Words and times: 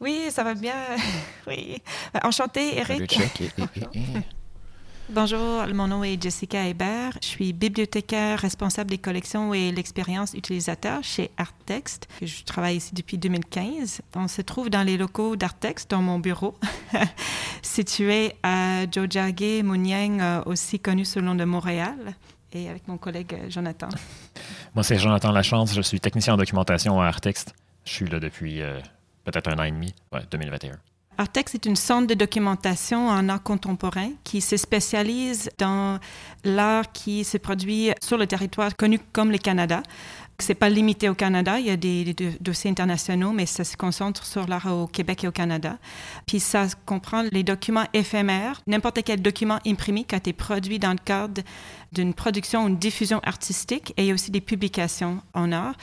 Oui, 0.00 0.26
ça 0.30 0.44
va 0.44 0.54
bien. 0.54 0.74
oui. 1.46 1.82
Enchanté, 2.22 2.78
Eric. 2.78 3.20
Bonjour, 5.10 5.66
mon 5.72 5.88
nom 5.88 6.04
est 6.04 6.22
Jessica 6.22 6.66
Hébert. 6.68 7.16
Je 7.22 7.28
suis 7.28 7.52
bibliothécaire 7.54 8.38
responsable 8.38 8.90
des 8.90 8.98
collections 8.98 9.54
et 9.54 9.72
l'expérience 9.72 10.34
utilisateur 10.34 11.02
chez 11.02 11.30
Arttext. 11.38 12.06
Je 12.20 12.44
travaille 12.44 12.76
ici 12.76 12.94
depuis 12.94 13.16
2015. 13.16 14.02
On 14.14 14.28
se 14.28 14.42
trouve 14.42 14.68
dans 14.68 14.82
les 14.82 14.98
locaux 14.98 15.34
d'Arttext, 15.34 15.90
dans 15.90 16.02
mon 16.02 16.18
bureau, 16.18 16.54
situé 17.62 18.34
à 18.42 18.84
Jojage 18.90 19.62
Munyang, 19.64 20.20
euh, 20.20 20.42
aussi 20.44 20.78
connu 20.78 21.06
sous 21.06 21.20
le 21.20 21.24
nom 21.24 21.34
de 21.34 21.44
Montréal, 21.44 22.14
et 22.52 22.68
avec 22.68 22.86
mon 22.86 22.98
collègue 22.98 23.32
euh, 23.32 23.48
Jonathan. 23.48 23.88
Moi, 24.74 24.84
c'est 24.84 24.98
Jonathan 24.98 25.32
Lachance. 25.32 25.74
Je 25.74 25.80
suis 25.80 26.00
technicien 26.00 26.34
en 26.34 26.36
documentation 26.36 27.00
à 27.00 27.06
Arttext. 27.06 27.54
Je 27.86 27.92
suis 27.92 28.06
là 28.10 28.20
depuis 28.20 28.60
euh, 28.60 28.78
peut-être 29.30 29.48
un 29.48 29.58
an 29.58 29.64
et 29.64 29.70
demi, 29.70 29.94
ouais, 30.12 30.22
2021. 30.30 30.78
Artex 31.20 31.56
est 31.56 31.66
une 31.66 31.74
centre 31.74 32.06
de 32.06 32.14
documentation 32.14 33.08
en 33.08 33.28
art 33.28 33.42
contemporain 33.42 34.10
qui 34.22 34.40
se 34.40 34.56
spécialise 34.56 35.50
dans 35.58 35.98
l'art 36.44 36.92
qui 36.92 37.24
se 37.24 37.38
produit 37.38 37.90
sur 38.00 38.16
le 38.16 38.26
territoire 38.28 38.76
connu 38.76 39.00
comme 39.12 39.32
le 39.32 39.38
Canada. 39.38 39.82
C'est 40.38 40.54
pas 40.54 40.68
limité 40.68 41.08
au 41.08 41.16
Canada, 41.16 41.58
il 41.58 41.66
y 41.66 41.70
a 41.70 41.76
des, 41.76 42.14
dossiers 42.40 42.70
internationaux, 42.70 43.32
mais 43.32 43.46
ça 43.46 43.64
se 43.64 43.76
concentre 43.76 44.24
sur 44.24 44.46
l'art 44.46 44.66
au 44.66 44.86
Québec 44.86 45.24
et 45.24 45.28
au 45.28 45.32
Canada. 45.32 45.78
Puis 46.28 46.38
ça 46.38 46.68
comprend 46.86 47.24
les 47.32 47.42
documents 47.42 47.86
éphémères, 47.92 48.62
n'importe 48.68 49.02
quel 49.04 49.20
document 49.20 49.58
imprimé 49.66 50.04
qui 50.04 50.14
a 50.14 50.18
été 50.18 50.32
produit 50.32 50.78
dans 50.78 50.92
le 50.92 51.04
cadre 51.04 51.42
d'une 51.90 52.14
production 52.14 52.62
ou 52.64 52.68
une 52.68 52.78
diffusion 52.78 53.18
artistique, 53.24 53.92
et 53.96 54.12
aussi 54.12 54.30
des 54.30 54.40
publications 54.40 55.20
en 55.34 55.50
art. 55.50 55.74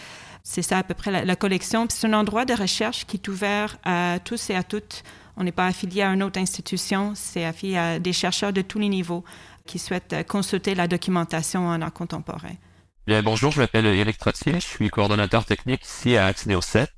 C'est 0.47 0.61
ça 0.61 0.77
à 0.77 0.83
peu 0.83 0.93
près 0.93 1.25
la, 1.25 1.35
collection. 1.35 1.87
C'est 1.89 2.05
un 2.05 2.13
endroit 2.13 2.45
de 2.45 2.53
recherche 2.53 3.05
qui 3.05 3.17
est 3.17 3.27
ouvert 3.27 3.77
à 3.83 4.19
tous 4.23 4.51
et 4.51 4.55
à 4.55 4.63
toutes 4.63 5.03
on 5.37 5.43
n'est 5.43 5.51
pas 5.51 5.65
affilié 5.67 6.01
à 6.01 6.13
une 6.13 6.23
autre 6.23 6.39
institution, 6.39 7.13
c'est 7.15 7.43
affilié 7.43 7.77
à 7.77 7.99
des 7.99 8.13
chercheurs 8.13 8.53
de 8.53 8.61
tous 8.61 8.79
les 8.79 8.87
niveaux 8.87 9.25
qui 9.65 9.79
souhaitent 9.79 10.13
euh, 10.13 10.23
consulter 10.23 10.75
la 10.75 10.87
documentation 10.87 11.67
en 11.67 11.81
art 11.81 11.91
contemporain. 11.91 12.53
Bien, 13.05 13.21
bonjour, 13.21 13.51
je 13.51 13.59
m'appelle 13.59 13.85
Eric 13.85 14.17
Trottier, 14.17 14.53
je 14.53 14.65
suis 14.65 14.89
coordonnateur 14.89 15.43
technique 15.43 15.83
ici 15.83 16.15
à 16.15 16.27
Axneo 16.27 16.61
7. 16.61 16.89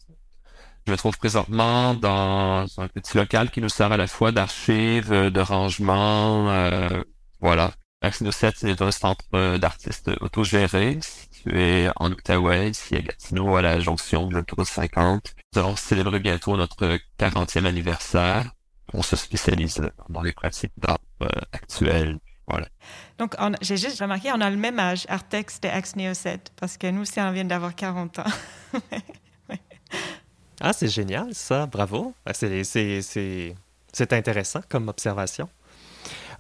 Je 0.85 0.91
me 0.91 0.97
trouve 0.97 1.17
présentement 1.17 1.95
dans 1.95 2.65
un 2.77 2.87
petit 2.87 3.17
local 3.17 3.49
qui 3.49 3.59
nous 3.59 3.69
sert 3.69 3.91
à 3.91 3.97
la 3.97 4.07
fois 4.07 4.31
d'archives, 4.31 5.09
de 5.09 5.39
rangement, 5.41 6.49
euh, 6.49 7.01
voilà. 7.41 7.71
Axneo 8.01 8.31
7, 8.31 8.53
c'est 8.57 8.81
un 8.81 8.91
centre 8.91 9.25
euh, 9.33 9.57
d'artistes 9.57 10.11
autogérés 10.21 10.99
situé 11.37 11.89
en 11.95 12.11
Outaouais, 12.11 12.69
ici 12.69 12.95
à 12.95 13.01
Gatineau, 13.01 13.55
à 13.55 13.61
la 13.61 13.79
jonction 13.79 14.27
de 14.27 14.35
l'autoroute 14.35 14.67
50. 14.67 15.33
Nous 15.53 15.61
allons 15.61 15.75
célébrer 15.75 16.19
bientôt 16.19 16.57
notre 16.57 16.99
40e 17.19 17.65
anniversaire. 17.65 18.51
On 18.93 19.01
se 19.01 19.15
spécialise 19.15 19.81
dans 20.09 20.21
les 20.21 20.31
pratiques 20.31 20.73
d'art 20.77 20.99
euh, 21.21 21.27
actuelles. 21.51 22.17
Voilà. 22.47 22.67
Donc, 23.17 23.35
j'ai 23.61 23.75
juste 23.75 23.99
remarqué, 23.99 24.31
on 24.31 24.39
a 24.39 24.49
le 24.49 24.55
même 24.55 24.79
âge, 24.79 25.05
Artex 25.09 25.59
de 25.59 25.67
Ax 25.67 25.95
Neo 25.97 26.13
7, 26.13 26.53
parce 26.55 26.77
que 26.77 26.87
nous 26.87 27.01
aussi, 27.01 27.19
on 27.19 27.31
vient 27.31 27.45
d'avoir 27.45 27.75
40 27.75 28.19
ans. 28.19 28.23
Ah, 30.59 30.73
c'est 30.73 30.87
génial, 30.87 31.35
ça. 31.35 31.67
Bravo. 31.67 32.15
C'est 32.33 34.11
intéressant 34.11 34.61
comme 34.67 34.87
observation. 34.87 35.47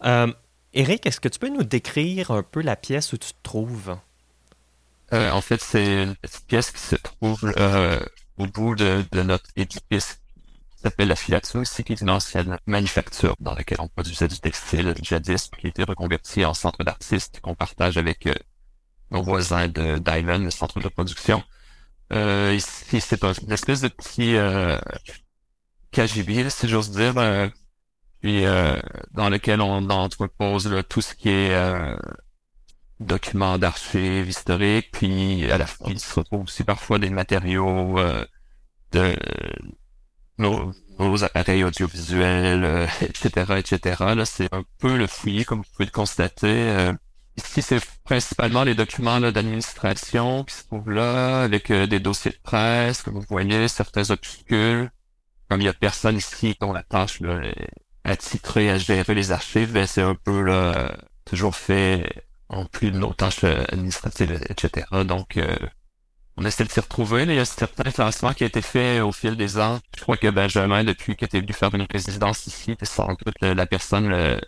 Euh, 0.03 0.33
Eric, 0.73 1.05
est-ce 1.05 1.19
que 1.19 1.29
tu 1.29 1.37
peux 1.37 1.49
nous 1.49 1.63
décrire 1.63 2.31
un 2.31 2.41
peu 2.41 2.63
la 2.63 2.75
pièce 2.75 3.13
où 3.13 3.17
tu 3.17 3.29
te 3.31 3.43
trouves? 3.43 3.95
Euh, 5.13 5.31
en 5.31 5.41
fait, 5.41 5.61
c'est 5.61 6.03
une 6.03 6.15
petite 6.15 6.45
pièce 6.47 6.71
qui 6.71 6.81
se 6.81 6.95
trouve 6.95 7.53
euh, 7.57 7.99
au 8.37 8.47
bout 8.47 8.75
de, 8.75 9.03
notre 9.13 9.49
édifice 9.55 10.19
qui 10.75 10.81
s'appelle 10.83 11.07
la 11.07 11.15
Filature 11.15 11.61
ici, 11.61 11.83
qui 11.83 11.93
est 11.93 12.01
une 12.01 12.09
ancienne 12.09 12.57
manufacture 12.65 13.35
dans 13.39 13.55
laquelle 13.55 13.79
on 13.81 13.87
produisait 13.87 14.27
du 14.27 14.39
textile 14.39 14.93
jadis, 15.01 15.49
qui 15.57 15.67
a 15.67 15.69
été 15.69 15.83
reconverti 15.83 16.45
en 16.45 16.53
centre 16.53 16.83
d'artistes 16.83 17.39
qu'on 17.41 17.55
partage 17.55 17.97
avec 17.97 18.27
euh, 18.27 18.35
nos 19.11 19.23
voisins 19.23 19.67
de 19.67 19.97
Diamond, 19.97 20.39
le 20.39 20.51
centre 20.51 20.79
de 20.79 20.87
production. 20.89 21.43
Euh, 22.13 22.53
ici, 22.55 23.01
c'est 23.01 23.23
une 23.23 23.51
espèce 23.51 23.81
de 23.81 23.87
petit 23.89 24.35
euh, 24.35 24.77
KGB, 25.91 26.49
si 26.49 26.67
j'ose 26.67 26.91
dire, 26.91 27.17
euh, 27.17 27.47
puis 28.21 28.43
dans 29.11 29.29
lequel 29.29 29.61
on 29.61 29.89
entrepose 29.89 30.83
tout 30.89 31.01
ce 31.01 31.13
qui 31.13 31.29
est 31.29 31.95
documents 32.99 33.57
d'archives 33.57 34.29
historiques, 34.29 34.89
puis 34.91 35.49
à 35.51 35.57
la 35.57 35.67
fin, 35.67 35.85
il 35.89 35.99
se 35.99 36.13
retrouve 36.19 36.43
aussi 36.43 36.63
parfois 36.63 36.99
des 36.99 37.09
matériaux 37.09 37.99
euh, 37.99 38.25
de 38.91 39.15
nos, 40.39 40.73
appareils 41.23 41.63
audiovisuels, 41.63 42.87
etc., 43.01 43.45
euh, 43.49 43.57
etc. 43.57 43.95
Là, 44.15 44.25
c'est 44.25 44.51
un 44.53 44.63
peu 44.79 44.97
le 44.97 45.07
fouillis, 45.07 45.45
comme 45.45 45.59
vous 45.59 45.71
pouvez 45.73 45.85
le 45.85 45.91
constater. 45.91 46.47
Euh. 46.47 46.93
ici, 47.37 47.61
c'est 47.61 47.83
principalement 48.03 48.63
les 48.63 48.73
documents 48.73 49.19
d'administration 49.19 50.43
qui 50.43 50.55
se 50.55 50.63
trouvent 50.63 50.89
là, 50.89 51.43
avec 51.43 51.71
des 51.71 51.99
dossiers 51.99 52.31
de 52.31 52.39
presse, 52.41 53.03
comme 53.03 53.15
vous 53.15 53.25
voyez, 53.29 53.67
certains 53.67 54.09
opuscules. 54.09 54.89
Comme 55.49 55.61
il 55.61 55.65
y 55.65 55.69
a 55.69 55.73
personne 55.73 56.17
ici 56.17 56.57
dont 56.59 56.73
la 56.73 56.83
tâche 56.83 57.21
là, 57.21 57.41
est 57.41 57.69
attitrée 58.03 58.69
à 58.69 58.77
gérer 58.77 59.13
les 59.13 59.31
archives, 59.31 59.71
ben, 59.71 59.87
c'est 59.87 60.01
un 60.01 60.15
peu 60.15 60.41
là, 60.41 60.97
toujours 61.25 61.55
fait 61.55 62.26
en 62.49 62.65
plus 62.65 62.91
de 62.91 62.97
nos 62.97 63.13
tâches 63.13 63.43
euh, 63.43 63.63
administratives, 63.71 64.39
etc. 64.49 64.85
Donc, 65.05 65.37
euh, 65.37 65.55
on 66.37 66.45
essaie 66.45 66.63
de 66.63 66.69
s'y 66.69 66.79
retrouver. 66.79 67.23
il 67.23 67.33
y 67.33 67.39
a 67.39 67.45
certains 67.45 67.91
classements 67.91 68.33
qui 68.33 68.43
a 68.43 68.47
été 68.47 68.61
fait 68.61 69.01
au 69.01 69.11
fil 69.11 69.35
des 69.35 69.57
ans. 69.59 69.79
Je 69.95 70.01
crois 70.01 70.17
que 70.17 70.29
Benjamin, 70.29 70.83
depuis 70.83 71.15
qu'il 71.15 71.25
était 71.25 71.41
venu 71.41 71.53
faire 71.53 71.73
une 71.73 71.87
résidence 71.91 72.45
ici, 72.47 72.75
c'est 72.79 72.85
sans 72.85 73.07
doute 73.07 73.41
la 73.41 73.65
personne 73.65 74.39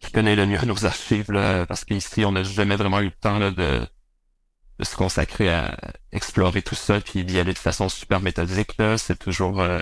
qui 0.00 0.12
connaît 0.12 0.36
le 0.36 0.46
mieux 0.46 0.58
nos 0.66 0.84
archives, 0.84 1.30
là, 1.30 1.66
parce 1.66 1.84
qu'ici, 1.84 2.24
on 2.24 2.32
n'a 2.32 2.42
jamais 2.42 2.76
vraiment 2.76 3.00
eu 3.00 3.06
le 3.06 3.10
temps 3.12 3.38
de, 3.38 3.50
de, 3.50 4.84
se 4.84 4.96
consacrer 4.96 5.50
à 5.50 5.76
explorer 6.10 6.62
tout 6.62 6.74
ça, 6.74 7.00
puis 7.00 7.24
d'y 7.24 7.38
aller 7.38 7.52
de 7.52 7.58
façon 7.58 7.88
super 7.88 8.20
méthodique. 8.20 8.72
C'est 8.96 9.18
toujours... 9.18 9.60
Euh, 9.60 9.80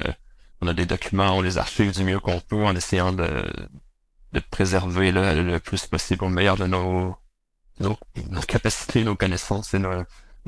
on 0.61 0.67
a 0.67 0.75
des 0.75 0.87
documents, 0.87 1.37
on 1.37 1.41
les 1.41 1.57
archive 1.57 1.93
du 1.93 2.03
mieux 2.03 2.19
qu'on 2.19 2.41
peut 2.41 2.65
en 2.65 2.75
essayant 2.75 3.13
de, 3.13 3.45
de 4.33 4.41
préserver 4.51 5.13
le 5.13 5.59
plus 5.59 5.87
possible 5.87 6.25
au 6.25 6.29
meilleur 6.29 6.57
de 6.57 6.67
nos 6.67 7.17
nos, 7.81 7.97
nos 8.31 8.41
capacités, 8.41 9.05
nos 9.05 9.17
connaissances 9.17 9.75
et 9.75 9.79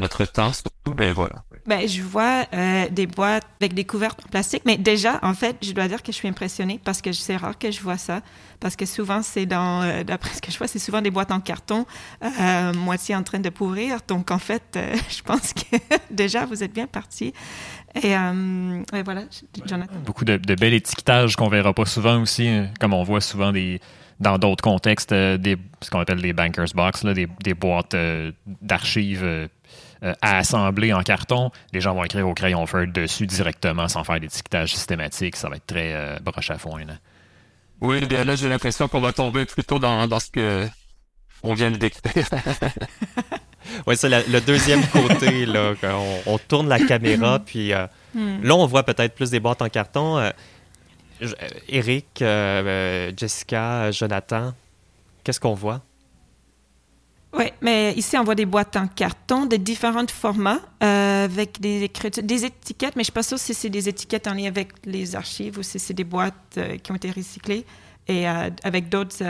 notre 0.00 0.24
temps 0.24 0.52
surtout, 0.52 0.94
ben 0.94 1.12
voilà. 1.12 1.44
Ben, 1.66 1.86
je 1.86 2.02
vois 2.02 2.44
euh, 2.54 2.88
des 2.90 3.06
boîtes 3.06 3.46
avec 3.60 3.74
des 3.74 3.84
couvertes 3.84 4.20
en 4.24 4.28
plastique, 4.28 4.62
mais 4.64 4.78
déjà, 4.78 5.18
en 5.22 5.34
fait, 5.34 5.56
je 5.62 5.72
dois 5.72 5.88
dire 5.88 6.02
que 6.02 6.10
je 6.10 6.16
suis 6.16 6.28
impressionnée 6.28 6.80
parce 6.82 7.02
que 7.02 7.12
c'est 7.12 7.36
rare 7.36 7.58
que 7.58 7.70
je 7.70 7.80
vois 7.80 7.98
ça, 7.98 8.22
parce 8.60 8.76
que 8.76 8.86
souvent, 8.86 9.22
c'est 9.22 9.46
dans, 9.46 9.82
euh, 9.82 10.02
d'après 10.02 10.30
ce 10.34 10.40
que 10.40 10.50
je 10.50 10.58
vois, 10.58 10.68
c'est 10.68 10.78
souvent 10.78 11.02
des 11.02 11.10
boîtes 11.10 11.30
en 11.30 11.40
carton, 11.40 11.86
euh, 12.22 12.72
moitié 12.72 13.14
en 13.14 13.22
train 13.22 13.40
de 13.40 13.50
pourrir. 13.50 13.98
Donc, 14.08 14.30
en 14.30 14.38
fait, 14.38 14.62
euh, 14.76 14.94
je 15.10 15.22
pense 15.22 15.52
que 15.52 15.76
déjà, 16.10 16.46
vous 16.46 16.64
êtes 16.64 16.72
bien 16.72 16.86
parti. 16.86 17.34
Et, 18.02 18.12
et, 18.12 19.02
voilà, 19.04 19.22
Jonathan. 19.66 19.92
Beaucoup 20.06 20.24
de, 20.24 20.36
de 20.36 20.54
bel 20.54 20.72
étiquetage 20.72 21.34
qu'on 21.34 21.48
verra 21.48 21.74
pas 21.74 21.86
souvent 21.86 22.22
aussi, 22.22 22.46
hein, 22.46 22.70
comme 22.78 22.94
on 22.94 23.02
voit 23.02 23.20
souvent 23.20 23.50
des 23.50 23.80
dans 24.20 24.38
d'autres 24.38 24.62
contextes, 24.62 25.12
euh, 25.12 25.38
des, 25.38 25.56
ce 25.80 25.90
qu'on 25.90 26.00
appelle 26.00 26.20
des 26.20 26.32
bankers 26.32 26.66
box, 26.74 27.02
là, 27.04 27.14
des, 27.14 27.26
des, 27.42 27.54
boîtes 27.54 27.94
euh, 27.94 28.30
d'archives 28.46 29.24
euh, 29.24 29.48
à 30.20 30.38
assembler 30.38 30.92
en 30.92 31.02
carton. 31.02 31.50
Les 31.72 31.80
gens 31.80 31.94
vont 31.94 32.04
écrire 32.04 32.28
au 32.28 32.34
crayon 32.34 32.66
feu 32.66 32.86
dessus 32.86 33.26
directement 33.26 33.88
sans 33.88 34.04
faire 34.04 34.20
d'étiquetage 34.20 34.74
systématique. 34.74 35.36
Ça 35.36 35.48
va 35.48 35.56
être 35.56 35.66
très 35.66 36.18
broche 36.22 36.50
à 36.50 36.58
foin. 36.58 36.84
Là. 36.84 36.94
Oui, 37.80 38.04
bien 38.06 38.24
là, 38.24 38.36
j'ai 38.36 38.48
l'impression 38.48 38.88
qu'on 38.88 39.00
va 39.00 39.12
tomber 39.12 39.46
plutôt 39.46 39.78
dans, 39.78 40.06
dans 40.06 40.20
ce 40.20 40.30
que 40.30 40.66
on 41.42 41.54
vient 41.54 41.70
de 41.70 41.76
décrire. 41.76 42.26
oui, 43.86 43.96
c'est 43.96 44.08
le 44.08 44.40
deuxième 44.40 44.86
côté. 44.86 45.46
Là, 45.46 45.72
on, 46.26 46.38
tourne 46.38 46.68
la 46.68 46.78
caméra, 46.78 47.38
puis 47.38 47.72
hmm. 48.14 48.42
là, 48.42 48.54
on 48.54 48.66
voit 48.66 48.82
peut-être 48.82 49.14
plus 49.14 49.30
des 49.30 49.40
boîtes 49.40 49.62
en 49.62 49.68
carton. 49.68 50.30
Eric, 51.68 52.22
euh, 52.22 52.62
euh, 52.64 53.12
Jessica, 53.16 53.90
Jonathan, 53.90 54.52
qu'est-ce 55.22 55.40
qu'on 55.40 55.54
voit? 55.54 55.82
Oui, 57.32 57.44
mais 57.60 57.92
ici, 57.92 58.18
on 58.18 58.24
voit 58.24 58.34
des 58.34 58.46
boîtes 58.46 58.76
en 58.76 58.88
carton 58.88 59.46
de 59.46 59.56
différents 59.56 60.06
formats 60.08 60.58
euh, 60.82 61.24
avec 61.24 61.60
des, 61.60 61.88
des 62.22 62.44
étiquettes, 62.44 62.96
mais 62.96 63.00
je 63.00 63.02
ne 63.02 63.04
suis 63.04 63.12
pas 63.12 63.22
sûre 63.22 63.38
si 63.38 63.54
c'est 63.54 63.70
des 63.70 63.88
étiquettes 63.88 64.26
en 64.26 64.34
lien 64.34 64.46
avec 64.46 64.72
les 64.84 65.14
archives 65.14 65.58
ou 65.58 65.62
si 65.62 65.78
c'est 65.78 65.94
des 65.94 66.04
boîtes 66.04 66.58
qui 66.82 66.90
ont 66.90 66.96
été 66.96 67.10
recyclées 67.10 67.64
et 68.08 68.26
avec 68.26 68.88
d'autres 68.88 69.22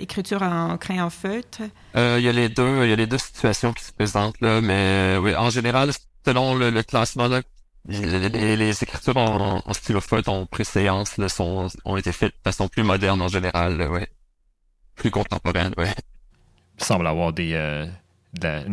écritures 0.00 0.42
en 0.42 0.78
crayon 0.78 1.10
feutre. 1.10 1.58
Il 1.94 2.20
y 2.20 2.28
a 2.28 2.32
les 2.32 2.48
deux, 2.48 2.84
il 2.84 2.88
y 2.88 2.92
a 2.94 2.96
les 2.96 3.06
deux 3.06 3.18
situations 3.18 3.74
qui 3.74 3.84
se 3.84 3.92
présentent 3.92 4.40
là, 4.40 4.62
mais 4.62 5.18
oui, 5.20 5.36
en 5.36 5.50
général, 5.50 5.90
selon 6.24 6.54
le, 6.54 6.70
le 6.70 6.82
classement 6.82 7.28
là, 7.28 7.42
les, 7.86 8.82
écritures 8.82 9.16
en, 9.16 9.62
en 9.64 9.72
stylo 9.72 10.00
en 10.26 10.46
préséance 10.46 11.16
sont, 11.28 11.68
ont 11.84 11.96
été 11.96 12.12
faites 12.12 12.32
de 12.32 12.40
façon 12.44 12.68
plus 12.68 12.82
moderne 12.82 13.20
en 13.20 13.28
général, 13.28 13.80
ouais. 13.90 14.08
Plus 14.94 15.10
contemporaine, 15.10 15.72
ouais. 15.76 15.92
Il 16.78 16.84
semble 16.84 17.06
avoir 17.06 17.32
des, 17.32 17.54
euh, 17.54 17.86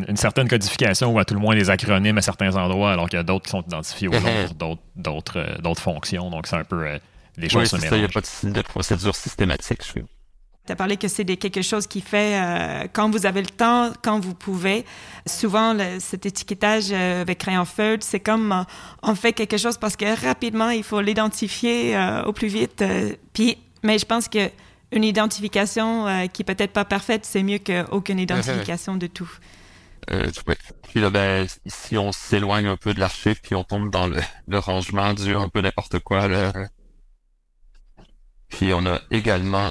une 0.07 0.17
certaine 0.17 0.47
codification 0.47 1.13
ou 1.13 1.19
à 1.19 1.25
tout 1.25 1.33
le 1.33 1.39
moins 1.39 1.55
des 1.55 1.69
acronymes 1.69 2.17
à 2.17 2.21
certains 2.21 2.55
endroits, 2.55 2.91
alors 2.91 3.09
qu'il 3.09 3.17
y 3.17 3.19
a 3.19 3.23
d'autres 3.23 3.45
qui 3.45 3.51
sont 3.51 3.61
identifiés 3.61 4.07
au 4.07 4.11
nom 4.19 4.83
d'autres 5.03 5.59
d'autres 5.59 5.81
fonctions. 5.81 6.29
Donc, 6.29 6.47
c'est 6.47 6.55
un 6.55 6.63
peu 6.63 6.99
les 7.37 7.49
choses 7.49 7.73
oui, 7.73 7.79
se 7.79 7.95
Il 7.95 7.99
n'y 7.99 8.05
a 8.05 8.09
pas 8.09 8.21
de, 8.21 8.51
de 8.51 8.61
procédure 8.61 9.15
systématique, 9.15 9.81
je 9.85 10.01
tu 10.69 10.73
as 10.73 10.75
parlé 10.75 10.97
que 10.97 11.07
c'est 11.07 11.25
quelque 11.25 11.63
chose 11.63 11.87
qui 11.87 11.99
fait 11.99 12.35
euh, 12.35 12.87
quand 12.93 13.09
vous 13.09 13.25
avez 13.25 13.41
le 13.41 13.47
temps, 13.47 13.91
quand 14.03 14.19
vous 14.19 14.35
pouvez. 14.35 14.85
Souvent, 15.25 15.75
cet 15.97 16.27
étiquetage 16.27 16.89
euh, 16.91 17.23
avec 17.23 17.39
crayon 17.39 17.65
feutre, 17.65 18.05
c'est 18.05 18.19
comme 18.19 18.51
euh, 18.51 18.61
on 19.01 19.15
fait 19.15 19.33
quelque 19.33 19.57
chose 19.57 19.79
parce 19.79 19.95
que 19.95 20.05
rapidement, 20.27 20.69
il 20.69 20.83
faut 20.83 21.01
l'identifier 21.01 21.97
au 22.27 22.33
plus 22.33 22.49
vite. 22.49 22.83
puis, 23.33 23.57
mais 23.81 23.97
je 23.97 24.05
pense 24.05 24.27
que 24.27 24.51
une 24.91 25.03
identification 25.03 26.05
qui 26.33 26.43
peut 26.43 26.55
être 26.59 26.71
pas 26.71 26.85
parfaite, 26.85 27.25
c'est 27.25 27.41
mieux 27.41 27.57
qu'aucune 27.57 28.19
identification 28.19 28.95
de 28.95 29.07
tout. 29.07 29.31
Puis 30.07 30.99
là, 30.99 31.09
ben, 31.09 31.47
ici, 31.65 31.97
on 31.97 32.11
s'éloigne 32.11 32.67
un 32.67 32.77
peu 32.77 32.93
de 32.93 32.99
l'archive, 32.99 33.39
puis 33.41 33.53
on 33.53 33.63
tombe 33.63 33.91
dans 33.91 34.07
le, 34.07 34.19
le 34.47 34.59
rangement 34.59 35.13
du 35.13 35.35
un 35.35 35.49
peu 35.49 35.61
n'importe 35.61 35.99
quoi. 35.99 36.27
Puis 38.49 38.73
on 38.73 38.85
a 38.87 38.99
également 39.11 39.69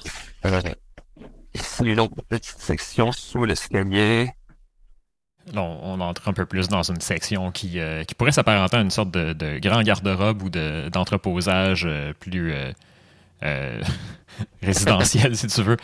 une 1.85 2.01
autre 2.01 2.23
petite 2.29 2.59
section 2.59 3.13
sous 3.13 3.45
l'escalier. 3.45 4.31
Là, 5.55 5.63
on 5.63 6.01
entre 6.01 6.29
un 6.29 6.33
peu 6.33 6.47
plus 6.47 6.69
dans 6.69 6.83
une 6.83 7.01
section 7.01 7.51
qui, 7.51 7.79
euh, 7.79 8.05
qui 8.05 8.15
pourrait 8.15 8.33
s'apparenter 8.33 8.77
à 8.77 8.81
une 8.81 8.91
sorte 8.91 9.11
de, 9.11 9.59
grand 9.61 9.83
garde-robe 9.83 10.43
ou 10.43 10.51
d'entreposage 10.51 11.85
euh, 11.87 12.13
plus 12.19 12.53
euh, 13.43 13.81
résidentiel, 14.63 15.37
si 15.37 15.47
tu 15.47 15.63
veux. 15.63 15.77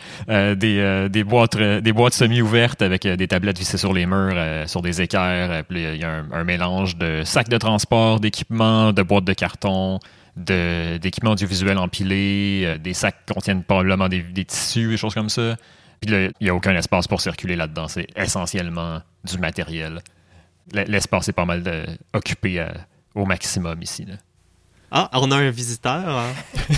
des, 0.55 1.09
des, 1.09 1.23
boîtes, 1.23 1.57
des 1.57 1.93
boîtes 1.93 2.13
semi-ouvertes 2.13 2.81
avec 2.81 3.07
des 3.07 3.27
tablettes 3.27 3.57
vissées 3.57 3.77
sur 3.77 3.93
les 3.93 4.05
murs, 4.05 4.37
sur 4.67 4.81
des 4.81 5.01
équerres. 5.01 5.63
il 5.71 5.97
y 5.97 6.03
a 6.03 6.11
un, 6.11 6.31
un, 6.31 6.43
mélange 6.43 6.97
de 6.97 7.23
sacs 7.23 7.49
de 7.49 7.57
transport, 7.57 8.19
d'équipements, 8.19 8.93
de 8.93 9.01
boîtes 9.01 9.23
de 9.23 9.33
carton, 9.33 9.99
d'équipements 10.35 11.31
audiovisuels 11.31 11.77
empilés, 11.77 12.63
euh, 12.65 12.77
des 12.77 12.93
sacs 12.93 13.25
qui 13.25 13.33
contiennent 13.33 13.63
probablement 13.63 14.09
des, 14.09 14.45
tissus, 14.45 14.89
des 14.89 14.97
choses 14.97 15.13
comme 15.13 15.29
ça. 15.29 15.55
Puis 16.01 16.11
il 16.11 16.31
n'y 16.41 16.49
a 16.49 16.55
aucun 16.55 16.75
espace 16.75 17.07
pour 17.07 17.21
circuler 17.21 17.55
là-dedans. 17.55 17.87
C'est 17.87 18.07
essentiellement 18.15 19.01
du 19.23 19.37
matériel. 19.37 20.01
L'espace 20.71 21.29
est 21.29 21.33
pas 21.33 21.45
mal 21.45 21.63
de, 21.63 21.85
occupé 22.13 22.59
euh, 22.59 22.67
au 23.13 23.25
maximum 23.25 23.81
ici. 23.81 24.05
Ah, 24.91 25.09
on 25.13 25.31
a 25.31 25.37
un 25.37 25.49
visiteur. 25.51 25.93
Hein? 25.93 26.33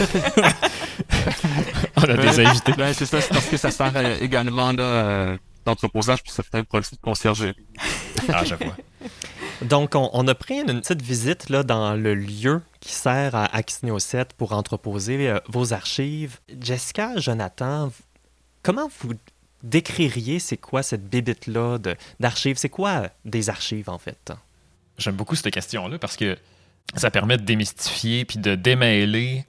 on 1.97 2.03
a 2.03 2.17
des 2.17 2.45
invités. 2.45 2.73
Ben, 2.77 2.93
c'est 2.93 3.05
ça, 3.05 3.21
c'est 3.21 3.29
parce 3.29 3.47
que 3.47 3.57
ça 3.57 3.71
sert 3.71 3.91
euh, 3.95 4.17
également 4.21 4.73
d'entreposage, 5.65 6.21
puis 6.21 6.31
ça 6.31 6.43
fait 6.43 6.57
un 6.59 6.63
produit 6.63 6.89
de 6.91 7.01
conciergerie. 7.01 7.55
ah, 8.31 8.43
je 8.43 8.55
vois. 8.55 8.75
Donc, 9.61 9.95
on, 9.95 10.27
a 10.27 10.35
pris 10.35 10.59
une 10.59 10.81
petite 10.81 11.01
visite 11.01 11.49
là, 11.49 11.63
dans 11.63 11.95
le 11.95 12.13
lieu 12.13 12.61
qui 12.79 12.93
sert 12.93 13.33
à 13.33 13.45
Axneo 13.55 13.97
7 13.97 14.33
pour 14.33 14.51
entreposer 14.51 15.29
euh, 15.29 15.39
vos 15.47 15.73
archives. 15.73 16.37
Jessica, 16.61 17.17
Jonathan, 17.17 17.91
comment 18.61 18.89
vous 18.99 19.13
décririez 19.63 20.39
c'est 20.39 20.57
quoi 20.57 20.83
cette 20.83 21.09
bibite-là 21.09 21.79
d'archives? 22.19 22.57
C'est 22.57 22.69
quoi 22.69 22.89
euh, 22.89 23.07
des 23.25 23.49
archives, 23.49 23.89
en 23.89 23.97
fait? 23.97 24.31
J'aime 24.99 25.15
beaucoup 25.15 25.35
cette 25.35 25.51
question-là 25.51 25.97
parce 25.97 26.17
que 26.17 26.37
ça 26.95 27.09
permet 27.09 27.37
de 27.37 27.43
démystifier 27.43 28.25
puis 28.25 28.37
de 28.37 28.53
démêler 28.53 29.45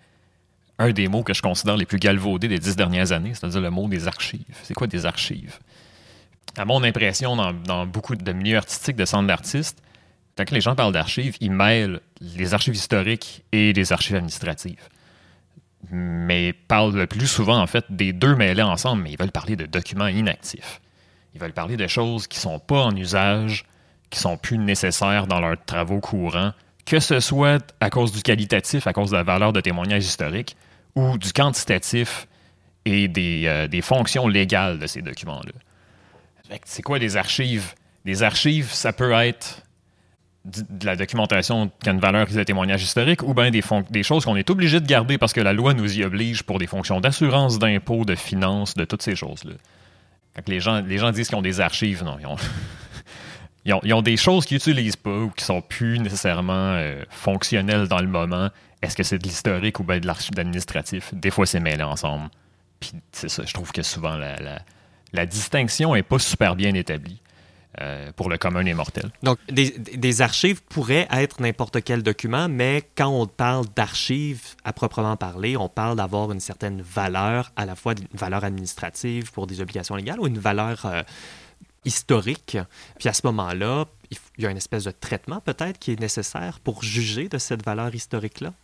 un 0.79 0.91
des 0.91 1.09
mots 1.09 1.23
que 1.23 1.35
je 1.35 1.43
considère 1.43 1.77
les 1.77 1.87
plus 1.87 1.99
galvaudés 1.99 2.49
des 2.49 2.59
dix 2.59 2.77
dernières 2.77 3.13
années, 3.13 3.35
c'est-à-dire 3.35 3.61
le 3.61 3.71
mot 3.71 3.89
des 3.89 4.09
archives. 4.09 4.43
C'est 4.63 4.75
quoi 4.75 4.87
des 4.87 5.05
archives? 5.05 5.59
À 6.57 6.65
mon 6.65 6.83
impression, 6.83 7.37
dans, 7.37 7.53
dans 7.53 7.87
beaucoup 7.87 8.17
de 8.17 8.33
milieux 8.33 8.57
artistiques, 8.57 8.97
de 8.97 9.05
centres 9.05 9.27
d'artistes, 9.27 9.83
quand 10.45 10.55
les 10.55 10.61
gens 10.61 10.75
parlent 10.75 10.93
d'archives, 10.93 11.37
ils 11.41 11.51
mêlent 11.51 12.01
les 12.21 12.55
archives 12.55 12.75
historiques 12.75 13.45
et 13.53 13.73
les 13.73 13.93
archives 13.93 14.17
administratives. 14.17 14.89
Mais 15.91 16.49
ils 16.49 16.55
parlent 16.55 16.95
le 16.95 17.07
plus 17.07 17.27
souvent, 17.27 17.61
en 17.61 17.67
fait, 17.67 17.85
des 17.91 18.13
deux 18.13 18.35
mêlés 18.35 18.63
ensemble, 18.63 19.03
mais 19.03 19.13
ils 19.13 19.19
veulent 19.19 19.33
parler 19.33 19.57
de 19.57 19.67
documents 19.67 20.09
inactifs. 20.09 20.81
Ils 21.35 21.41
veulent 21.41 21.53
parler 21.53 21.77
de 21.77 21.87
choses 21.87 22.27
qui 22.27 22.39
ne 22.39 22.43
sont 22.43 22.59
pas 22.59 22.83
en 22.83 22.97
usage, 22.97 23.65
qui 24.11 24.19
sont 24.19 24.37
plus 24.37 24.59
nécessaires 24.59 25.27
dans 25.27 25.41
leurs 25.41 25.63
travaux 25.65 26.01
courants, 26.01 26.53
que 26.85 27.01
ce 27.01 27.21
soit 27.21 27.75
à 27.81 27.91
cause 27.91 28.13
du 28.13 28.23
qualitatif, 28.23 28.87
à 28.87 28.93
cause 28.93 29.11
de 29.11 29.17
la 29.17 29.23
valeur 29.23 29.53
de 29.53 29.61
témoignage 29.61 30.05
historique, 30.05 30.57
ou 30.95 31.19
du 31.19 31.33
quantitatif 31.33 32.27
et 32.85 33.09
des, 33.09 33.45
euh, 33.47 33.69
des 33.69 33.83
fonctions 33.83 34.27
légales 34.27 34.79
de 34.79 34.87
ces 34.87 35.03
documents-là. 35.03 35.53
C'est 36.65 36.83
quoi 36.83 36.99
des 36.99 37.17
archives? 37.17 37.75
Des 38.05 38.23
archives, 38.23 38.73
ça 38.73 38.93
peut 38.95 39.13
être 39.13 39.63
de 40.49 40.87
la 40.87 40.97
documentation 40.97 41.71
qui 41.83 41.89
a 41.89 41.93
une 41.93 42.01
valeur 42.01 42.27
de 42.27 42.43
témoignage 42.43 42.83
historique 42.83 43.23
ou 43.23 43.35
bien 43.35 43.51
des, 43.51 43.63
des 43.91 44.03
choses 44.03 44.25
qu'on 44.25 44.37
est 44.37 44.51
obligé 44.51 44.81
de 44.81 44.87
garder 44.87 45.19
parce 45.19 45.33
que 45.33 45.41
la 45.41 45.53
loi 45.53 45.75
nous 45.75 45.99
y 45.99 46.05
oblige 46.05 46.43
pour 46.43 46.59
des 46.59 46.67
fonctions 46.67 47.01
d'assurance, 47.01 47.59
d'impôt, 47.59 48.05
de 48.05 48.15
finances, 48.15 48.75
de 48.75 48.85
toutes 48.85 49.03
ces 49.03 49.15
choses-là. 49.15 49.55
Quand 50.35 50.49
les 50.49 50.61
gens, 50.61 50.81
les 50.81 50.99
gens 50.99 51.11
disent 51.11 51.29
qu'ils 51.29 51.39
ont 51.39 51.43
des 51.43 51.61
archives, 51.61 52.05
non, 52.05 52.17
ils 52.21 52.27
ont, 52.27 53.81
ils 53.85 54.03
des 54.03 54.17
choses 54.17 54.47
qu'ils 54.47 54.57
n'utilisent 54.57 54.97
pas 54.97 55.19
ou 55.19 55.31
qui 55.31 55.45
sont 55.45 55.61
plus 55.61 55.99
nécessairement 55.99 56.73
euh, 56.75 57.03
fonctionnelles 57.11 57.89
dans 57.89 58.01
le 58.01 58.09
moment. 58.09 58.49
Est-ce 58.81 58.97
que 58.97 59.03
c'est 59.03 59.19
de 59.19 59.25
l'historique 59.25 59.81
ou 59.81 59.85
bien 59.85 59.99
de 59.99 60.07
l'archive 60.07 60.39
administratif? 60.39 61.13
Des 61.13 61.31
fois, 61.31 61.47
c'est 61.47 61.61
mêlé 61.61 61.83
ensemble. 61.83 62.29
Puis 62.81 62.93
c'est 63.13 63.29
ça, 63.29 63.43
je 63.45 63.53
trouve 63.53 63.73
que 63.73 63.83
souvent 63.83 64.17
la, 64.17 64.37
la, 64.37 64.61
la 65.13 65.27
distinction 65.27 65.95
n'est 65.95 66.05
pas 66.05 66.19
super 66.19 66.55
bien 66.55 66.75
établie. 66.75 67.21
Euh, 67.81 68.11
pour 68.17 68.29
le 68.29 68.39
commun 68.39 68.65
des 68.65 68.75
mortels. 68.75 69.11
Donc, 69.23 69.39
des, 69.51 70.23
archives 70.23 70.63
pourraient 70.65 71.07
être 71.13 71.41
n'importe 71.41 71.85
quel 71.85 72.03
document, 72.03 72.49
mais 72.49 72.83
quand 72.97 73.09
on 73.09 73.27
parle 73.27 73.67
d'archives 73.77 74.43
à 74.65 74.73
proprement 74.73 75.17
parler, 75.17 75.57
on 75.57 75.69
parle 75.69 75.97
d'avoir 75.97 76.33
une 76.33 76.41
certaine 76.41 76.83
valeur, 76.83 77.53
à 77.55 77.67
la 77.67 77.77
fois 77.77 77.93
une 77.93 78.19
valeur 78.19 78.43
administrative 78.43 79.31
pour 79.31 79.47
des 79.47 79.61
obligations 79.61 79.95
légales 79.95 80.19
ou 80.19 80.27
une 80.27 80.39
valeur 80.39 80.87
euh, 80.87 81.03
historique. 81.85 82.59
Puis 82.99 83.09
à 83.09 83.13
ce 83.13 83.25
moment-là, 83.27 83.85
il 84.11 84.43
y 84.43 84.47
a 84.47 84.51
une 84.51 84.57
espèce 84.57 84.85
de 84.85 84.91
traitement 84.91 85.41
peut-être 85.41 85.79
qui 85.79 85.93
est 85.93 86.01
nécessaire 86.01 86.59
pour 86.59 86.83
juger 86.83 87.29
de 87.29 87.39
cette 87.39 87.65
valeur 87.65 87.95
historique-là? 87.95 88.55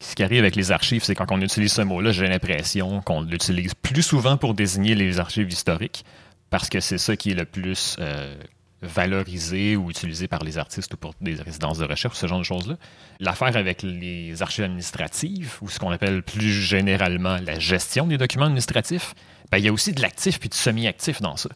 Ce 0.00 0.16
qui 0.16 0.24
arrive 0.24 0.40
avec 0.40 0.56
les 0.56 0.72
archives, 0.72 1.04
c'est 1.04 1.14
quand 1.14 1.30
on 1.30 1.40
utilise 1.40 1.72
ce 1.72 1.82
mot-là, 1.82 2.10
j'ai 2.10 2.26
l'impression 2.26 3.02
qu'on 3.02 3.20
l'utilise 3.20 3.74
plus 3.74 4.02
souvent 4.02 4.36
pour 4.36 4.54
désigner 4.54 4.96
les 4.96 5.20
archives 5.20 5.48
historiques 5.48 6.04
parce 6.50 6.68
que 6.68 6.80
c'est 6.80 6.98
ça 6.98 7.16
qui 7.16 7.30
est 7.30 7.34
le 7.34 7.44
plus 7.44 7.96
euh, 7.98 8.34
valorisé 8.82 9.76
ou 9.76 9.90
utilisé 9.90 10.28
par 10.28 10.42
les 10.44 10.58
artistes 10.58 10.94
ou 10.94 10.96
pour 10.96 11.14
des 11.20 11.34
résidences 11.34 11.78
de 11.78 11.84
recherche, 11.84 12.16
ce 12.16 12.26
genre 12.26 12.38
de 12.38 12.44
choses-là. 12.44 12.76
L'affaire 13.20 13.56
avec 13.56 13.82
les 13.82 14.42
archives 14.42 14.64
administratives, 14.64 15.56
ou 15.62 15.68
ce 15.68 15.78
qu'on 15.78 15.90
appelle 15.90 16.22
plus 16.22 16.52
généralement 16.52 17.38
la 17.44 17.58
gestion 17.58 18.06
des 18.06 18.18
documents 18.18 18.46
administratifs, 18.46 19.14
ben, 19.50 19.58
il 19.58 19.64
y 19.64 19.68
a 19.68 19.72
aussi 19.72 19.92
de 19.92 20.02
l'actif 20.02 20.38
puis 20.38 20.48
du 20.48 20.56
semi-actif 20.56 21.20
dans 21.20 21.36
ça. 21.36 21.50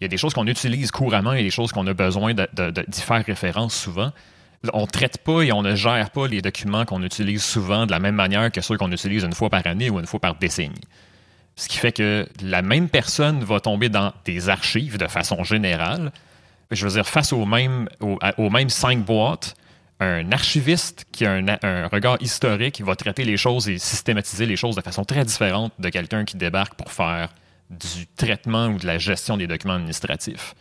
Il 0.00 0.04
y 0.04 0.06
a 0.06 0.08
des 0.08 0.16
choses 0.16 0.34
qu'on 0.34 0.46
utilise 0.46 0.90
couramment 0.90 1.32
et 1.32 1.42
des 1.42 1.50
choses 1.50 1.72
qu'on 1.72 1.86
a 1.86 1.94
besoin 1.94 2.32
d'y 2.32 3.00
faire 3.00 3.24
référence 3.24 3.74
souvent. 3.74 4.12
On 4.72 4.82
ne 4.82 4.86
traite 4.86 5.18
pas 5.18 5.42
et 5.42 5.52
on 5.52 5.62
ne 5.62 5.74
gère 5.74 6.10
pas 6.10 6.26
les 6.28 6.42
documents 6.42 6.84
qu'on 6.84 7.02
utilise 7.02 7.42
souvent 7.42 7.86
de 7.86 7.90
la 7.90 7.98
même 7.98 8.14
manière 8.14 8.50
que 8.52 8.60
ceux 8.60 8.76
qu'on 8.76 8.92
utilise 8.92 9.24
une 9.24 9.32
fois 9.32 9.50
par 9.50 9.66
année 9.66 9.90
ou 9.90 9.98
une 9.98 10.06
fois 10.06 10.20
par 10.20 10.36
décennie. 10.36 10.80
Ce 11.58 11.66
qui 11.66 11.78
fait 11.78 11.90
que 11.90 12.24
la 12.40 12.62
même 12.62 12.88
personne 12.88 13.42
va 13.42 13.58
tomber 13.58 13.88
dans 13.88 14.12
des 14.24 14.48
archives 14.48 14.96
de 14.96 15.08
façon 15.08 15.42
générale. 15.42 16.12
Je 16.70 16.86
veux 16.86 16.92
dire, 16.92 17.04
face 17.04 17.32
aux 17.32 17.44
mêmes, 17.46 17.88
aux, 17.98 18.18
cinq 18.68 19.04
boîtes, 19.04 19.56
un 19.98 20.30
archiviste 20.30 21.06
qui 21.10 21.26
a 21.26 21.32
un, 21.32 21.88
regard 21.88 22.16
historique 22.20 22.80
va 22.80 22.94
traiter 22.94 23.24
les 23.24 23.36
choses 23.36 23.68
et 23.68 23.78
systématiser 23.78 24.46
les 24.46 24.54
choses 24.54 24.76
de 24.76 24.82
façon 24.82 25.04
très 25.04 25.24
différente 25.24 25.72
de 25.80 25.88
quelqu'un 25.88 26.24
qui 26.24 26.36
débarque 26.36 26.74
pour 26.74 26.92
faire 26.92 27.28
du 27.70 28.06
traitement 28.06 28.68
ou 28.68 28.78
de 28.78 28.86
la 28.86 28.98
gestion 28.98 29.36
des 29.36 29.48
documents 29.48 29.74
administratifs. 29.74 30.54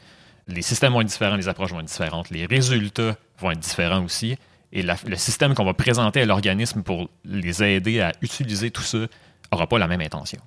Les 0.47 0.63
systèmes 0.63 0.93
vont 0.93 1.01
être 1.01 1.09
différents, 1.09 1.35
les 1.35 1.47
approches 1.47 1.73
vont 1.73 1.81
être 1.81 1.85
différentes, 1.85 2.31
les 2.31 2.47
résultats 2.47 3.15
vont 3.37 3.51
être 3.51 3.59
différents 3.59 4.03
aussi. 4.03 4.35
Et 4.73 4.81
le 4.81 5.15
système 5.15 5.53
qu'on 5.53 5.63
va 5.63 5.75
présenter 5.75 6.21
à 6.21 6.25
l'organisme 6.25 6.81
pour 6.81 7.07
les 7.23 7.61
aider 7.61 8.01
à 8.01 8.13
utiliser 8.23 8.71
tout 8.71 8.81
ça 8.81 9.05
n'aura 9.51 9.67
pas 9.67 9.77
la 9.77 9.87
même 9.87 10.01
intention. 10.01 10.41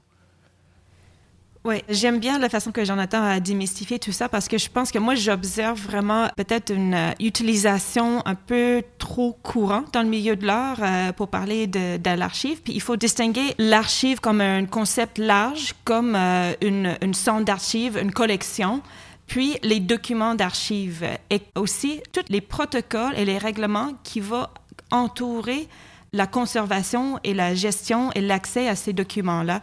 Oui, 1.63 1.83
j'aime 1.91 2.21
bien 2.21 2.39
la 2.39 2.49
façon 2.49 2.73
que 2.73 2.87
Jonathan 2.87 3.23
a 3.23 3.39
démystifié 3.39 3.99
tout 3.99 4.13
ça 4.13 4.31
parce 4.31 4.49
que 4.49 4.57
je 4.57 4.71
pense 4.71 4.91
que 4.91 4.99
moi, 4.99 5.15
j'observe 5.15 5.79
vraiment 5.79 6.29
peut-être 6.35 6.73
une 6.73 6.95
euh, 6.95 7.11
utilisation 7.21 8.27
un 8.27 8.35
peu 8.35 8.83
trop 8.97 9.37
courante 9.43 9.93
dans 9.93 10.01
le 10.01 10.09
milieu 10.09 10.37
de 10.37 10.47
l'art 10.47 10.79
euh, 10.81 11.13
pour 11.13 11.29
parler 11.29 11.67
de, 11.67 12.17
l'archive. 12.17 12.63
Puis 12.63 12.73
il 12.73 12.81
faut 12.81 12.97
distinguer 12.97 13.55
l'archive 13.59 14.21
comme 14.21 14.41
un 14.41 14.65
concept 14.65 15.19
large, 15.19 15.75
comme 15.85 16.17
euh, 16.17 16.55
une, 16.63 16.97
une 17.03 17.13
centre 17.13 17.45
d'archives, 17.45 17.99
une 18.01 18.13
collection 18.13 18.83
puis 19.27 19.59
les 19.63 19.79
documents 19.79 20.35
d'archives 20.35 21.07
et 21.31 21.41
aussi 21.55 22.03
tous 22.13 22.25
les 22.31 22.41
protocoles 22.41 23.17
et 23.17 23.25
les 23.25 23.39
règlements 23.39 23.93
qui 24.03 24.19
vont 24.19 24.49
entourer 24.91 25.69
la 26.13 26.27
conservation 26.27 27.21
et 27.23 27.33
la 27.33 27.55
gestion 27.55 28.11
et 28.17 28.23
l'accès 28.23 28.67
à 28.67 28.75
ces 28.75 28.93
documents-là 28.93 29.63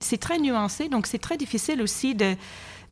c'est 0.00 0.18
très 0.18 0.38
nuancé, 0.38 0.88
donc 0.88 1.06
c'est 1.06 1.18
très 1.18 1.36
difficile 1.36 1.82
aussi 1.82 2.14
de, 2.14 2.36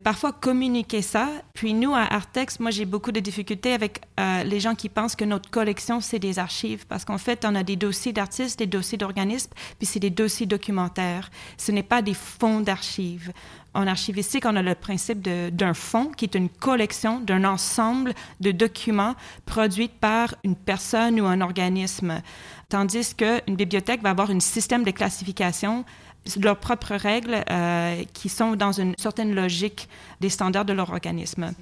parfois 0.05 0.33
communiquer 0.33 1.03
ça. 1.03 1.29
Puis 1.55 1.75
nous, 1.75 1.95
à 1.95 2.03
Artex, 2.03 2.61
moi, 2.61 2.71
j'ai 2.71 2.85
beaucoup 2.85 3.13
de 3.13 3.21
difficultés 3.21 3.73
avec 3.73 4.03
euh, 4.21 4.45
les 4.45 4.61
gens 4.61 4.75
qui 4.75 4.89
pensent 4.89 5.17
que 5.17 5.25
notre 5.25 5.51
collection, 5.51 6.01
c'est 6.01 6.19
des 6.19 6.39
archives, 6.39 6.87
parce 6.87 7.05
qu'en 7.05 7.19
fait, 7.19 7.45
on 7.45 7.55
a 7.55 7.63
des 7.63 7.77
dossiers 7.77 8.13
d'artistes, 8.13 8.59
des 8.59 8.67
dossiers 8.67 8.99
d'organismes, 8.99 9.53
puis 9.79 9.87
c'est 9.87 10.01
des 10.01 10.11
dossiers 10.11 10.47
documentaires. 10.47 11.31
Ce 11.57 11.73
n'est 11.73 11.83
pas 11.83 12.03
des 12.03 12.15
fonds 12.15 12.61
d'archives. 12.61 13.33
En 13.75 13.87
archivistique, 13.87 14.45
on 14.47 14.57
a 14.57 14.63
le 14.63 14.75
principe 14.75 15.21
d'un 15.21 15.75
fonds 15.75 16.11
qui 16.17 16.25
est 16.25 16.35
une 16.35 16.49
collection 16.49 17.21
d'un 17.21 17.45
ensemble 17.45 18.15
de 18.41 18.51
documents 18.51 19.15
produits 19.45 19.89
par 19.89 20.35
une 20.45 20.57
personne 20.57 21.21
ou 21.21 21.27
un 21.27 21.43
organisme. 21.43 22.23
Tandis 22.71 23.15
qu'une 23.15 23.55
bibliothèque 23.55 24.03
va 24.03 24.11
avoir 24.11 24.31
un 24.31 24.41
système 24.41 24.83
de 24.83 24.91
classification 24.93 25.85
leurs 26.43 26.59
propres 26.59 26.95
règles 26.95 27.45
euh, 27.51 28.03
qui 28.13 28.29
sont 28.29 28.57
dans 28.57 28.73
une 28.73 28.95
certaine 28.99 29.35
logique 29.35 29.89
des 30.21 30.29
standards 30.29 30.65
de 30.65 30.73
leur 30.73 30.91
organisme. 30.91 31.53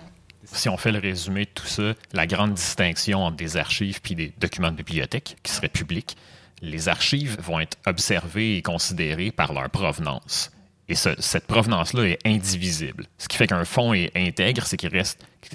Si 0.44 0.68
on 0.68 0.76
fait 0.76 0.92
le 0.92 0.98
résumé 0.98 1.44
de 1.44 1.50
tout 1.50 1.66
ça, 1.66 1.94
la 2.12 2.26
grande 2.26 2.54
distinction 2.54 3.24
entre 3.24 3.36
des 3.36 3.56
archives 3.56 4.00
puis 4.02 4.14
des 4.14 4.32
documents 4.38 4.70
de 4.70 4.76
bibliothèque 4.76 5.36
qui 5.42 5.52
seraient 5.52 5.68
publics, 5.68 6.16
les 6.60 6.88
archives 6.88 7.36
vont 7.40 7.60
être 7.60 7.78
observées 7.86 8.56
et 8.56 8.62
considérées 8.62 9.30
par 9.30 9.52
leur 9.52 9.70
provenance. 9.70 10.50
Et 10.88 10.94
cette 10.94 11.46
provenance-là 11.46 12.04
est 12.04 12.18
indivisible. 12.26 13.06
Ce 13.16 13.26
qui 13.26 13.38
fait 13.38 13.46
qu'un 13.46 13.64
fonds 13.64 13.94
est 13.94 14.12
intègre, 14.14 14.66
c'est 14.66 14.78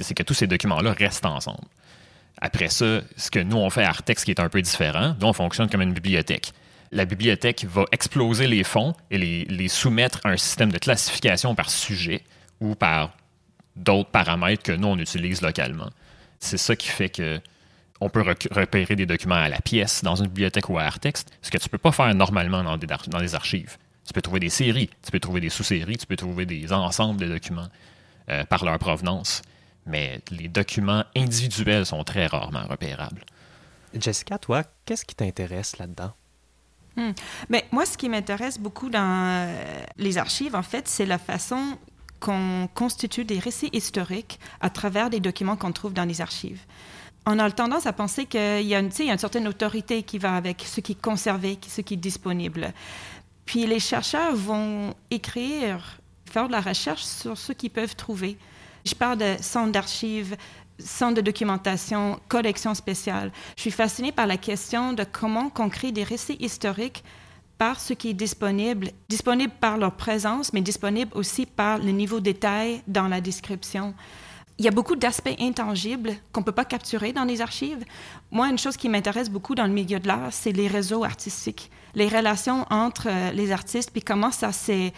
c'est 0.02 0.16
que 0.16 0.24
tous 0.24 0.34
ces 0.34 0.48
documents-là 0.48 0.94
restent 0.94 1.26
ensemble. 1.26 1.68
Après 2.42 2.70
ça, 2.70 3.02
ce 3.16 3.30
que 3.30 3.40
nous 3.40 3.58
on 3.58 3.70
fait 3.70 3.84
à 3.84 3.90
Artex 3.90 4.24
qui 4.24 4.32
est 4.32 4.40
un 4.40 4.50
peu 4.50 4.62
différent, 4.62 5.16
nous 5.20 5.28
on 5.28 5.34
fonctionne 5.34 5.70
comme 5.70 5.82
une 5.82 5.94
bibliothèque 5.94 6.54
la 6.92 7.06
bibliothèque 7.06 7.66
va 7.66 7.86
exploser 7.92 8.48
les 8.48 8.64
fonds 8.64 8.94
et 9.12 9.18
les, 9.18 9.68
soumettre 9.68 10.20
à 10.24 10.30
un 10.30 10.38
système 10.38 10.72
de 10.72 10.78
classification 10.78 11.56
par 11.56 11.70
sujet 11.70 12.24
ou 12.60 12.76
par 12.76 13.16
d'autres 13.76 14.10
paramètres 14.10 14.64
que 14.64 14.72
nous, 14.72 14.88
on 14.88 14.98
utilise 14.98 15.42
localement. 15.42 15.90
C'est 16.40 16.58
ça 16.58 16.76
qui 16.76 16.88
fait 16.88 17.10
que 17.10 17.40
on 18.02 18.10
peut 18.10 18.24
repérer 18.52 18.96
des 18.96 19.06
documents 19.06 19.36
à 19.36 19.50
la 19.50 19.60
pièce 19.60 20.04
dans 20.04 20.16
une 20.16 20.28
bibliothèque 20.28 20.70
ou 20.70 20.78
à 20.78 20.84
Artex, 20.84 21.26
ce 21.42 21.52
que 21.52 21.58
tu 21.58 21.66
ne 21.66 21.70
peux 21.70 21.78
pas 21.78 21.92
faire 21.92 22.14
normalement 22.16 22.64
dans 22.64 22.78
des, 22.78 22.88
dans 22.88 23.20
des 23.20 23.36
archives. 23.36 23.78
Tu 24.08 24.14
peux 24.14 24.22
trouver 24.22 24.40
des 24.40 24.50
séries, 24.50 24.90
tu 25.04 25.12
peux 25.12 25.20
trouver 25.20 25.42
des 25.42 25.50
sous-séries, 25.50 25.98
tu 25.98 26.06
peux 26.06 26.16
trouver 26.16 26.46
des 26.46 26.72
ensembles 26.72 27.20
de 27.20 27.28
documents 27.28 27.68
euh, 28.30 28.46
par 28.46 28.64
leur 28.64 28.80
provenance, 28.80 29.42
mais 29.86 30.22
les 30.32 30.48
documents 30.48 31.04
individuels 31.16 31.86
sont 31.86 32.04
très 32.06 32.26
rarement 32.26 32.66
repérables. 32.68 33.26
Jessica, 33.94 34.38
toi, 34.38 34.64
qu'est-ce 34.86 35.04
qui 35.04 35.16
t'intéresse 35.16 35.78
là-dedans? 35.78 36.14
Hmm. 37.00 37.14
Mais 37.48 37.66
moi, 37.72 37.86
ce 37.86 37.98
qui 37.98 38.10
m'intéresse 38.10 38.60
beaucoup 38.60 38.90
dans 38.90 39.48
euh, 39.48 39.84
les 39.98 40.18
archives, 40.18 40.54
en 40.54 40.64
fait, 40.64 40.90
c'est 40.90 41.06
la 41.06 41.18
façon 41.18 41.78
qu'on 42.20 42.68
constitue 42.74 43.24
des 43.24 43.40
récits 43.40 43.70
historiques 43.72 44.38
à 44.60 44.70
travers 44.70 45.10
des 45.10 45.22
documents 45.22 45.56
qu'on 45.56 45.72
trouve 45.72 45.94
dans 45.94 46.04
les 46.04 46.20
archives. 46.20 46.60
On 47.26 47.40
a 47.40 47.50
tendance 47.52 47.86
à 47.86 47.94
penser 47.94 48.26
qu'il 48.26 48.62
y, 48.62 48.68
y 48.68 48.76
a 48.76 48.80
une 48.80 48.92
certaine 48.92 49.48
autorité 49.48 50.04
qui 50.04 50.18
va 50.18 50.36
avec 50.36 50.64
ce 50.66 50.82
qui 50.82 50.92
est 50.92 51.02
conservé, 51.02 51.58
ce 51.66 51.80
qui 51.80 51.94
est 51.94 51.98
disponible. 51.98 52.74
Puis 53.46 53.66
les 53.66 53.80
chercheurs 53.80 54.36
vont 54.36 54.94
écrire, 55.10 56.00
faire 56.26 56.48
de 56.48 56.52
la 56.52 56.60
recherche 56.60 57.04
sur 57.04 57.38
ce 57.38 57.54
qu'ils 57.54 57.72
peuvent 57.72 57.96
trouver. 57.96 58.38
Je 58.86 58.94
parle 58.94 59.20
de 59.20 59.36
centres 59.42 59.72
d'archives, 59.72 60.36
centre 60.80 61.16
de 61.16 61.22
documentation, 61.22 62.20
collection 62.28 62.74
spéciale. 62.74 63.32
Je 63.56 63.62
suis 63.62 63.72
fascinée 63.72 64.12
par 64.12 64.28
la 64.28 64.38
question 64.38 64.94
de 64.94 65.04
comment 65.04 65.52
on 65.58 65.70
crée 65.70 65.92
des 65.92 66.04
récits 66.04 66.38
historiques 66.40 67.04
par 67.58 67.80
ce 67.80 67.94
qui 67.94 68.12
est 68.12 68.14
disponible, 68.14 68.90
disponible 69.10 69.54
par 69.60 69.78
leur 69.78 69.96
présence, 69.96 70.54
mais 70.54 70.62
disponible 70.62 71.12
aussi 71.14 71.46
par 71.46 71.78
le 71.78 71.92
niveau 71.92 72.20
de 72.20 72.26
détail 72.26 72.82
dans 72.88 73.10
la 73.10 73.20
description. 73.20 73.94
Il 74.58 74.66
y 74.66 74.68
a 74.68 74.72
beaucoup 74.72 74.96
d'aspects 74.96 75.36
intangibles 75.40 76.14
qu'on 76.32 76.42
ne 76.42 76.46
peut 76.46 76.52
pas 76.52 76.66
capturer 76.66 77.14
dans 77.14 77.24
les 77.24 77.42
archives. 77.42 77.84
Moi, 78.32 78.50
une 78.50 78.58
chose 78.58 78.76
qui 78.76 78.90
m'intéresse 78.90 79.30
beaucoup 79.30 79.56
dans 79.56 79.66
le 79.66 79.74
milieu 79.74 80.00
de 80.00 80.08
l'art, 80.08 80.30
c'est 80.32 80.52
les 80.52 80.68
réseaux 80.68 81.04
artistiques, 81.04 81.70
les 81.96 82.08
relations 82.08 82.66
entre 82.70 83.08
euh, 83.10 83.32
les 83.32 83.52
artistes, 83.52 83.92
puis 83.92 84.02
comment 84.02 84.32
ça 84.32 84.52
s'est 84.52 84.94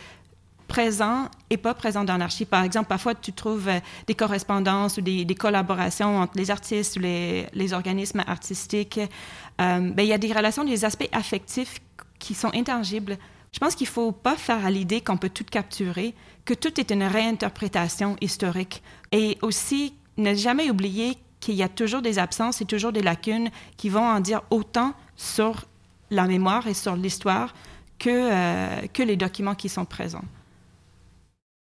présent 0.72 1.28
et 1.50 1.58
pas 1.58 1.74
présent 1.74 2.06
dans 2.06 2.16
l'archive. 2.16 2.48
Par 2.48 2.64
exemple, 2.64 2.88
parfois, 2.88 3.14
tu 3.14 3.34
trouves 3.34 3.68
euh, 3.68 3.80
des 4.08 4.16
correspondances 4.16 4.98
ou 4.98 5.02
des, 5.02 5.36
collaborations 5.36 6.18
entre 6.22 6.38
les 6.38 6.50
artistes 6.50 6.96
ou 6.96 7.00
les, 7.02 7.74
organismes 7.74 8.24
artistiques. 8.26 8.98
Euh, 8.98 9.92
ben, 9.92 10.04
il 10.04 10.08
y 10.08 10.14
a 10.14 10.18
des 10.18 10.32
relations, 10.32 10.64
des 10.64 10.86
aspects 10.86 11.10
affectifs 11.12 11.80
qui 12.20 12.34
sont 12.34 12.52
intangibles. 12.54 13.18
Je 13.52 13.60
pense 13.60 13.76
qu'il 13.76 13.88
ne 13.88 13.92
faut 13.92 14.14
pas 14.14 14.38
faire 14.38 14.66
à 14.66 14.72
l'idée 14.72 15.02
qu'on 15.02 15.18
peut 15.18 15.30
tout 15.30 15.44
capturer, 15.44 16.16
que 16.46 16.54
tout 16.54 16.80
est 16.80 16.90
une 16.92 17.04
réinterprétation 17.04 18.16
historique. 18.22 18.82
Et 19.12 19.38
aussi, 19.42 19.94
ne 20.16 20.34
jamais 20.34 20.70
oublier 20.70 21.18
qu'il 21.42 21.56
y 21.56 21.64
a 21.64 21.70
toujours 21.70 22.02
des 22.02 22.18
absences 22.18 22.62
et 22.62 22.66
toujours 22.66 22.94
des 22.94 23.02
lacunes 23.02 23.50
qui 23.76 23.90
vont 23.90 24.08
en 24.08 24.22
dire 24.22 24.42
autant 24.52 24.94
sur 25.18 25.66
la 26.12 26.28
mémoire 26.28 26.66
et 26.68 26.74
sur 26.74 26.96
l'histoire 26.96 27.54
que, 28.00 28.10
euh, 28.10 28.88
que 28.94 29.04
les 29.04 29.18
documents 29.18 29.56
qui 29.56 29.68
sont 29.68 29.86
présents. 29.86 30.24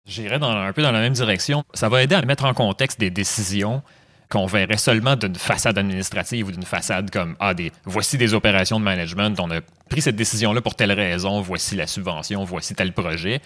J'irais 0.09 0.41
un 0.41 0.73
peu 0.73 0.81
dans 0.81 0.91
la 0.91 1.01
même 1.01 1.13
direction. 1.13 1.63
Ça 1.75 1.87
va 1.87 2.01
aider 2.01 2.15
à 2.15 2.21
mettre 2.23 2.45
en 2.45 2.55
contexte 2.55 2.99
des 2.99 3.11
décisions 3.11 3.83
qu'on 4.27 4.47
verrait 4.47 4.77
seulement 4.77 5.15
d'une 5.15 5.35
façade 5.35 5.77
administrative 5.77 6.47
ou 6.47 6.51
d'une 6.51 6.63
façade 6.63 7.11
comme 7.11 7.35
ah 7.39 7.53
des 7.53 7.71
voici 7.85 8.17
des 8.17 8.33
opérations 8.33 8.79
de 8.79 8.85
management, 8.85 9.39
on 9.39 9.49
a 9.51 9.59
pris 9.89 10.01
cette 10.01 10.15
décision-là 10.15 10.61
pour 10.61 10.75
telle 10.75 10.91
raison, 10.91 11.41
voici 11.41 11.75
la 11.75 11.87
subvention, 11.87 12.43
voici 12.43 12.75
tel 12.75 12.91
projet. 12.91 13.41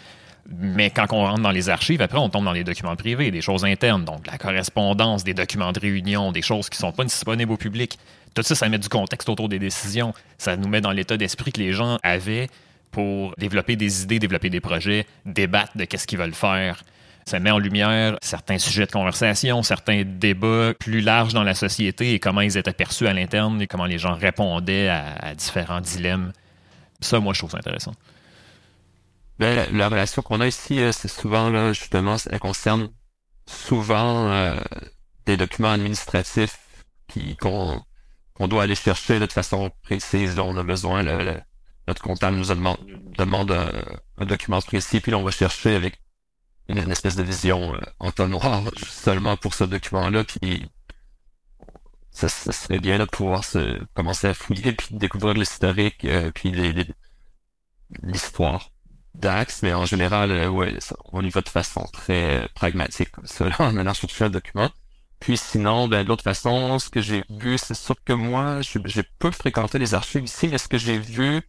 Mais 0.50 0.90
quand 0.90 1.08
on 1.12 1.24
rentre 1.24 1.42
dans 1.42 1.52
les 1.52 1.70
archives, 1.70 2.02
après, 2.02 2.18
on 2.18 2.30
tombe 2.30 2.44
dans 2.44 2.52
les 2.52 2.66
documents 2.66 2.98
privés, 2.98 3.32
des 3.32 3.42
choses 3.42 3.64
internes, 3.64 4.04
donc 4.04 4.28
la 4.28 4.38
correspondance, 4.38 5.24
des 5.24 5.34
documents 5.34 5.72
de 5.72 5.80
réunion, 5.80 6.34
des 6.34 6.42
choses 6.42 6.70
qui 6.70 6.78
sont 6.78 6.92
pas 6.92 7.06
disponibles 7.06 7.52
au 7.54 7.58
public. 7.58 7.98
Tout 8.34 8.44
ça, 8.44 8.56
ça 8.56 8.68
met 8.68 8.78
du 8.78 8.90
contexte 8.90 9.30
autour 9.30 9.48
des 9.48 9.60
décisions. 9.60 10.14
Ça 10.38 10.58
nous 10.58 10.68
met 10.68 10.82
dans 10.82 10.92
l'état 10.92 11.16
d'esprit 11.16 11.54
que 11.54 11.62
les 11.62 11.72
gens 11.72 11.98
avaient 12.04 12.50
pour 12.94 13.34
développer 13.38 13.76
des 13.76 14.04
idées, 14.04 14.20
développer 14.20 14.50
des 14.50 14.62
projets, 14.62 15.06
débattre 15.26 15.76
de 15.76 15.84
qu'est-ce 15.84 16.08
qu'ils 16.08 16.20
veulent 16.20 16.34
faire. 16.34 16.84
Ça 17.26 17.40
met 17.40 17.52
en 17.52 17.58
lumière 17.58 18.18
certains 18.22 18.60
sujets 18.60 18.86
de 18.86 18.92
conversation, 18.92 19.64
certains 19.64 20.04
débats 20.06 20.74
plus 20.80 21.02
larges 21.02 21.34
dans 21.34 21.44
la 21.44 21.56
société 21.56 22.14
et 22.14 22.20
comment 22.20 22.42
ils 22.42 22.58
étaient 22.58 22.74
perçus 22.74 23.08
à 23.08 23.14
l'interne 23.14 23.62
et 23.62 23.68
comment 23.68 23.86
les 23.86 23.98
gens 23.98 24.14
répondaient 24.14 24.90
à, 24.90 25.34
différents 25.36 25.82
dilemmes. 25.82 26.32
Ça, 27.02 27.20
moi, 27.20 27.34
je 27.34 27.40
trouve 27.40 27.52
ça 27.52 27.58
intéressant. 27.58 27.94
Ben, 29.40 29.68
la, 29.74 29.90
relation 29.90 30.22
qu'on 30.22 30.42
a 30.42 30.48
ici, 30.48 30.80
euh, 30.80 30.92
c'est 30.92 31.08
souvent, 31.08 31.50
là, 31.50 31.74
justement, 31.74 32.18
elle 32.30 32.40
concerne 32.40 32.90
souvent 33.48 34.30
euh, 34.30 34.56
des 35.26 35.38
documents 35.38 35.72
administratifs 35.72 36.60
qu'on 37.40 37.84
doit 38.48 38.64
aller 38.64 38.76
chercher 38.76 39.20
de 39.20 39.28
façon 39.28 39.72
précise. 39.82 40.38
on 40.40 40.56
a 40.56 40.64
besoin, 40.64 41.04
le, 41.04 41.40
notre 41.88 42.02
comptable 42.02 42.38
nous 42.38 42.46
demande, 43.18 43.52
un, 43.52 44.26
document 44.26 44.62
précis, 44.62 45.00
puis 45.00 45.12
là, 45.12 45.18
on 45.18 45.24
va 45.24 45.32
chercher 45.32 45.76
avec 45.76 46.00
une, 46.70 46.78
espèce 46.92 47.16
de 47.16 47.24
vision 47.24 47.76
euh, 47.76 47.80
en 48.00 48.12
temps 48.12 48.28
noir 48.28 48.64
seulement 48.78 49.36
pour 49.36 49.54
ce 49.54 49.66
document-là, 49.66 50.24
puis 50.24 50.70
ça, 52.12 52.30
serait 52.30 52.80
bien 52.80 53.00
de 53.00 53.06
pouvoir 53.06 53.44
se, 53.44 53.84
commencer 53.96 54.28
à 54.28 54.34
fouiller, 54.34 54.72
puis 54.72 54.96
découvrir 54.96 55.34
l'historique, 55.34 56.06
euh, 56.06 56.32
puis 56.32 56.52
l'histoire 58.02 58.70
d'Axe, 59.16 59.62
mais 59.62 59.74
en 59.74 59.86
général, 59.86 60.32
euh, 60.32 60.48
ouais, 60.48 60.78
on 61.12 61.22
y 61.22 61.30
va 61.30 61.42
de 61.42 61.50
façon 61.50 61.86
très 61.92 62.48
pragmatique, 62.56 63.12
comme 63.12 63.28
ça, 63.28 63.50
là, 63.50 63.56
en 63.60 63.78
allant 63.78 63.94
chercher 63.94 64.26
un 64.26 64.30
document. 64.30 64.70
Puis 65.20 65.38
sinon, 65.38 65.88
ben, 65.88 66.04
de 66.04 66.10
l'autre 66.10 66.24
façon, 66.24 66.80
ce 66.80 66.90
que 66.90 67.02
j'ai 67.02 67.24
vu, 67.30 67.58
c'est 67.58 67.76
sûr 67.76 67.96
que 68.04 68.14
moi, 68.14 68.60
j'ai 68.62 69.04
peu 69.20 69.32
fréquenté 69.32 69.80
les 69.80 69.94
archives 69.94 70.24
ici, 70.26 70.48
mais 70.48 70.58
ce 70.58 70.68
que 70.68 70.78
j'ai 70.78 70.98
vu, 70.98 71.42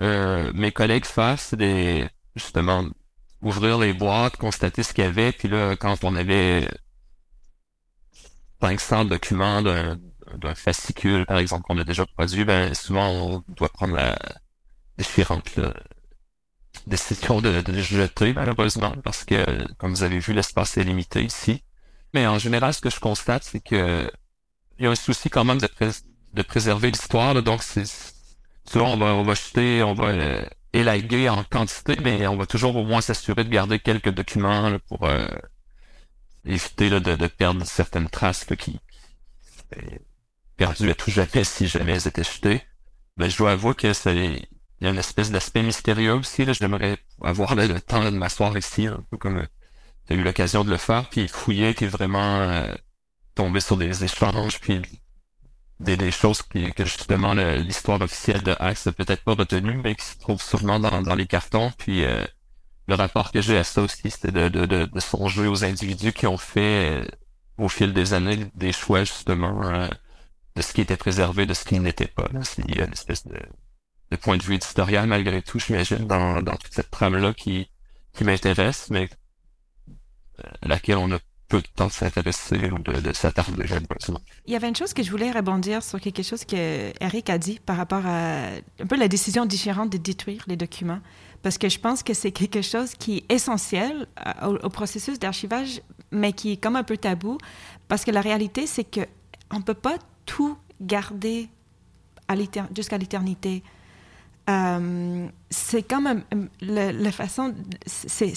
euh, 0.00 0.52
mes 0.54 0.72
collègues 0.72 1.06
fassent 1.06 1.54
des 1.54 2.06
justement 2.34 2.84
ouvrir 3.42 3.78
les 3.78 3.92
boîtes, 3.92 4.36
constater 4.36 4.82
ce 4.82 4.92
qu'il 4.92 5.04
y 5.04 5.06
avait, 5.06 5.32
puis 5.32 5.48
là, 5.48 5.76
quand 5.76 6.04
on 6.04 6.16
avait 6.16 6.68
500 8.60 9.06
documents 9.06 9.62
d'un, 9.62 9.98
fascicule, 10.54 11.24
par 11.26 11.38
exemple, 11.38 11.62
qu'on 11.64 11.78
a 11.78 11.84
déjà 11.84 12.04
produit, 12.06 12.44
ben 12.44 12.74
souvent 12.74 13.08
on 13.08 13.44
doit 13.48 13.68
prendre 13.68 13.94
la 13.94 14.18
différente 14.98 15.58
décision 16.86 17.40
de, 17.40 17.60
de 17.62 17.72
les 17.72 17.82
jeter, 17.82 18.32
malheureusement, 18.32 18.94
parce 19.02 19.24
que, 19.24 19.44
comme 19.74 19.92
vous 19.92 20.02
avez 20.02 20.18
vu, 20.18 20.32
l'espace 20.32 20.76
est 20.76 20.84
limité 20.84 21.22
ici. 21.22 21.62
Mais 22.14 22.26
en 22.26 22.38
général, 22.38 22.74
ce 22.74 22.80
que 22.80 22.90
je 22.90 23.00
constate, 23.00 23.44
c'est 23.44 23.60
que 23.60 24.10
il 24.78 24.84
y 24.84 24.86
a 24.86 24.90
un 24.90 24.94
souci 24.94 25.30
quand 25.30 25.44
même 25.44 25.58
de, 25.58 25.68
de 26.34 26.42
préserver 26.42 26.90
l'histoire, 26.90 27.42
donc 27.42 27.62
c'est 27.62 27.84
souvent 28.68 28.92
on 28.92 28.96
va, 28.96 29.06
on 29.14 29.22
va 29.22 29.34
jeter, 29.34 29.82
on 29.82 29.94
va 29.94 30.06
euh, 30.08 30.44
élaguer 30.72 31.28
en 31.28 31.44
quantité, 31.44 31.96
mais 32.02 32.26
on 32.26 32.36
va 32.36 32.46
toujours 32.46 32.76
au 32.76 32.84
moins 32.84 33.00
s'assurer 33.00 33.44
de 33.44 33.48
garder 33.50 33.78
quelques 33.78 34.10
documents 34.10 34.78
pour 34.88 35.04
euh, 35.04 35.26
éviter 36.44 36.90
de, 36.90 36.98
de, 36.98 37.26
perdre 37.26 37.64
certaines 37.64 38.08
traces 38.08 38.44
qui 38.58 38.80
seraient 39.40 40.00
perdues 40.56 40.90
à 40.90 40.94
tout 40.94 41.10
jamais 41.10 41.44
si 41.44 41.66
jamais 41.66 41.92
elles 41.92 42.08
étaient 42.08 42.24
jetées. 42.24 42.62
Mais 43.16 43.30
je 43.30 43.38
dois 43.38 43.52
avouer 43.52 43.74
que 43.74 43.92
c'est 43.92 44.46
il 44.80 44.84
y 44.84 44.88
a 44.88 44.90
une 44.90 44.98
espèce 44.98 45.30
d'aspect 45.30 45.62
mystérieux 45.62 46.12
aussi. 46.12 46.44
Là. 46.44 46.52
J'aimerais 46.52 46.98
avoir 47.22 47.54
le 47.54 47.80
temps 47.80 48.04
de 48.04 48.10
m'asseoir 48.10 48.56
ici, 48.58 48.86
un 48.86 49.02
peu 49.10 49.16
comme 49.16 49.46
as 50.08 50.14
eu 50.14 50.22
l'occasion 50.22 50.64
de 50.64 50.70
le 50.70 50.76
faire, 50.76 51.08
puis 51.08 51.28
fouiller, 51.28 51.72
puis 51.74 51.86
vraiment 51.86 52.40
euh, 52.40 52.72
tomber 53.34 53.60
sur 53.60 53.76
des 53.76 54.04
échanges, 54.04 54.60
puis 54.60 54.82
des, 55.80 55.96
des 55.96 56.10
choses 56.10 56.42
qui, 56.42 56.72
que 56.72 56.84
justement 56.84 57.34
l'histoire 57.34 58.00
officielle 58.00 58.42
de 58.42 58.54
Axe 58.58 58.86
n'a 58.86 58.92
peut-être 58.92 59.22
pas 59.22 59.34
retenu, 59.34 59.78
mais 59.82 59.94
qui 59.94 60.04
se 60.04 60.18
trouvent 60.18 60.42
sûrement 60.42 60.80
dans, 60.80 61.02
dans 61.02 61.14
les 61.14 61.26
cartons. 61.26 61.72
Puis 61.78 62.04
euh, 62.04 62.24
le 62.88 62.94
rapport 62.94 63.32
que 63.32 63.40
j'ai 63.40 63.58
à 63.58 63.64
ça 63.64 63.82
aussi, 63.82 64.10
c'était 64.10 64.32
de, 64.32 64.48
de, 64.48 64.66
de, 64.66 64.84
de, 64.86 65.00
songer 65.00 65.46
aux 65.46 65.64
individus 65.64 66.12
qui 66.12 66.26
ont 66.26 66.38
fait 66.38 67.02
euh, 67.02 67.06
au 67.58 67.68
fil 67.68 67.92
des 67.92 68.14
années 68.14 68.46
des 68.54 68.72
choix 68.72 69.04
justement 69.04 69.88
de 70.56 70.62
ce 70.62 70.72
qui 70.72 70.80
était 70.80 70.96
préservé, 70.96 71.46
de 71.46 71.54
ce 71.54 71.64
qui 71.64 71.78
n'était 71.78 72.06
pas. 72.06 72.28
Il 72.68 72.76
y 72.76 72.80
a 72.80 72.86
une 72.86 72.92
espèce 72.92 73.26
de, 73.26 73.38
de 74.10 74.16
point 74.16 74.36
de 74.36 74.42
vue 74.42 74.54
éditorial 74.54 75.06
malgré 75.06 75.42
tout, 75.42 75.58
j'imagine, 75.58 76.06
dans, 76.06 76.42
dans 76.42 76.56
toute 76.56 76.72
cette 76.72 76.90
trame-là 76.90 77.34
qui, 77.34 77.70
qui 78.12 78.24
m'intéresse, 78.24 78.88
mais 78.90 79.08
à 80.38 80.46
euh, 80.46 80.50
laquelle 80.62 80.96
on 80.96 81.12
a 81.12 81.18
peu 81.48 81.60
de 81.60 81.66
temps 81.74 81.86
de 81.86 81.92
s'intéresser 81.92 82.70
ou 82.70 82.78
de, 82.78 83.00
de 83.00 83.12
s'attarder, 83.12 83.64
Il 84.46 84.52
y 84.52 84.56
avait 84.56 84.68
une 84.68 84.76
chose 84.76 84.92
que 84.92 85.02
je 85.02 85.10
voulais 85.10 85.30
rebondir 85.30 85.82
sur 85.82 86.00
quelque 86.00 86.22
chose 86.22 86.44
que 86.44 86.92
Eric 87.00 87.30
a 87.30 87.38
dit 87.38 87.60
par 87.64 87.76
rapport 87.76 88.04
à 88.04 88.46
un 88.80 88.86
peu 88.88 88.96
la 88.96 89.08
décision 89.08 89.46
différente 89.46 89.90
de 89.90 89.98
détruire 89.98 90.42
les 90.48 90.56
documents. 90.56 91.00
Parce 91.42 91.58
que 91.58 91.68
je 91.68 91.78
pense 91.78 92.02
que 92.02 92.14
c'est 92.14 92.32
quelque 92.32 92.62
chose 92.62 92.94
qui 92.94 93.18
est 93.18 93.32
essentiel 93.32 94.08
euh, 94.26 94.48
au, 94.48 94.66
au 94.66 94.68
processus 94.68 95.18
d'archivage, 95.18 95.80
mais 96.10 96.32
qui 96.32 96.52
est 96.52 96.56
comme 96.56 96.76
un 96.76 96.82
peu 96.82 96.96
tabou. 96.96 97.38
Parce 97.88 98.04
que 98.04 98.10
la 98.10 98.20
réalité, 98.20 98.66
c'est 98.66 98.84
qu'on 98.84 99.58
ne 99.58 99.62
peut 99.62 99.74
pas 99.74 99.98
tout 100.24 100.56
garder 100.80 101.48
jusqu'à 102.74 102.98
l'éternité. 102.98 103.62
Euh, 104.48 105.26
c'est 105.50 105.82
comme 105.82 106.22
la, 106.60 107.10
façon, 107.10 107.52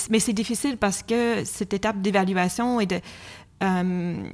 mais 0.09 0.19
c'est 0.19 0.33
difficile 0.33 0.77
parce 0.77 1.03
que 1.03 1.43
cette 1.45 1.73
étape 1.73 2.01
d'évaluation 2.01 2.79
et 2.79 2.87
de, 2.87 2.99
euh, 3.63 4.29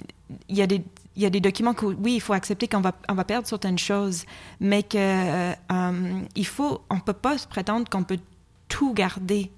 il 0.50 0.56
y 0.56 0.62
a 0.62 0.68
des 0.68 0.84
y 1.18 1.26
a 1.26 1.30
des 1.30 1.40
documents 1.40 1.74
que 1.74 1.86
oui, 1.86 2.16
il 2.16 2.20
faut 2.22 2.34
accepter 2.34 2.68
qu'on 2.68 2.82
va 2.82 2.94
on 3.10 3.14
va 3.14 3.24
perdre 3.24 3.48
certaines 3.48 3.78
choses, 3.78 4.26
mais 4.60 4.84
que 4.84 4.98
euh, 4.98 5.54
faut, 6.44 6.82
on 6.90 7.00
peut 7.00 7.14
pas 7.14 7.38
se 7.38 7.48
prétendre 7.48 7.90
qu'on 7.90 8.04
peut 8.04 8.20
tout 8.68 8.94
garder. 8.94 9.52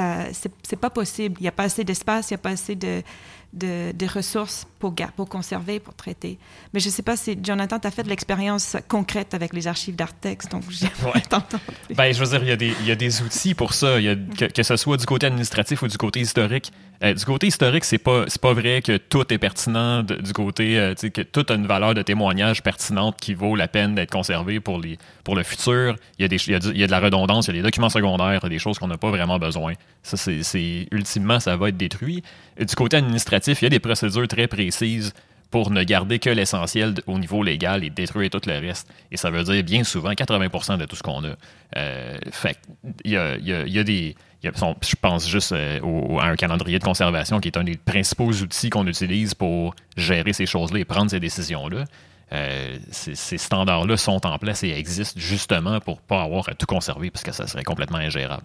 Euh, 0.00 0.30
c'est 0.62 0.76
pas 0.76 0.90
possible. 0.90 1.36
Il 1.38 1.42
n'y 1.42 1.48
a 1.48 1.52
pas 1.52 1.64
assez 1.64 1.84
d'espace, 1.84 2.30
il 2.30 2.34
n'y 2.34 2.40
a 2.40 2.42
pas 2.42 2.50
assez 2.50 2.74
de 2.74 3.02
de, 3.52 4.06
ressources 4.06 4.66
pour, 4.78 4.94
pour 5.16 5.28
conserver, 5.28 5.78
pour 5.78 5.94
traiter. 5.94 6.38
Mais 6.72 6.80
je 6.80 6.88
ne 6.88 6.92
sais 6.92 7.02
pas 7.02 7.16
si, 7.16 7.38
Jonathan, 7.42 7.78
tu 7.78 7.86
as 7.86 7.90
fait 7.90 8.02
de 8.02 8.08
l'expérience 8.08 8.76
concrète 8.88 9.34
avec 9.34 9.52
les 9.52 9.66
archives 9.66 9.94
d'Artex, 9.94 10.48
donc 10.48 10.64
j'aimerais 10.70 11.20
t'entendre. 11.28 11.62
Ben, 11.94 12.12
je 12.12 12.24
veux 12.24 12.30
dire, 12.30 12.42
il 12.42 12.48
y, 12.48 12.52
a 12.52 12.56
des, 12.56 12.74
il 12.80 12.86
y 12.86 12.90
a 12.90 12.94
des 12.94 13.22
outils 13.22 13.54
pour 13.54 13.74
ça, 13.74 13.98
il 13.98 14.04
y 14.04 14.08
a, 14.08 14.14
que, 14.14 14.46
que, 14.46 14.62
ce 14.62 14.76
soit 14.76 14.96
du 14.96 15.04
côté 15.04 15.26
administratif 15.26 15.82
ou 15.82 15.88
du 15.88 15.98
côté 15.98 16.20
historique. 16.20 16.72
Euh, 17.02 17.14
du 17.14 17.24
côté 17.24 17.48
historique, 17.48 17.84
c'est 17.84 17.98
pas, 17.98 18.26
pas 18.40 18.52
vrai 18.52 18.80
que 18.80 18.96
tout 18.96 19.32
est 19.32 19.38
pertinent 19.38 20.02
du 20.02 20.32
côté, 20.32 20.78
euh, 20.78 20.94
que 20.94 21.22
tout 21.22 21.44
a 21.48 21.54
une 21.54 21.66
valeur 21.66 21.94
de 21.94 22.02
témoignage 22.02 22.62
pertinente 22.62 23.16
qui 23.20 23.34
vaut 23.34 23.56
la 23.56 23.66
peine 23.66 23.96
d'être 23.96 24.12
conservé 24.12 24.60
pour, 24.60 24.80
les, 24.80 24.98
pour 25.24 25.34
le 25.34 25.42
futur. 25.42 25.96
Il 26.18 26.22
y, 26.22 26.24
a 26.24 26.28
des, 26.28 26.36
il, 26.36 26.52
y 26.52 26.54
a 26.54 26.60
il 26.62 26.78
y 26.78 26.84
a 26.84 26.86
de 26.86 26.92
la 26.92 27.00
redondance, 27.00 27.46
il 27.46 27.56
y 27.56 27.58
a 27.58 27.62
des 27.62 27.62
documents 27.62 27.88
secondaires, 27.88 28.48
des 28.48 28.58
choses 28.60 28.78
qu'on 28.78 28.86
n'a 28.86 28.98
pas 28.98 29.10
vraiment 29.10 29.38
besoin. 29.38 29.72
Ça, 30.04 30.16
c'est, 30.16 30.86
ultimement, 30.92 31.40
ça 31.40 31.56
va 31.56 31.70
être 31.70 31.76
détruit. 31.76 32.22
Et 32.56 32.64
du 32.64 32.74
côté 32.76 32.98
administratif, 32.98 33.62
il 33.62 33.64
y 33.64 33.66
a 33.66 33.70
des 33.70 33.80
procédures 33.80 34.28
très 34.28 34.46
précises 34.46 35.12
pour 35.52 35.70
ne 35.70 35.82
garder 35.84 36.18
que 36.18 36.30
l'essentiel 36.30 36.94
au 37.06 37.18
niveau 37.18 37.42
légal 37.42 37.84
et 37.84 37.90
détruire 37.90 38.30
tout 38.30 38.40
le 38.46 38.58
reste. 38.58 38.88
Et 39.10 39.16
ça 39.16 39.30
veut 39.30 39.44
dire 39.44 39.62
bien 39.62 39.84
souvent 39.84 40.12
80% 40.12 40.78
de 40.78 40.86
tout 40.86 40.96
ce 40.96 41.02
qu'on 41.02 41.24
a. 41.24 41.34
Euh, 41.76 42.18
fait 42.30 42.58
il 43.04 43.12
y 43.12 43.16
a, 43.16 43.36
y 43.36 43.78
a, 43.78 43.84
des. 43.84 44.16
Je 44.42 44.96
pense 45.00 45.28
juste 45.28 45.52
euh, 45.52 46.18
à 46.18 46.26
un 46.26 46.36
calendrier 46.36 46.78
de 46.78 46.84
conservation 46.84 47.40
qui 47.40 47.48
est 47.48 47.56
un 47.56 47.64
des 47.64 47.76
principaux 47.76 48.30
outils 48.30 48.70
qu'on 48.70 48.86
utilise 48.86 49.34
pour 49.34 49.74
gérer 49.96 50.32
ces 50.32 50.46
choses-là 50.46 50.80
et 50.80 50.84
prendre 50.84 51.10
ces 51.10 51.20
décisions-là. 51.20 51.84
Euh, 52.32 52.78
ces, 52.90 53.36
standards-là 53.36 53.96
sont 53.96 54.26
en 54.26 54.38
place 54.38 54.64
et 54.64 54.70
existent 54.70 55.20
justement 55.20 55.80
pour 55.80 55.96
ne 55.96 56.00
pas 56.00 56.22
avoir 56.22 56.48
à 56.48 56.54
tout 56.54 56.66
conserver 56.66 57.10
parce 57.10 57.24
que 57.24 57.32
ça 57.32 57.46
serait 57.46 57.62
complètement 57.62 57.98
ingérable. 57.98 58.44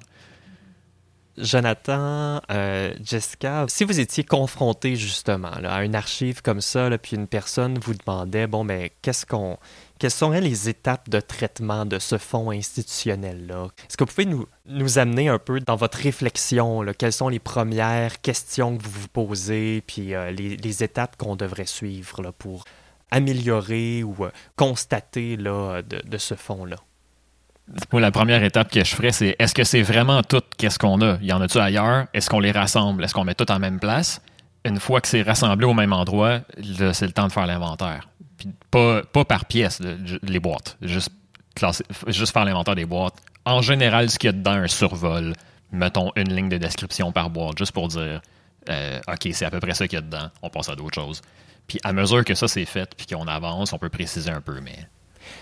Jonathan, 1.37 2.41
euh, 2.51 2.93
Jessica, 3.01 3.65
si 3.67 3.83
vous 3.83 3.99
étiez 3.99 4.23
confronté 4.23 4.95
justement 4.95 5.51
à 5.51 5.83
une 5.83 5.95
archive 5.95 6.41
comme 6.41 6.61
ça, 6.61 6.89
puis 6.97 7.15
une 7.15 7.27
personne 7.27 7.77
vous 7.77 7.93
demandait, 7.93 8.47
bon, 8.47 8.63
mais 8.63 8.91
qu'est-ce 9.03 9.25
qu'on, 9.25 9.57
quelles 9.99 10.11
seraient 10.11 10.41
les 10.41 10.69
étapes 10.69 11.09
de 11.09 11.19
traitement 11.19 11.85
de 11.85 11.99
ce 11.99 12.17
fonds 12.17 12.51
institutionnel-là? 12.51 13.67
Est-ce 13.87 13.97
que 13.97 14.03
vous 14.03 14.11
pouvez 14.11 14.25
nous, 14.65 14.99
amener 14.99 15.29
un 15.29 15.39
peu 15.39 15.59
dans 15.59 15.75
votre 15.75 15.97
réflexion? 15.97 16.85
Quelles 16.97 17.13
sont 17.13 17.29
les 17.29 17.39
premières 17.39 18.21
questions 18.21 18.77
que 18.77 18.83
vous 18.83 18.91
vous 18.91 19.07
posez, 19.07 19.83
puis 19.85 20.13
euh, 20.13 20.31
les, 20.31 20.83
étapes 20.83 21.17
qu'on 21.17 21.35
devrait 21.35 21.65
suivre 21.65 22.31
pour 22.37 22.65
améliorer 23.09 24.03
ou 24.03 24.15
euh, 24.25 24.29
constater 24.55 25.37
là, 25.37 25.81
de, 25.81 26.01
de 26.07 26.17
ce 26.17 26.35
fonds-là? 26.35 26.77
Pour 27.89 27.99
la 27.99 28.11
première 28.11 28.43
étape 28.43 28.71
que 28.71 28.83
je 28.83 28.95
ferais, 28.95 29.11
c'est 29.11 29.35
est-ce 29.39 29.53
que 29.53 29.63
c'est 29.63 29.81
vraiment 29.81 30.23
tout 30.23 30.41
qu'est-ce 30.57 30.79
qu'on 30.79 31.01
a? 31.01 31.17
Y 31.21 31.33
en 31.33 31.41
a-tu 31.41 31.57
ailleurs? 31.57 32.05
Est-ce 32.13 32.29
qu'on 32.29 32.39
les 32.39 32.51
rassemble? 32.51 33.03
Est-ce 33.03 33.13
qu'on 33.13 33.25
met 33.25 33.35
tout 33.35 33.51
en 33.51 33.59
même 33.59 33.79
place? 33.79 34.21
Une 34.63 34.79
fois 34.79 35.01
que 35.01 35.07
c'est 35.07 35.21
rassemblé 35.21 35.65
au 35.65 35.73
même 35.73 35.93
endroit, 35.93 36.39
c'est 36.93 37.05
le 37.05 37.11
temps 37.11 37.27
de 37.27 37.31
faire 37.31 37.45
l'inventaire. 37.45 38.07
Pas, 38.71 39.03
pas 39.03 39.25
par 39.25 39.45
pièce, 39.45 39.81
les 40.23 40.39
boîtes. 40.39 40.77
Juste, 40.81 41.11
juste 42.07 42.33
faire 42.33 42.45
l'inventaire 42.45 42.75
des 42.75 42.85
boîtes. 42.85 43.15
En 43.45 43.61
général, 43.61 44.09
ce 44.09 44.19
qu'il 44.19 44.27
y 44.27 44.29
a 44.29 44.33
dedans, 44.33 44.51
un 44.51 44.67
survol. 44.67 45.33
Mettons 45.71 46.11
une 46.15 46.33
ligne 46.33 46.49
de 46.49 46.57
description 46.57 47.11
par 47.11 47.29
boîte, 47.29 47.57
juste 47.57 47.73
pour 47.73 47.87
dire 47.89 48.21
euh, 48.69 48.99
OK, 49.07 49.29
c'est 49.33 49.45
à 49.45 49.51
peu 49.51 49.59
près 49.59 49.73
ça 49.73 49.87
qu'il 49.87 49.97
y 49.97 49.99
a 49.99 50.01
dedans. 50.01 50.29
On 50.41 50.49
passe 50.49 50.69
à 50.69 50.75
d'autres 50.75 50.95
choses. 50.95 51.21
Puis 51.67 51.79
à 51.83 51.91
mesure 51.91 52.23
que 52.23 52.35
ça 52.35 52.47
c'est 52.47 52.65
fait, 52.65 52.89
puis 52.95 53.05
qu'on 53.05 53.27
avance, 53.27 53.73
on 53.73 53.77
peut 53.77 53.89
préciser 53.89 54.31
un 54.31 54.39
peu, 54.39 54.61
mais 54.61 54.77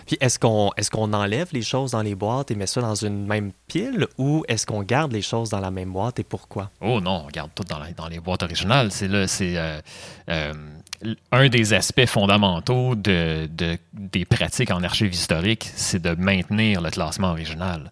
puis 0.05 0.17
est-ce 0.19 0.39
qu'on 0.39 0.71
est 0.77 0.89
qu'on 0.89 1.13
enlève 1.13 1.49
les 1.51 1.61
choses 1.61 1.91
dans 1.91 2.01
les 2.01 2.15
boîtes 2.15 2.51
et 2.51 2.55
met 2.55 2.67
ça 2.67 2.81
dans 2.81 2.95
une 2.95 3.25
même 3.25 3.51
pile 3.67 4.07
ou 4.17 4.43
est-ce 4.47 4.65
qu'on 4.65 4.83
garde 4.83 5.11
les 5.11 5.21
choses 5.21 5.49
dans 5.49 5.59
la 5.59 5.71
même 5.71 5.91
boîte 5.91 6.19
et 6.19 6.23
pourquoi? 6.23 6.69
Oh 6.81 7.01
non, 7.01 7.25
on 7.25 7.29
garde 7.29 7.51
tout 7.55 7.63
dans, 7.63 7.79
dans 7.95 8.07
les 8.07 8.19
boîtes 8.19 8.43
originales. 8.43 8.91
C'est 8.91 9.07
là, 9.07 9.27
c'est 9.27 9.57
euh, 9.57 9.79
euh, 10.29 10.53
un 11.31 11.49
des 11.49 11.73
aspects 11.73 12.05
fondamentaux 12.05 12.95
de, 12.95 13.47
de, 13.51 13.77
des 13.93 14.25
pratiques 14.25 14.71
en 14.71 14.83
archives 14.83 15.13
historiques, 15.13 15.69
c'est 15.75 16.01
de 16.01 16.11
maintenir 16.15 16.81
le 16.81 16.89
classement 16.89 17.31
original. 17.31 17.89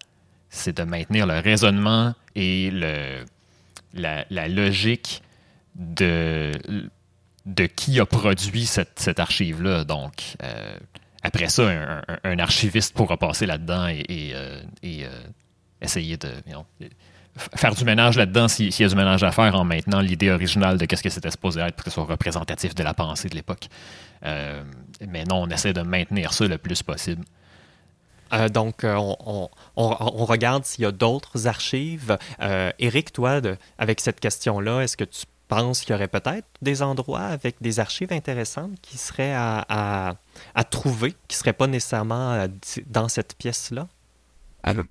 C'est 0.50 0.76
de 0.76 0.84
maintenir 0.84 1.26
le 1.26 1.38
raisonnement 1.38 2.14
et 2.36 2.70
la, 3.94 4.48
logique 4.48 5.22
de, 5.74 6.52
qui 7.76 8.00
a 8.00 8.06
produit 8.06 8.66
cette, 8.66 8.98
cette 8.98 9.20
archive-là. 9.20 9.84
Donc, 9.84 10.36
euh, 10.42 10.76
après 11.22 11.48
ça, 11.48 11.68
un, 12.22 12.38
archiviste 12.38 12.94
pourra 12.94 13.16
passer 13.16 13.46
là-dedans 13.46 13.88
et, 13.88 14.32
euh, 14.34 14.60
euh, 14.84 15.22
essayer 15.80 16.16
de 16.16 16.30
faire 17.36 17.74
du 17.74 17.84
ménage 17.84 18.16
là-dedans 18.16 18.48
s'il 18.48 18.68
y 18.68 18.84
a 18.84 18.88
du 18.88 18.94
ménage 18.94 19.22
à 19.22 19.32
faire 19.32 19.54
en 19.54 19.64
maintenant 19.64 20.00
l'idée 20.00 20.30
originale 20.30 20.78
de 20.78 20.86
qu'est-ce 20.86 21.02
que 21.02 21.10
c'était 21.10 21.30
supposé 21.30 21.60
être 21.60 21.74
pour 21.74 21.84
que 21.84 21.90
ce 21.90 21.94
soit 21.94 22.04
représentatif 22.04 22.74
de 22.74 22.82
la 22.82 22.94
pensée 22.94 23.28
de 23.28 23.34
l'époque. 23.34 23.68
Euh, 24.24 24.62
mais 25.08 25.24
non, 25.24 25.42
on 25.42 25.48
essaie 25.48 25.72
de 25.72 25.82
maintenir 25.82 26.32
ça 26.32 26.46
le 26.46 26.58
plus 26.58 26.82
possible. 26.82 27.24
donc, 28.52 28.84
on, 28.84 29.48
regarde 29.76 30.64
s'il 30.64 30.82
y 30.82 30.86
a 30.86 30.92
d'autres 30.92 31.46
archives. 31.46 32.16
Eric, 32.78 33.12
toi, 33.12 33.40
avec 33.78 34.00
cette 34.00 34.20
question-là, 34.20 34.80
est-ce 34.80 34.96
que 34.96 35.04
tu 35.04 35.24
pense 35.48 35.80
qu'il 35.80 35.90
y 35.90 35.94
aurait 35.94 36.08
peut-être 36.08 36.46
des 36.62 36.82
endroits 36.82 37.20
avec 37.20 37.56
des 37.60 37.80
archives 37.80 38.12
intéressantes 38.12 38.72
qui 38.82 38.98
seraient 38.98 39.34
à, 39.34 40.16
trouver, 40.70 41.12
qui 41.28 41.36
ne 41.36 41.38
seraient 41.38 41.52
pas 41.52 41.66
nécessairement 41.66 42.32
euh, 42.32 42.48
dans 42.86 43.08
cette 43.08 43.36
pièce-là? 43.36 43.88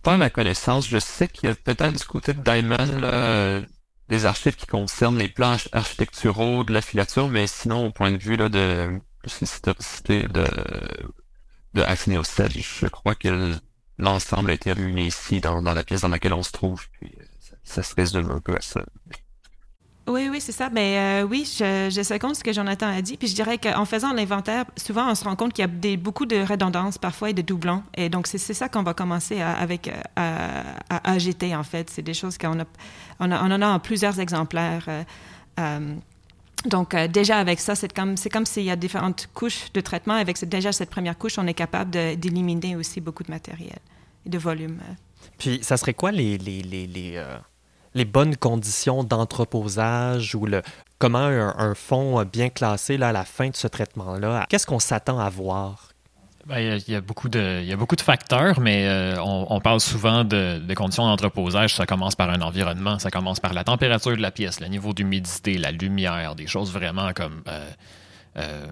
Pas 0.02 0.14
à 0.14 0.18
ma 0.18 0.30
connaissance. 0.30 0.88
Je 0.88 1.00
sais 1.00 1.28
qu'il 1.28 1.50
y 1.50 1.52
a 1.52 1.56
peut-être 1.56 1.94
du 1.94 2.06
côté 2.06 2.34
de 2.34 2.42
Diamond 2.42 2.78
euh, 2.80 3.62
des 4.10 4.26
archives 4.26 4.56
qui 4.56 4.68
concernent 4.68 5.18
les 5.18 5.30
plans 5.30 5.58
architecturaux 5.72 6.64
de 6.64 6.74
la 6.74 6.82
filature, 6.82 7.28
mais 7.28 7.48
sinon, 7.48 7.88
au 7.88 7.92
point 7.92 8.12
de 8.12 8.18
vue 8.18 8.36
là, 8.36 8.50
de 8.50 9.00
l'historicité 9.24 10.24
de, 10.24 10.46
de 11.74 11.82
je 11.82 12.88
crois 12.88 13.16
que 13.16 13.56
l'ensemble 13.98 14.52
a 14.52 14.54
été 14.54 14.74
réuni 14.74 15.08
ici, 15.08 15.40
dans, 15.40 15.62
la 15.62 15.84
pièce 15.84 16.02
dans 16.02 16.10
laquelle 16.10 16.34
on 16.34 16.44
se 16.44 16.52
trouve. 16.52 16.88
Puis, 16.92 17.12
euh, 17.20 17.24
ça, 17.40 17.56
ça 17.64 17.84
se 17.84 17.96
résume 17.96 18.30
un 18.32 18.40
peu 18.40 18.56
à 18.56 18.62
ça. 18.62 18.84
Oui, 20.06 20.28
oui, 20.30 20.42
c'est 20.42 20.52
ça. 20.52 20.70
Mais 20.70 20.98
euh, 20.98 21.28
oui, 21.28 21.46
je, 21.46 21.90
je 21.90 22.04
seconde 22.04 22.36
ce 22.36 22.44
que 22.44 22.52
Jonathan 22.52 22.88
a 22.88 23.02
dit. 23.02 23.16
Puis 23.16 23.30
je 23.30 23.36
dirais 23.36 23.58
qu'en 23.58 23.86
faisant 23.86 24.12
l'inventaire, 24.12 24.66
souvent 24.76 25.10
on 25.10 25.16
se 25.16 25.24
rend 25.24 25.36
compte 25.36 25.54
qu'il 25.54 25.64
y 25.64 25.94
a 25.94 25.98
beaucoup 25.98 26.26
de 26.26 26.44
redondances 26.44 26.98
parfois 26.98 27.30
et 27.30 27.34
de 27.34 27.42
doublons. 27.42 27.84
Et 27.96 28.10
donc 28.10 28.28
c'est 28.28 28.38
ça 28.38 28.68
qu'on 28.68 28.84
va 28.84 28.94
commencer 28.94 29.40
avec 29.40 29.90
à, 30.16 30.62
à, 30.90 31.12
agiter 31.12 31.56
en 31.56 31.64
fait. 31.64 31.90
C'est 31.90 32.02
des 32.02 32.14
choses 32.14 32.38
qu'on 32.38 32.60
a, 32.60 32.66
on, 33.20 33.32
en 33.32 33.62
a 33.62 33.68
en 33.68 33.80
plusieurs 33.80 34.20
exemplaires. 34.20 34.86
Euh, 34.90 35.04
euh, 35.60 35.96
donc 36.66 36.96
déjà 36.96 37.38
avec 37.38 37.62
ça, 37.62 37.76
c'est 37.76 37.94
comme 37.94 38.18
c'est 38.18 38.30
comme 38.30 38.46
s'il 38.46 38.64
y 38.64 38.72
a 38.72 38.76
différentes 38.76 39.30
couches 39.34 39.72
de 39.74 39.80
traitement. 39.80 40.16
Avec 40.16 40.44
déjà 40.50 40.74
cette 40.74 40.90
première 40.90 41.18
couche, 41.18 41.38
on 41.38 41.48
est 41.48 41.54
capable 41.54 41.92
d'éliminer 41.92 42.76
aussi 42.76 43.00
beaucoup 43.00 43.24
de 43.24 43.32
matériel 43.32 43.80
et 44.26 44.30
de 44.30 44.38
volume. 44.38 44.80
Puis 45.38 45.60
ça 45.62 45.78
serait 45.78 45.94
quoi 45.94 46.12
les, 46.12 46.38
les, 46.38 46.62
les 46.62 47.22
les 47.96 48.06
bonnes 48.06 48.36
conditions 48.36 49.04
d'entreposage 49.04 50.36
ou 50.36 50.46
le, 50.46 50.62
comment 51.00 51.20
un, 51.20 51.76
fonds 51.76 52.24
bien 52.24 52.50
classé 52.50 52.98
là, 52.98 53.10
à 53.10 53.12
la 53.12 53.26
fin 53.26 53.50
de 53.50 53.56
ce 53.56 53.68
traitement-là, 53.68 54.46
qu'est-ce 54.50 54.66
qu'on 54.66 54.80
s'attend 54.80 55.20
à 55.20 55.30
voir? 55.30 55.94
Ben, 56.46 56.60
il, 56.60 56.94
y 56.94 56.96
a, 56.96 57.00
beaucoup 57.00 57.30
de, 57.30 58.02
facteurs, 58.02 58.60
mais 58.60 58.86
euh, 58.86 59.16
on, 59.22 59.62
parle 59.62 59.80
souvent 59.80 60.26
de, 60.26 60.62
conditions 60.74 61.06
d'entreposage. 61.06 61.74
Ça 61.76 61.86
commence 61.86 62.16
par 62.16 62.30
un 62.30 62.42
environnement, 62.42 63.00
ça 63.00 63.12
commence 63.12 63.40
par 63.40 63.54
la 63.54 63.64
température 63.64 64.18
de 64.18 64.22
la 64.22 64.32
pièce, 64.32 64.60
le 64.60 64.68
niveau 64.68 64.94
d'humidité, 64.94 65.58
la 65.58 65.72
lumière, 65.72 66.36
des 66.36 66.48
choses 66.48 66.74
vraiment 66.74 67.14
comme 67.14 67.44
euh, 67.48 67.70
euh, 68.38 68.68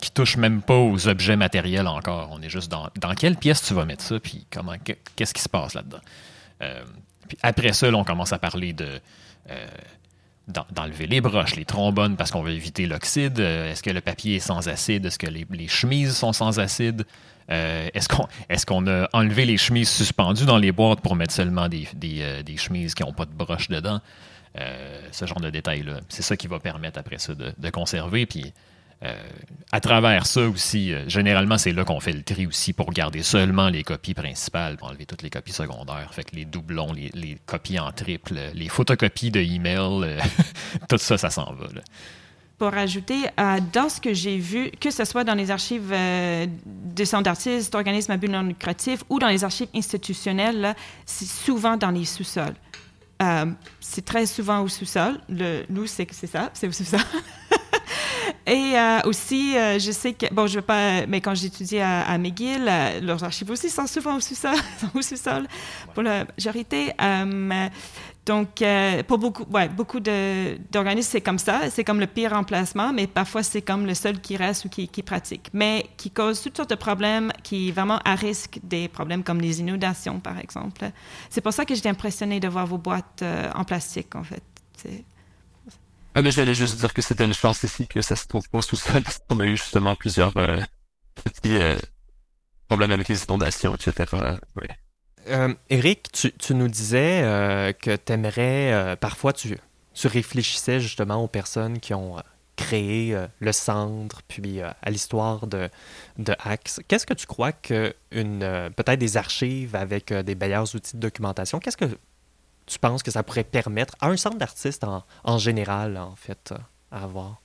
qui 0.00 0.12
touchent 0.12 0.36
même 0.36 0.62
pas 0.62 0.76
aux 0.76 1.08
objets 1.08 1.34
matériels 1.34 1.88
encore. 1.88 2.28
On 2.30 2.40
est 2.40 2.50
juste 2.50 2.70
dans, 2.70 2.88
dans 3.00 3.14
quelle 3.14 3.36
pièce 3.36 3.62
tu 3.62 3.74
vas 3.74 3.84
mettre 3.84 4.04
ça, 4.04 4.20
puis 4.20 4.46
comment, 4.52 4.74
qu'est-ce 5.16 5.34
qui 5.34 5.42
se 5.42 5.48
passe 5.48 5.74
là-dedans? 5.74 6.00
Puis 7.32 7.38
après 7.42 7.72
ça, 7.72 7.88
on 7.88 8.04
commence 8.04 8.32
à 8.32 8.38
parler 8.38 8.72
de 8.72 9.00
d'enlever 10.48 11.06
les 11.06 11.20
broches, 11.20 11.56
les 11.56 11.64
trombones 11.64 12.16
parce 12.16 12.30
qu'on 12.30 12.42
veut 12.42 12.52
éviter 12.52 12.86
l'oxyde. 12.86 13.38
Euh, 13.38 13.70
est-ce 13.70 13.82
que 13.82 13.90
le 13.90 14.00
papier 14.00 14.36
est 14.36 14.40
sans 14.40 14.68
acide? 14.68 15.06
Est-ce 15.06 15.18
que 15.18 15.28
les, 15.28 15.68
chemises 15.68 16.16
sont 16.16 16.32
sans 16.32 16.58
acide? 16.58 17.04
Euh, 17.50 17.88
est-ce 17.94 18.66
qu'on 18.66 18.86
est 18.86 18.90
a 18.90 19.08
enlevé 19.12 19.44
les 19.44 19.56
chemises 19.56 19.88
suspendues 19.88 20.44
dans 20.44 20.58
les 20.58 20.72
boîtes 20.72 21.00
pour 21.00 21.16
mettre 21.16 21.32
seulement 21.32 21.68
des, 21.68 21.86
euh, 22.04 22.42
chemises 22.56 22.94
qui 22.94 23.02
n'ont 23.02 23.12
pas 23.12 23.24
de 23.24 23.32
broche 23.32 23.68
dedans? 23.68 24.00
ce 25.12 25.24
genre 25.24 25.40
de 25.40 25.48
détails-là. 25.48 26.00
C'est 26.10 26.20
ça 26.20 26.36
qui 26.36 26.46
va 26.46 26.60
permettre 26.60 26.98
après 26.98 27.16
ça 27.16 27.34
de, 27.34 27.54
de 27.56 27.70
conserver. 27.70 28.26
Puis 28.26 28.52
euh, 29.04 29.14
à 29.72 29.80
travers 29.80 30.26
ça 30.26 30.42
aussi, 30.48 30.92
euh, 30.92 31.08
généralement, 31.08 31.58
c'est 31.58 31.72
là 31.72 31.84
qu'on 31.84 31.98
fait 31.98 32.12
le 32.12 32.22
tri 32.22 32.46
aussi 32.46 32.72
pour 32.72 32.92
garder 32.92 33.22
seulement 33.22 33.68
les 33.68 33.82
copies 33.82 34.14
principales, 34.14 34.76
pour 34.76 34.88
enlever 34.88 35.06
toutes 35.06 35.22
les 35.22 35.30
copies 35.30 35.52
secondaires. 35.52 36.12
Fait 36.12 36.24
que 36.24 36.36
les 36.36 36.44
doublons, 36.44 36.92
les, 36.92 37.38
copies 37.46 37.78
en 37.78 37.90
triple, 37.90 38.38
les 38.54 38.68
photocopies 38.68 39.30
de 39.30 39.40
email, 39.40 40.04
euh, 40.04 40.20
tout 40.88 40.98
ça, 40.98 41.18
ça 41.18 41.30
s'en 41.30 41.52
va. 41.54 41.66
Pour 42.58 42.74
ajouter, 42.74 43.16
dans 43.72 43.88
ce 43.88 44.00
que 44.00 44.14
j'ai 44.14 44.38
vu, 44.38 44.70
que 44.78 44.92
ce 44.92 45.04
soit 45.04 45.24
dans 45.24 45.34
les 45.34 45.50
archives 45.50 45.92
des 46.64 47.04
centres 47.04 47.24
d'artistes, 47.24 47.72
d'organismes 47.72 48.12
à 48.12 48.16
but 48.16 48.28
non 48.28 48.42
lucratif 48.42 49.02
ou 49.10 49.18
dans 49.18 49.26
les 49.26 49.42
archives 49.42 49.66
institutionnelles, 49.74 50.76
c'est 51.04 51.26
souvent 51.26 51.76
dans 51.76 51.90
les 51.90 52.04
sous-sols. 52.04 52.54
c'est 53.80 54.04
très 54.04 54.26
souvent 54.26 54.60
au 54.60 54.68
sous-sol. 54.68 55.18
nous, 55.70 55.86
c'est 55.88 56.12
ça, 56.12 56.50
c'est 56.54 56.68
au 56.68 56.72
sous-sol. 56.72 57.00
Et 58.46 58.72
euh, 58.74 59.00
aussi, 59.04 59.56
euh, 59.56 59.78
je 59.78 59.92
sais 59.92 60.14
que, 60.14 60.32
bon, 60.32 60.46
je 60.46 60.56
veux 60.56 60.64
pas, 60.64 61.06
mais 61.06 61.20
quand 61.20 61.34
j'étudiais 61.34 61.82
à, 61.82 62.18
McGill, 62.18 62.66
euh, 62.68 63.00
leurs 63.00 63.22
archives 63.22 63.50
aussi 63.50 63.70
sont 63.70 63.86
souvent 63.86 64.16
au 64.16 64.20
sous-sol, 64.20 64.56
au 64.94 65.02
sous-sol 65.02 65.46
pour 65.94 66.02
la 66.02 66.24
majorité. 66.24 66.92
donc, 68.26 68.64
pour 69.06 69.18
beaucoup, 69.18 69.44
ouais, 69.52 69.68
beaucoup 69.68 70.00
d'organismes, 70.00 71.08
c'est 71.12 71.20
comme 71.20 71.38
ça, 71.38 71.70
c'est 71.70 71.84
comme 71.84 72.00
le 72.00 72.06
pire 72.06 72.32
emplacement, 72.32 72.92
mais 72.92 73.06
parfois 73.06 73.42
c'est 73.42 73.62
comme 73.62 73.86
le 73.86 73.94
seul 73.94 74.20
qui 74.20 74.36
reste 74.36 74.64
ou 74.64 74.68
qui, 74.68 74.88
qui, 74.88 75.02
pratique, 75.02 75.48
mais 75.52 75.86
qui 75.96 76.10
cause 76.10 76.42
toutes 76.42 76.56
sortes 76.56 76.70
de 76.70 76.74
problèmes, 76.74 77.32
qui 77.42 77.70
vraiment 77.70 77.98
à 78.04 78.14
risque 78.14 78.58
des 78.62 78.88
problèmes 78.88 79.22
comme 79.22 79.40
les 79.40 79.60
inondations, 79.60 80.18
par 80.18 80.38
exemple. 80.38 80.90
C'est 81.30 81.40
pour 81.40 81.52
ça 81.52 81.64
que 81.64 81.74
j'étais 81.74 81.88
impressionnée 81.88 82.40
de 82.40 82.48
voir 82.48 82.66
vos 82.66 82.78
boîtes 82.78 83.24
en 83.54 83.64
plastique, 83.64 84.14
en 84.16 84.24
fait. 84.24 84.42
Ah, 86.14 86.20
mais 86.20 86.30
j'allais 86.30 86.54
juste 86.54 86.78
dire 86.78 86.92
que 86.92 87.00
c'était 87.00 87.24
une 87.24 87.32
chance 87.32 87.62
ici 87.62 87.86
que 87.86 88.02
ça 88.02 88.16
se 88.16 88.26
trouve 88.26 88.48
pas 88.50 88.60
sous 88.60 88.76
sol, 88.76 89.02
parce 89.02 89.18
qu'on 89.28 89.40
a 89.40 89.46
eu 89.46 89.56
justement 89.56 89.96
plusieurs 89.96 90.36
euh, 90.36 90.60
petits 91.24 91.56
euh, 91.56 91.76
problèmes 92.68 92.92
avec 92.92 93.08
les 93.08 93.24
inondations, 93.24 93.74
etc. 93.74 94.10
Euh, 95.28 95.54
Eric, 95.70 96.12
tu, 96.12 96.54
nous 96.54 96.68
disais 96.68 97.22
que 97.80 97.96
tu 97.96 98.12
aimerais, 98.12 98.96
parfois 99.00 99.32
tu, 99.32 99.56
tu 99.94 100.06
réfléchissais 100.06 100.80
justement 100.80 101.22
aux 101.22 101.28
personnes 101.28 101.78
qui 101.80 101.94
ont 101.94 102.16
créé 102.56 103.16
le 103.38 103.52
centre, 103.52 104.22
puis 104.26 104.60
à 104.60 104.90
l'histoire 104.90 105.46
de, 105.46 105.70
de 106.18 106.34
Axe. 106.40 106.80
Qu'est-ce 106.88 107.06
que 107.06 107.14
tu 107.14 107.26
crois 107.26 107.52
que 107.52 107.94
une 108.10 108.40
peut-être 108.76 108.98
des 108.98 109.16
archives 109.16 109.76
avec 109.76 110.12
des 110.12 110.34
meilleurs 110.34 110.74
outils 110.74 110.96
de 110.96 111.00
documentation, 111.00 111.60
qu'est-ce 111.60 111.76
que 111.76 111.88
tu 112.66 112.78
penses 112.78 113.02
que 113.02 113.10
ça 113.10 113.22
pourrait 113.22 113.44
permettre 113.44 113.94
à 114.00 114.08
un 114.08 114.16
centre 114.16 114.38
d'artistes 114.38 114.84
en, 115.24 115.38
général, 115.38 115.96
en 115.96 116.16
fait, 116.16 116.54
à 116.90 117.04
avoir? 117.04 117.42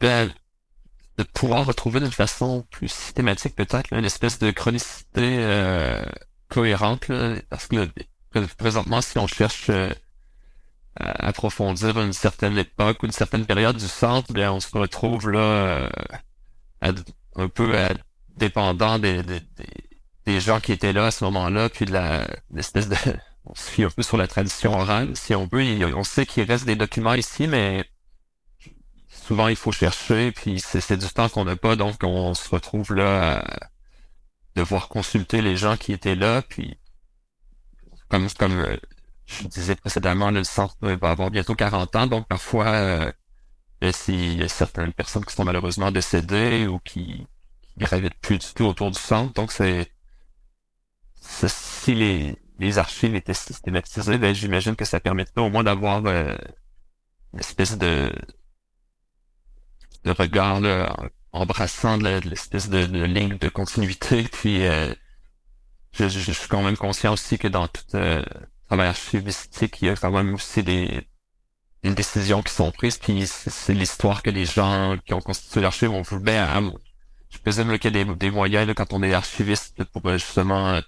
Ben, 0.00 0.30
de 1.18 1.22
pouvoir 1.24 1.66
retrouver 1.66 2.00
d'une 2.00 2.12
façon 2.12 2.64
plus 2.70 2.88
systématique, 2.88 3.54
peut-être, 3.54 3.92
une 3.92 4.04
espèce 4.04 4.38
de 4.38 4.50
chronicité 4.50 5.36
euh, 5.38 6.04
cohérente, 6.48 7.10
parce 7.50 7.66
que 7.66 7.88
présentement, 8.56 9.00
si 9.00 9.18
on 9.18 9.26
cherche 9.26 9.68
euh, 9.68 9.90
à 10.98 11.28
approfondir 11.28 12.00
une 12.00 12.12
certaine 12.12 12.56
époque 12.56 13.02
ou 13.02 13.06
une 13.06 13.12
certaine 13.12 13.46
période 13.46 13.76
du 13.76 13.88
centre, 13.88 14.32
bien, 14.32 14.52
on 14.52 14.60
se 14.60 14.76
retrouve 14.76 15.30
là 15.30 15.40
euh, 15.40 16.92
un 17.36 17.48
peu 17.48 17.74
dépendant 18.36 18.98
des, 18.98 19.22
des, 19.22 19.40
des, 20.26 20.40
gens 20.40 20.60
qui 20.60 20.72
étaient 20.72 20.92
là 20.92 21.06
à 21.06 21.10
ce 21.10 21.24
moment-là, 21.24 21.68
puis 21.68 21.84
de 21.84 21.98
l'espèce 22.50 22.88
de 22.88 22.96
on 23.44 23.54
se 23.54 23.70
fie 23.70 23.84
un 23.84 23.90
peu 23.90 24.02
sur 24.02 24.16
la 24.16 24.28
tradition 24.28 24.72
orale, 24.72 25.16
si 25.16 25.34
on 25.34 25.48
veut. 25.50 25.84
on 25.96 26.04
sait 26.04 26.26
qu'il 26.26 26.44
reste 26.44 26.64
des 26.64 26.76
documents 26.76 27.14
ici, 27.14 27.46
mais 27.46 27.84
souvent 29.08 29.48
il 29.48 29.56
faut 29.56 29.72
chercher, 29.72 30.32
puis 30.32 30.60
c'est 30.60 30.96
du 30.96 31.08
temps 31.08 31.28
qu'on 31.28 31.44
n'a 31.44 31.56
pas, 31.56 31.76
donc 31.76 31.96
on 32.02 32.34
se 32.34 32.48
retrouve 32.48 32.94
là 32.94 33.40
à 33.40 33.70
devoir 34.56 34.88
consulter 34.88 35.42
les 35.42 35.56
gens 35.56 35.76
qui 35.76 35.92
étaient 35.92 36.14
là, 36.14 36.42
puis 36.42 36.78
comme, 38.08 38.28
euh, 38.42 38.76
je 39.24 39.46
disais 39.48 39.74
précédemment, 39.74 40.30
le 40.30 40.44
centre 40.44 40.76
va 40.80 41.10
avoir 41.10 41.30
bientôt 41.30 41.54
40 41.54 41.96
ans, 41.96 42.06
donc 42.06 42.28
parfois 42.28 42.66
euh, 42.66 43.12
il 44.08 44.38
y 44.38 44.42
a 44.42 44.48
certaines 44.48 44.92
personnes 44.92 45.24
qui 45.24 45.34
sont 45.34 45.44
malheureusement 45.44 45.90
décédées 45.90 46.66
ou 46.66 46.78
qui, 46.80 47.26
qui 47.62 47.78
gravitent 47.78 48.20
plus 48.20 48.38
du 48.38 48.46
tout 48.54 48.64
autour 48.64 48.90
du 48.90 48.98
centre, 48.98 49.32
donc 49.32 49.50
c'est 49.50 49.90
si 51.20 51.94
les 51.94 52.41
les 52.62 52.78
archives 52.78 53.14
étaient 53.14 53.34
systématisées, 53.34 54.18
ben, 54.18 54.34
j'imagine 54.34 54.76
que 54.76 54.84
ça 54.84 55.00
permettrait 55.00 55.40
au 55.40 55.50
moins 55.50 55.64
d'avoir 55.64 56.04
euh, 56.06 56.36
une 57.32 57.40
espèce 57.40 57.76
de, 57.76 58.12
de 60.04 60.10
regard 60.12 60.60
là, 60.60 60.96
embrassant 61.32 61.98
de 61.98 62.20
l'espèce 62.28 62.68
de, 62.68 62.84
ligne 63.04 63.36
de 63.36 63.48
continuité. 63.48 64.22
Puis 64.24 64.64
euh, 64.64 64.94
je, 65.92 66.06
suis 66.08 66.48
quand 66.48 66.62
même 66.62 66.76
conscient 66.76 67.12
aussi 67.12 67.36
que 67.36 67.48
dans 67.48 67.66
tout 67.66 67.96
euh, 67.96 68.22
travail 68.68 68.88
archivistique, 68.88 69.82
il 69.82 69.86
y 69.86 69.90
a 69.90 69.96
quand 69.96 70.12
même 70.12 70.34
aussi 70.34 70.62
des, 70.62 71.08
des 71.82 71.94
décisions 71.94 72.42
qui 72.42 72.52
sont 72.52 72.70
prises. 72.70 72.98
Puis 72.98 73.26
c'est 73.26 73.74
l'histoire 73.74 74.22
que 74.22 74.30
les 74.30 74.44
gens 74.44 74.96
qui 75.04 75.14
ont 75.14 75.20
constitué 75.20 75.60
l'archive 75.60 75.90
ont 75.90 76.02
voulu. 76.02 76.22
Ben, 76.22 76.72
je 77.28 77.38
présume 77.38 77.76
qu'il 77.78 77.96
y 77.96 78.00
a 78.00 78.04
des, 78.04 78.14
des 78.14 78.30
moyens 78.30 78.68
là, 78.68 78.74
quand 78.74 78.92
on 78.92 79.02
est 79.02 79.14
archiviste 79.14 79.82
pour 79.84 80.08
justement 80.12 80.74
euh, 80.74 80.80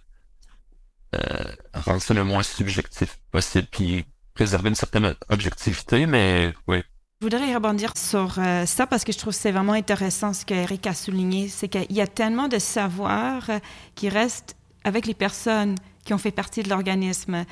rendre 1.75 2.03
ça 2.03 2.15
le 2.15 2.25
moins 2.25 2.43
subjectif 2.43 3.19
possible, 3.31 3.67
puis 3.71 4.05
préserver 4.35 4.69
une 4.69 4.75
certaine 4.75 5.15
objectivité, 5.29 6.07
mais 6.07 6.53
oui. 6.67 6.83
Je 7.21 7.27
voudrais 7.27 7.55
rebondir 7.55 7.97
sur 7.97 8.35
euh, 8.39 8.67
ça 8.67 8.87
parce 8.87 9.05
que 9.05 9.13
je 9.13 9.19
trouve 9.19 9.33
que 9.33 9.39
c'est 9.39 9.53
vraiment 9.53 9.73
intéressant 9.73 10.33
ce 10.33 10.45
qu'Eric 10.45 10.87
a 10.87 10.95
souligné, 10.95 11.49
c'est 11.49 11.69
qu'il 11.69 11.93
y 11.93 12.01
a 12.01 12.07
tellement 12.07 12.49
de 12.49 12.59
savoir 12.59 13.49
euh, 13.49 13.59
qui 13.95 14.09
reste 14.09 14.57
avec 14.83 15.07
les 15.07 15.15
personnes 15.15 15.77
qui 16.05 16.13
ont 16.13 16.19
fait 16.19 16.33
partie 16.33 16.63
de 16.63 16.69
l'organisme. 16.69 17.45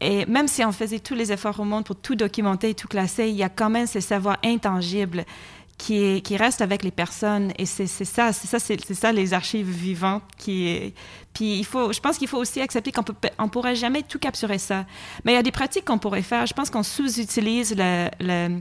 Et 0.00 0.26
même 0.26 0.46
si 0.46 0.62
on 0.64 0.72
faisait 0.72 0.98
tous 0.98 1.14
les 1.14 1.32
efforts 1.32 1.58
au 1.58 1.64
monde 1.64 1.84
pour 1.84 1.96
tout 1.96 2.16
documenter 2.16 2.70
et 2.70 2.74
tout 2.74 2.88
classer, 2.88 3.28
il 3.28 3.34
y 3.34 3.42
a 3.42 3.48
quand 3.48 3.70
même 3.70 3.86
ces 3.86 4.02
savoirs 4.02 4.36
intangibles 4.44 5.24
qui, 5.78 6.36
reste 6.36 6.60
avec 6.60 6.82
les 6.82 6.90
personnes. 6.90 7.52
Et 7.58 7.66
c'est 7.66 7.86
ça, 7.86 8.32
c'est 8.32 8.46
ça, 8.46 8.58
c'est 8.58 8.94
ça 8.94 9.12
les 9.12 9.34
archives 9.34 9.68
vivantes 9.68 10.22
qui. 10.38 10.94
Puis 11.32 11.58
il 11.58 11.64
faut, 11.64 11.92
je 11.92 12.00
pense 12.00 12.16
qu'il 12.16 12.28
faut 12.28 12.38
aussi 12.38 12.60
accepter 12.60 12.92
qu'on 12.92 13.04
on 13.38 13.48
pourrait 13.48 13.74
jamais 13.74 14.02
tout 14.02 14.18
capturer 14.18 14.58
ça. 14.58 14.86
Mais 15.24 15.32
il 15.32 15.34
y 15.34 15.38
a 15.38 15.42
des 15.42 15.50
pratiques 15.50 15.84
qu'on 15.84 15.98
pourrait 15.98 16.22
faire. 16.22 16.46
Je 16.46 16.54
pense 16.54 16.70
qu'on 16.70 16.84
sous-utilise 16.84 17.74
le, 17.76 18.60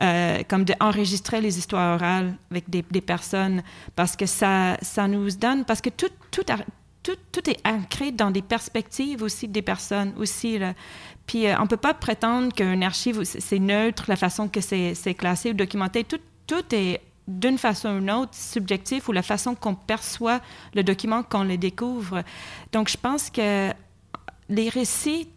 euh, 0.00 0.42
comme 0.48 0.64
d'enregistrer 0.64 1.40
les 1.40 1.58
histoires 1.58 1.96
orales 1.96 2.36
avec 2.50 2.70
des, 2.70 2.82
personnes 3.00 3.62
parce 3.96 4.14
que 4.14 4.26
ça, 4.26 4.76
ça 4.82 5.08
nous 5.08 5.30
donne, 5.30 5.64
parce 5.64 5.80
que 5.80 5.90
tout, 5.90 6.10
tout, 6.30 6.44
tout, 7.02 7.16
tout, 7.32 7.50
est 7.50 7.58
ancré 7.66 8.12
dans 8.12 8.30
des 8.30 8.42
perspectives 8.42 9.22
aussi 9.22 9.48
des 9.48 9.62
personnes 9.62 10.12
aussi. 10.16 10.60
Puis 11.26 11.48
euh, 11.48 11.56
on 11.58 11.62
ne 11.62 11.68
peut 11.68 11.76
pas 11.76 11.94
prétendre 11.94 12.52
qu'un 12.54 12.82
archive, 12.82 13.24
c'est 13.24 13.58
neutre, 13.58 14.04
la 14.06 14.16
façon 14.16 14.48
que 14.48 14.60
c'est 14.60 15.14
classé 15.14 15.50
ou 15.50 15.54
documenté. 15.54 16.04
Tout, 16.04 16.20
tout 16.46 16.64
est 16.72 17.00
d'une 17.28 17.58
façon 17.58 17.90
ou 17.90 18.00
d'une 18.00 18.10
autre 18.10 18.34
subjectif 18.34 19.08
ou 19.08 19.12
la 19.12 19.22
façon 19.22 19.54
qu'on 19.54 19.74
perçoit 19.74 20.40
le 20.74 20.82
document 20.82 21.22
qu'on 21.22 21.44
le 21.44 21.56
découvre. 21.56 22.22
Donc, 22.72 22.88
je 22.88 22.96
pense 22.96 23.30
que 23.30 23.72
les 24.48 24.68
récits 24.68 25.28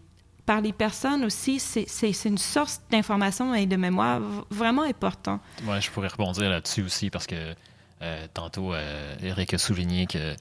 par 0.46 0.62
les 0.62 0.74
personnes 0.74 1.24
aussi, 1.26 1.60
c'est 1.60 2.26
une 2.26 2.38
source 2.38 2.82
d'information 2.92 3.54
et 3.56 3.66
de 3.66 3.76
mémoire 3.76 4.22
vraiment 4.50 4.84
important. 4.84 5.40
Oui, 5.64 5.82
je 5.82 5.90
pourrais 5.90 6.08
rebondir 6.08 6.50
là-dessus 6.50 6.84
aussi 6.84 7.10
parce 7.10 7.26
que 7.26 7.56
euh, 8.02 8.28
tantôt, 8.34 8.74
euh, 8.74 9.16
Eric 9.24 9.54
a 9.54 9.58
souligné 9.58 10.06
que 10.06 10.36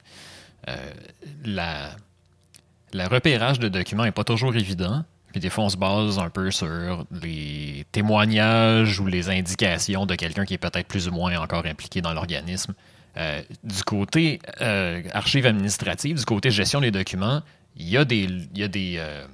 euh, 0.67 0.91
la, 1.43 1.91
le 2.93 3.07
repérage 3.07 3.59
de 3.59 3.67
documents 3.67 4.03
n'est 4.03 4.11
pas 4.11 4.23
toujours 4.23 4.55
évident. 4.55 5.03
Puis 5.35 5.41
des 5.41 5.49
fois, 5.49 5.65
on 5.65 5.69
se 5.69 5.75
base 5.75 6.17
un 6.17 6.29
peu 6.29 6.49
sur 6.49 7.03
les 7.11 7.85
témoignages 7.91 9.01
ou 9.01 9.05
les 9.05 9.29
indications 9.29 10.05
de 10.05 10.15
quelqu'un 10.15 10.45
qui 10.45 10.53
est 10.53 10.57
peut-être 10.57 10.87
plus 10.87 11.09
ou 11.09 11.11
moins 11.11 11.35
encore 11.35 11.65
impliqué 11.65 11.99
dans 11.99 12.13
l'organisme. 12.13 12.73
Euh, 13.17 13.41
du 13.61 13.83
côté 13.83 14.39
euh, 14.61 15.03
archives 15.11 15.45
administratives, 15.45 16.19
du 16.19 16.23
côté 16.23 16.51
gestion 16.51 16.79
des 16.79 16.91
documents, 16.91 17.41
il 17.75 17.89
y 17.89 17.97
a 17.97 18.05
des. 18.05 18.29
Y 18.55 18.63
a 18.63 18.69
des 18.69 18.95
euh, 18.97 19.25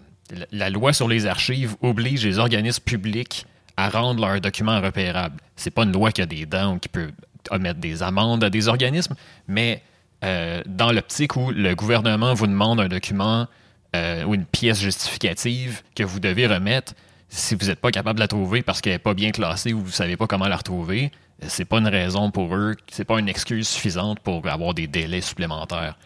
la 0.51 0.71
loi 0.71 0.91
sur 0.91 1.07
les 1.07 1.27
archives 1.27 1.75
oblige 1.83 2.25
les 2.25 2.39
organismes 2.39 2.83
publics 2.83 3.45
à 3.77 3.87
rendre 3.89 4.25
leurs 4.25 4.41
documents 4.41 4.81
repérables. 4.81 5.37
C'est 5.55 5.69
pas 5.69 5.83
une 5.83 5.91
loi 5.91 6.11
qui 6.11 6.23
a 6.23 6.25
des 6.25 6.47
dents 6.47 6.73
ou 6.73 6.79
qui 6.79 6.89
peut 6.89 7.11
mettre 7.59 7.79
des 7.79 8.01
amendes 8.01 8.43
à 8.43 8.49
des 8.49 8.67
organismes, 8.67 9.13
mais 9.47 9.83
dans 10.23 10.91
l'optique 10.91 11.35
où 11.35 11.51
le 11.51 11.75
gouvernement 11.75 12.33
vous 12.33 12.47
demande 12.47 12.79
un 12.79 12.87
document 12.87 13.47
ou 13.93 14.33
une 14.33 14.45
pièce 14.45 14.79
justificative 14.79 15.81
que 15.95 16.03
vous 16.03 16.19
devez 16.19 16.47
remettre, 16.47 16.93
si 17.31 17.55
vous 17.55 17.67
n'êtes 17.67 17.79
pas 17.79 17.91
capable 17.91 18.19
de 18.19 18.23
la 18.23 18.27
trouver 18.27 18.61
parce 18.61 18.81
qu'elle 18.81 18.93
n'est 18.93 18.99
pas 18.99 19.13
bien 19.13 19.31
classée 19.31 19.73
ou 19.73 19.79
vous 19.79 19.87
ne 19.87 19.91
savez 19.91 20.17
pas 20.17 20.27
comment 20.27 20.47
la 20.47 20.57
retrouver, 20.57 21.11
c'est 21.47 21.65
pas 21.65 21.79
une 21.79 21.87
raison 21.87 22.29
pour 22.29 22.55
eux, 22.55 22.75
c'est 22.91 23.05
pas 23.05 23.19
une 23.19 23.29
excuse 23.29 23.67
suffisante 23.67 24.19
pour 24.19 24.45
avoir 24.47 24.73
des 24.73 24.87
délais 24.87 25.21
supplémentaires. 25.21 25.97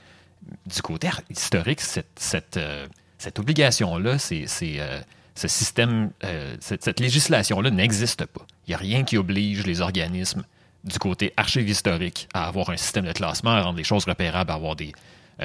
Du 0.67 0.81
côté 0.81 1.09
historique, 1.29 1.81
cette, 1.81 2.19
cette, 2.19 2.57
euh, 2.57 2.87
cette 3.17 3.39
obligation-là, 3.39 4.19
c'est, 4.19 4.45
euh, 4.61 5.01
ce 5.33 5.47
système, 5.47 6.11
euh, 6.23 6.55
cette, 6.59 6.99
législation-là 6.99 7.71
n'existe 7.71 8.25
pas. 8.25 8.45
Il 8.67 8.71
n'y 8.71 8.75
a 8.75 8.77
rien 8.77 9.03
qui 9.03 9.17
oblige 9.17 9.65
les 9.65 9.81
organismes 9.81 10.43
du 10.83 10.99
côté 10.99 11.33
archive 11.35 11.67
historique 11.67 12.29
à 12.35 12.47
avoir 12.47 12.69
un 12.69 12.77
système 12.77 13.05
de 13.05 13.11
classement, 13.11 13.51
à 13.51 13.63
rendre 13.63 13.77
les 13.77 13.83
choses 13.83 14.05
repérables, 14.05 14.51
à 14.51 14.53
avoir 14.53 14.75
des, 14.75 14.93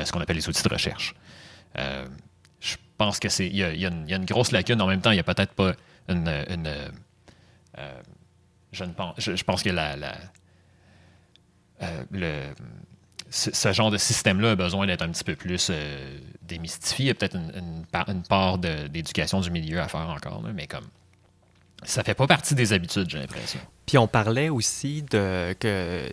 ce 0.04 0.12
qu'on 0.12 0.20
appelle 0.20 0.36
les 0.36 0.48
outils 0.48 0.62
de 0.62 0.68
recherche. 0.68 1.14
Pense 3.00 3.18
que 3.18 3.30
c'est, 3.30 3.46
il 3.46 3.56
y, 3.56 3.64
a 3.64 3.88
une 3.88 4.24
grosse 4.26 4.52
lacune. 4.52 4.80
En 4.82 4.86
même 4.86 5.00
temps, 5.00 5.10
il 5.10 5.14
n'y 5.14 5.20
a 5.20 5.24
peut-être 5.24 5.54
pas 5.54 5.72
une, 6.08 6.28
une 6.50 6.68
je, 8.72 8.84
pense, 8.84 9.14
je, 9.18 9.42
pense 9.42 9.62
que 9.62 9.70
la, 9.70 9.96
euh, 11.82 12.04
le, 12.10 12.42
ce, 13.30 13.72
genre 13.72 13.90
de 13.90 13.96
système-là 13.96 14.52
a 14.52 14.56
besoin 14.56 14.86
d'être 14.86 15.02
un 15.02 15.08
petit 15.08 15.24
peu 15.24 15.36
plus 15.36 15.68
euh, 15.70 16.18
démystifié. 16.42 17.06
Il 17.06 17.08
y 17.08 17.10
a 17.10 17.14
peut-être 17.14 17.36
une, 17.36 17.52
une, 18.08 18.22
part 18.22 18.58
d'éducation 18.58 19.40
du 19.40 19.50
milieu 19.50 19.80
à 19.80 19.88
faire 19.88 20.08
encore, 20.08 20.42
mais 20.54 20.66
comme 20.66 20.86
ça 21.82 22.04
fait 22.04 22.14
pas 22.14 22.26
partie 22.26 22.54
des 22.54 22.72
habitudes, 22.72 23.08
j'ai 23.08 23.18
l'impression. 23.18 23.60
Puis 23.86 23.96
on 23.96 24.06
parlait 24.06 24.50
aussi 24.50 25.02
de 25.02 25.54
que 25.58 26.06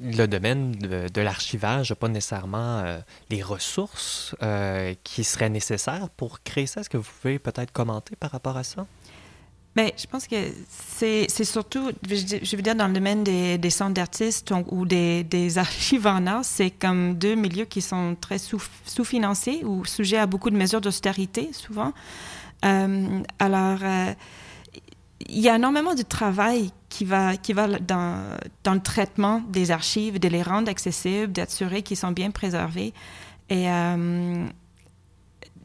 le 0.00 0.26
domaine 0.26 0.72
de, 0.72 1.20
l'archivage 1.20 1.90
n'a 1.90 1.96
pas 1.96 2.08
nécessairement 2.08 2.78
euh, 2.78 2.98
les 3.30 3.42
ressources 3.42 4.34
qui 5.04 5.24
seraient 5.24 5.50
nécessaires 5.50 6.08
pour 6.16 6.42
créer 6.42 6.66
ça. 6.66 6.80
Est-ce 6.80 6.90
que 6.90 6.98
vous 6.98 7.10
pouvez 7.20 7.38
peut-être 7.38 7.72
commenter 7.72 8.16
par 8.16 8.30
rapport 8.30 8.56
à 8.56 8.64
ça? 8.64 8.86
Mais 9.76 9.92
je 9.98 10.06
pense 10.06 10.26
que 10.26 10.36
c'est 10.70 11.44
surtout, 11.44 11.90
je 12.08 12.56
veux 12.56 12.62
dire, 12.62 12.74
dans 12.74 12.88
le 12.88 12.94
domaine 12.94 13.22
des, 13.22 13.70
centres 13.70 13.92
d'artistes 13.92 14.50
ou 14.70 14.86
des, 14.86 15.52
archives 15.58 16.06
en 16.06 16.26
art, 16.26 16.44
c'est 16.46 16.70
comme 16.70 17.14
deux 17.14 17.34
milieux 17.34 17.66
qui 17.66 17.82
sont 17.82 18.16
très 18.18 18.38
sous-financés 18.38 19.62
ou 19.64 19.84
sujets 19.84 20.16
à 20.16 20.26
beaucoup 20.26 20.48
de 20.48 20.56
mesures 20.56 20.80
d'austérité, 20.80 21.50
souvent. 21.52 21.92
Euh, 22.64 23.20
alors, 23.38 23.78
euh, 23.82 24.14
il 25.28 25.40
y 25.40 25.50
a 25.50 25.56
énormément 25.56 25.94
de 25.94 26.02
travail 26.02 26.70
qui 26.96 27.04
va, 27.04 27.36
qui 27.36 27.52
va 27.52 27.68
dans, 27.78 28.22
dans 28.64 28.72
le 28.72 28.80
traitement 28.80 29.42
des 29.50 29.70
archives, 29.70 30.18
de 30.18 30.28
les 30.28 30.42
rendre 30.42 30.70
accessibles, 30.70 31.30
d'assurer 31.30 31.82
qu'ils 31.82 31.98
sont 31.98 32.10
bien 32.10 32.30
préservés. 32.30 32.94
Et 33.50 33.70
euh, 33.70 34.46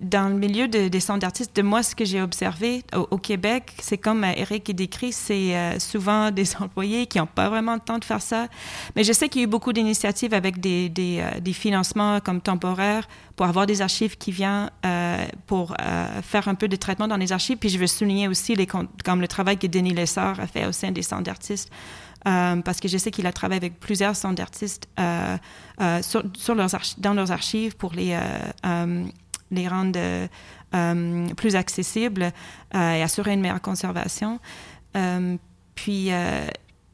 dans 0.02 0.30
le 0.30 0.36
milieu 0.36 0.68
des 0.68 1.00
centres 1.00 1.20
d'artistes, 1.20 1.56
de 1.56 1.62
moi, 1.62 1.84
ce 1.84 1.96
que 1.96 2.06
j'ai 2.06 2.22
observé 2.22 2.84
au, 2.96 3.20
Québec, 3.20 3.74
c'est 3.80 4.00
comme 4.00 4.24
euh, 4.24 4.34
Eric 4.36 4.76
décrit, 4.76 5.14
c'est 5.14 5.56
euh, 5.56 5.78
souvent 5.78 6.32
des 6.32 6.56
employés 6.58 7.06
qui 7.06 7.20
n'ont 7.20 7.28
pas 7.28 7.50
vraiment 7.50 7.76
le 7.76 7.80
temps 7.80 8.00
de 8.00 8.06
faire 8.06 8.22
ça. 8.22 8.48
Mais 8.96 9.04
je 9.04 9.14
sais 9.14 9.30
qu'il 9.30 9.42
y 9.42 9.44
a 9.44 9.46
eu 9.46 9.50
beaucoup 9.50 9.74
d'initiatives 9.74 10.34
avec 10.34 10.60
des, 10.60 10.92
euh, 11.00 11.54
financements 11.54 12.20
comme 12.20 12.42
temporaires 12.42 13.08
pour 13.36 13.46
avoir 13.46 13.68
des 13.68 13.82
archives 13.82 14.18
qui 14.18 14.32
viennent 14.32 14.70
pour 15.48 15.76
faire 16.24 16.48
un 16.48 16.56
peu 16.56 16.68
de 16.68 16.76
traitement 16.76 17.08
dans 17.08 17.18
les 17.18 17.32
archives. 17.32 17.58
Puis 17.58 17.70
je 17.70 17.78
veux 17.78 17.88
souligner 17.88 18.28
aussi 18.28 18.56
comme 19.04 19.22
le 19.22 19.28
travail 19.28 19.58
que 19.58 19.68
Denis 19.68 19.94
Lessard 19.94 20.40
a 20.40 20.48
fait 20.48 20.66
au 20.66 20.72
sein 20.72 20.92
des 20.92 21.02
centres 21.02 21.24
d'artistes. 21.24 21.70
parce 22.24 22.80
que 22.80 22.88
je 22.88 22.98
sais 22.98 23.12
qu'il 23.12 23.28
a 23.28 23.34
travaillé 23.34 23.58
avec 23.58 23.80
plusieurs 23.80 24.16
centres 24.16 24.36
d'artistes 24.36 24.88
dans 24.98 25.40
leurs 27.14 27.32
archives 27.32 27.76
pour 27.76 27.94
les 27.94 28.18
les 29.52 29.68
rendre 29.68 30.00
euh, 30.74 31.28
plus 31.36 31.58
accessibles 31.58 32.32
euh, 32.76 32.94
et 32.94 33.02
assurer 33.02 33.34
une 33.34 33.42
meilleure 33.42 33.62
conservation. 33.62 34.40
Euh, 34.96 35.36
puis, 35.76 36.12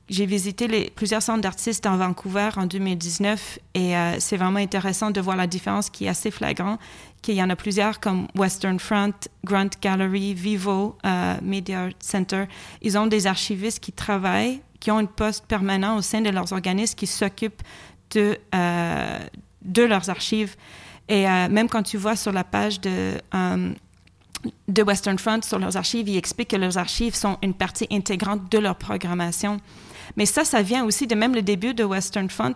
j'ai 0.09 0.25
visité 0.25 0.91
plusieurs 0.95 1.21
centres 1.21 1.41
d'artistes 1.41 1.85
en 1.85 1.97
Vancouver 1.97 2.49
en 2.55 2.65
2019 2.65 3.59
et 3.73 3.93
c'est 4.19 4.37
vraiment 4.37 4.59
intéressant 4.59 5.11
de 5.11 5.19
voir 5.19 5.35
la 5.35 5.47
différence 5.47 5.89
qui 5.89 6.05
est 6.05 6.07
assez 6.07 6.31
flagrante, 6.31 6.79
qu'il 7.21 7.35
y 7.35 7.43
en 7.43 7.49
a 7.49 7.57
plusieurs 7.57 7.99
comme 7.99 8.27
Western 8.33 8.79
Front, 8.79 9.11
Grant 9.43 9.71
Gallery, 9.81 10.33
Vivo, 10.33 10.97
Media 11.41 11.89
Center. 11.99 12.45
Ils 12.81 12.97
ont 12.97 13.07
des 13.07 13.27
archivistes 13.27 13.81
qui 13.81 13.91
travaillent, 13.91 14.61
qui 14.79 14.89
ont 14.89 14.99
un 14.99 15.05
poste 15.05 15.45
permanent 15.47 15.97
au 15.97 16.01
sein 16.01 16.21
de 16.21 16.29
leurs 16.29 16.53
organismes 16.53 16.95
qui 16.95 17.07
s'occupent 17.07 17.63
de 18.13 18.37
leurs 19.75 20.09
archives. 20.09 20.55
Et 21.09 21.27
euh, 21.27 21.47
même 21.49 21.69
quand 21.69 21.83
tu 21.83 21.97
vois 21.97 22.15
sur 22.15 22.31
la 22.31 22.43
page 22.43 22.81
de, 22.81 23.13
euh, 23.33 23.73
de 24.67 24.83
Western 24.83 25.17
Front, 25.17 25.41
sur 25.43 25.59
leurs 25.59 25.77
archives, 25.77 26.07
ils 26.09 26.17
expliquent 26.17 26.49
que 26.49 26.57
leurs 26.57 26.77
archives 26.77 27.15
sont 27.15 27.37
une 27.41 27.53
partie 27.53 27.87
intégrante 27.91 28.51
de 28.51 28.57
leur 28.57 28.75
programmation. 28.75 29.59
Mais 30.15 30.25
ça, 30.25 30.45
ça 30.45 30.61
vient 30.61 30.85
aussi 30.85 31.05
de 31.05 31.15
même 31.15 31.35
le 31.35 31.41
début 31.41 31.73
de 31.73 31.83
Western 31.83 32.29
Front, 32.29 32.55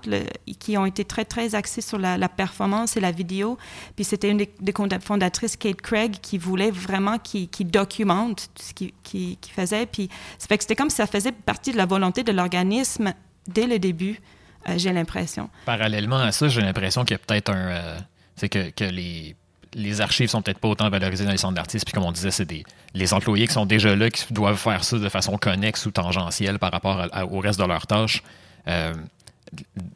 qui 0.59 0.77
ont 0.77 0.85
été 0.85 1.03
très, 1.03 1.25
très 1.25 1.53
axés 1.53 1.81
sur 1.81 1.97
la, 1.97 2.29
performance 2.29 2.95
et 2.95 3.01
la 3.01 3.11
vidéo. 3.11 3.57
Puis 3.95 4.05
c'était 4.05 4.29
une 4.29 4.37
des, 4.37 4.73
fondatrices, 5.01 5.57
Kate 5.57 5.81
Craig, 5.81 6.15
qui 6.21 6.37
voulait 6.37 6.71
vraiment 6.71 7.17
qui, 7.17 7.49
qui 7.49 7.65
documente 7.65 8.49
ce 8.55 8.73
qu'il 8.73 8.91
qui, 9.03 9.37
qui 9.41 9.51
faisait. 9.51 9.85
Puis 9.85 10.09
ça 10.39 10.47
fait 10.47 10.57
que 10.57 10.63
c'était 10.63 10.75
comme 10.75 10.89
si 10.89 10.95
ça 10.95 11.07
faisait 11.07 11.33
partie 11.33 11.71
de 11.71 11.77
la 11.77 11.85
volonté 11.85 12.23
de 12.23 12.31
l'organisme 12.31 13.13
dès 13.47 13.67
le 13.67 13.79
début, 13.79 14.21
euh, 14.69 14.77
j'ai 14.77 14.93
l'impression. 14.93 15.49
Parallèlement 15.65 16.17
à 16.17 16.31
ça, 16.31 16.47
j'ai 16.47 16.61
l'impression 16.61 17.03
qu'il 17.03 17.15
y 17.15 17.19
a 17.19 17.19
peut-être 17.19 17.51
un 17.51 17.97
c'est 18.41 18.49
que, 18.49 18.83
les, 18.85 19.35
les 19.75 20.01
archives 20.01 20.27
sont 20.27 20.41
peut-être 20.41 20.57
pas 20.57 20.67
autant 20.67 20.89
valorisées 20.89 21.25
dans 21.25 21.31
les 21.31 21.37
centres 21.37 21.53
d'artistes. 21.53 21.85
Puis 21.85 21.93
comme 21.93 22.03
on 22.03 22.11
disait, 22.11 22.31
c'est 22.31 22.45
des 22.45 22.63
les 22.95 23.13
employés 23.13 23.45
qui 23.47 23.53
sont 23.53 23.67
déjà 23.67 23.95
là 23.95 24.09
qui 24.09 24.33
doivent 24.33 24.57
faire 24.57 24.83
ça 24.83 24.97
de 24.97 25.09
façon 25.09 25.37
connexe 25.37 25.85
ou 25.85 25.91
tangentielle 25.91 26.57
par 26.57 26.71
rapport 26.71 27.07
au 27.31 27.39
reste 27.39 27.59
de 27.59 27.65
leurs 27.65 27.85
tâches. 27.85 28.23
Euh, 28.67 28.93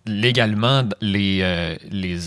légalement, 0.06 0.84
les, 1.02 1.40
euh, 1.42 1.76
les, 1.90 2.20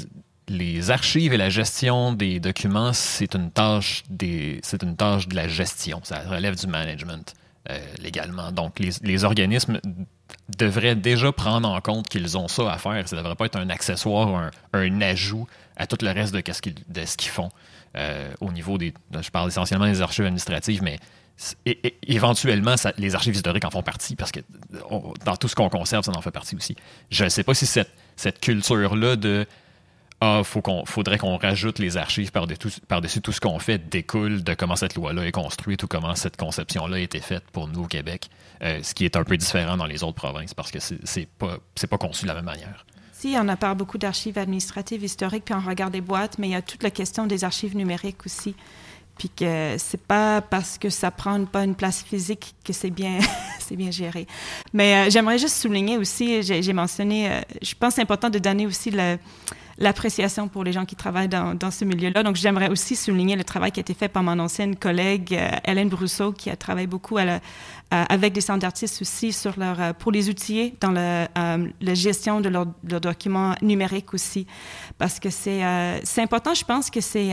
les 0.48 0.90
archives 0.90 1.32
et 1.32 1.36
la 1.36 1.50
gestion 1.50 2.12
des 2.12 2.40
documents, 2.40 2.92
c'est 2.92 3.34
une 3.34 3.50
tâche 3.52 4.02
des 4.10 4.60
c'est 4.64 4.82
une 4.82 4.96
tâche 4.96 5.28
de 5.28 5.36
la 5.36 5.46
gestion. 5.46 6.00
Ça 6.02 6.18
relève 6.28 6.56
du 6.56 6.66
management 6.66 7.32
euh, 7.70 7.78
légalement. 8.02 8.50
Donc 8.50 8.80
les, 8.80 8.90
les 9.02 9.22
organismes 9.22 9.80
devraient 10.58 10.96
déjà 10.96 11.30
prendre 11.30 11.68
en 11.70 11.80
compte 11.80 12.08
qu'ils 12.08 12.36
ont 12.36 12.48
ça 12.48 12.72
à 12.72 12.78
faire. 12.78 13.08
Ça 13.08 13.16
ne 13.16 13.20
devrait 13.20 13.36
pas 13.36 13.46
être 13.46 13.58
un 13.58 13.70
accessoire, 13.70 14.28
un, 14.34 14.50
un 14.72 15.00
ajout 15.00 15.46
à 15.78 15.86
tout 15.86 15.96
le 16.02 16.10
reste 16.10 16.34
de, 16.34 16.42
ce 16.52 17.16
qu'ils, 17.16 17.30
font 17.30 17.48
euh, 17.96 18.30
au 18.40 18.52
niveau 18.52 18.76
des. 18.76 18.92
Je 19.20 19.30
parle 19.30 19.48
essentiellement 19.48 19.86
des 19.86 20.02
archives 20.02 20.24
administratives, 20.24 20.82
mais 20.82 20.98
éventuellement, 22.06 22.74
les 22.98 23.14
archives 23.14 23.34
historiques 23.34 23.64
en 23.64 23.70
font 23.70 23.82
partie 23.82 24.16
parce 24.16 24.32
que 24.32 24.40
dans 25.24 25.36
tout 25.36 25.46
ce 25.48 25.54
qu'on 25.54 25.68
conserve, 25.68 26.04
ça 26.04 26.10
en 26.10 26.20
fait 26.20 26.32
partie 26.32 26.56
aussi. 26.56 26.76
Je 27.10 27.24
ne 27.24 27.28
sais 27.28 27.44
pas 27.44 27.54
si 27.54 27.64
cette, 27.66 28.40
culture-là 28.40 29.14
de 29.14 29.46
ah, 30.20 30.40
faut 30.42 30.62
qu'on, 30.62 30.84
faudrait 30.84 31.16
qu'on 31.16 31.36
rajoute 31.36 31.78
les 31.78 31.96
archives 31.96 32.32
par-dessus, 32.32 33.20
tout 33.20 33.30
ce 33.30 33.40
qu'on 33.40 33.60
fait 33.60 33.78
découle 33.88 34.42
de 34.42 34.54
comment 34.54 34.74
cette 34.74 34.96
loi-là 34.96 35.24
est 35.24 35.32
construite 35.32 35.84
ou 35.84 35.86
comment 35.86 36.16
cette 36.16 36.36
conception-là 36.36 36.96
a 36.96 36.98
été 36.98 37.20
faite 37.20 37.44
pour 37.52 37.68
nous 37.68 37.84
au 37.84 37.86
Québec, 37.86 38.28
euh, 38.62 38.80
ce 38.82 38.94
qui 38.94 39.04
est 39.04 39.14
un 39.14 39.22
peu 39.22 39.36
différent 39.36 39.76
dans 39.76 39.86
les 39.86 40.02
autres 40.02 40.16
provinces 40.16 40.54
parce 40.54 40.72
que 40.72 40.80
c'est 40.80 41.28
pas, 41.38 41.58
c'est 41.76 41.86
pas 41.86 41.98
conçu 41.98 42.22
de 42.22 42.28
la 42.28 42.34
même 42.34 42.46
manière. 42.46 42.84
Si, 43.20 43.34
on 43.36 43.48
a 43.48 43.56
parlé 43.56 43.74
beaucoup 43.74 43.98
d'archives 43.98 44.38
administratives, 44.38 45.02
historiques, 45.02 45.44
puis 45.44 45.52
on 45.52 45.68
regarde 45.68 45.92
des 45.92 46.00
boîtes, 46.00 46.38
mais 46.38 46.46
il 46.46 46.52
y 46.52 46.54
a 46.54 46.62
toute 46.62 46.84
la 46.84 46.92
question 46.92 47.26
des 47.26 47.42
archives 47.42 47.76
numériques 47.76 48.24
aussi. 48.24 48.54
Puis 49.18 49.28
que 49.28 49.74
c'est 49.78 50.00
pas 50.00 50.40
parce 50.40 50.78
que 50.78 50.90
ça 50.90 51.10
prend 51.10 51.44
pas 51.44 51.64
une 51.64 51.74
place 51.74 52.02
physique 52.02 52.54
que 52.64 52.72
c'est 52.72 52.90
bien, 52.90 53.18
c'est 53.58 53.76
bien 53.76 53.90
géré. 53.90 54.26
Mais 54.72 54.94
euh, 54.94 55.10
j'aimerais 55.10 55.38
juste 55.38 55.56
souligner 55.56 55.98
aussi, 55.98 56.42
j'ai 56.42 56.72
mentionné, 56.72 57.30
euh, 57.30 57.40
je 57.60 57.74
pense 57.74 57.94
c'est 57.94 58.02
important 58.02 58.30
de 58.30 58.38
donner 58.38 58.66
aussi 58.66 58.92
l'appréciation 59.78 60.46
pour 60.46 60.62
les 60.62 60.72
gens 60.72 60.84
qui 60.84 60.94
travaillent 60.94 61.28
dans, 61.28 61.70
ce 61.70 61.84
milieu-là. 61.84 62.22
Donc, 62.22 62.36
j'aimerais 62.36 62.68
aussi 62.68 62.94
souligner 62.94 63.34
le 63.34 63.44
travail 63.44 63.72
qui 63.72 63.80
a 63.80 63.82
été 63.82 63.94
fait 63.94 64.08
par 64.08 64.22
mon 64.22 64.38
ancienne 64.38 64.76
collègue 64.76 65.34
euh, 65.34 65.50
Hélène 65.64 65.88
Brousseau, 65.88 66.32
qui 66.32 66.48
a 66.50 66.56
travaillé 66.56 66.86
beaucoup 66.86 67.18
avec 67.90 68.32
des 68.32 68.40
centres 68.40 68.60
d'artistes 68.60 69.00
aussi 69.02 69.32
sur 69.32 69.58
leur, 69.58 69.94
pour 69.94 70.12
les 70.12 70.28
outiller 70.28 70.74
dans 70.80 70.92
la 70.92 71.94
gestion 71.94 72.40
de 72.40 72.48
leurs 72.48 72.66
documents 73.00 73.54
numériques 73.62 74.14
aussi. 74.14 74.46
Parce 74.98 75.18
que 75.18 75.30
c'est 75.30 75.62
c'est 76.04 76.22
important, 76.22 76.54
je 76.54 76.64
pense 76.64 76.90
que 76.90 77.00
c'est 77.00 77.30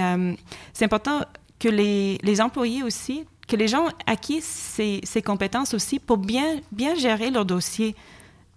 c'est 0.74 0.86
important 0.86 1.22
que 1.66 1.70
les, 1.70 2.20
les 2.22 2.42
employés 2.42 2.84
aussi, 2.84 3.26
que 3.48 3.56
les 3.56 3.68
gens 3.68 3.88
acquis 4.06 4.40
ces, 4.42 5.02
ces 5.04 5.24
compétences 5.24 5.74
aussi 5.74 5.98
pour 5.98 6.18
bien, 6.18 6.60
bien 6.72 6.94
gérer 6.94 7.32
leur 7.32 7.44
dossier. 7.44 7.96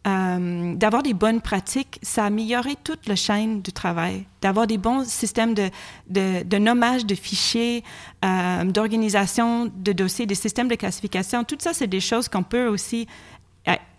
Euh, 0.07 0.75
d'avoir 0.75 1.03
des 1.03 1.15
bonnes 1.15 1.41
pratiques, 1.41 1.99
ça 2.03 2.25
a 2.25 2.27
amélioré 2.27 2.75
toute 2.85 3.09
la 3.09 3.17
chaîne 3.17 3.63
du 3.63 3.73
travail. 3.73 4.27
D'avoir 4.43 4.67
des 4.67 4.77
bons 4.77 5.09
systèmes 5.09 5.55
de, 5.55 5.71
de, 6.11 6.43
de 6.43 6.59
nommage 6.59 7.07
de 7.07 7.15
fichiers, 7.15 7.83
euh, 8.27 8.65
d'organisation 8.65 9.73
de 9.75 9.93
dossiers, 9.93 10.27
des 10.27 10.35
systèmes 10.35 10.69
de 10.69 10.75
classification, 10.75 11.45
tout 11.45 11.57
ça, 11.61 11.73
c'est 11.73 11.87
des 11.87 12.01
choses 12.01 12.29
qu'on 12.29 12.43
peut 12.43 12.67
aussi 12.67 13.09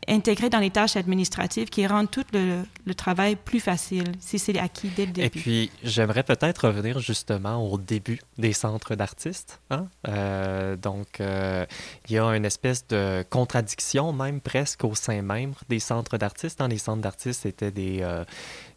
intégrer 0.09 0.49
dans 0.49 0.59
les 0.59 0.71
tâches 0.71 0.95
administratives 0.95 1.69
qui 1.69 1.85
rendent 1.85 2.11
tout 2.11 2.25
le, 2.33 2.63
le 2.85 2.95
travail 2.95 3.35
plus 3.35 3.59
facile 3.59 4.11
si 4.19 4.39
c'est 4.39 4.57
acquis 4.59 4.89
dès 4.95 5.05
le 5.05 5.11
début. 5.11 5.27
Et 5.27 5.29
puis, 5.29 5.71
j'aimerais 5.83 6.23
peut-être 6.23 6.67
revenir 6.67 6.99
justement 6.99 7.65
au 7.65 7.77
début 7.77 8.19
des 8.37 8.53
centres 8.53 8.95
d'artistes. 8.95 9.59
Hein? 9.69 9.87
Euh, 10.07 10.75
donc, 10.75 11.21
euh, 11.21 11.65
il 12.07 12.15
y 12.15 12.19
a 12.19 12.25
une 12.35 12.45
espèce 12.45 12.87
de 12.87 13.23
contradiction 13.29 14.11
même 14.11 14.41
presque 14.41 14.83
au 14.83 14.95
sein 14.95 15.21
même 15.21 15.53
des 15.69 15.79
centres 15.79 16.17
d'artistes. 16.17 16.61
Hein? 16.61 16.67
Les 16.67 16.77
centres 16.77 17.01
d'artistes 17.01 17.45
étaient 17.45 17.71
des 17.71 17.99
euh, 18.01 18.25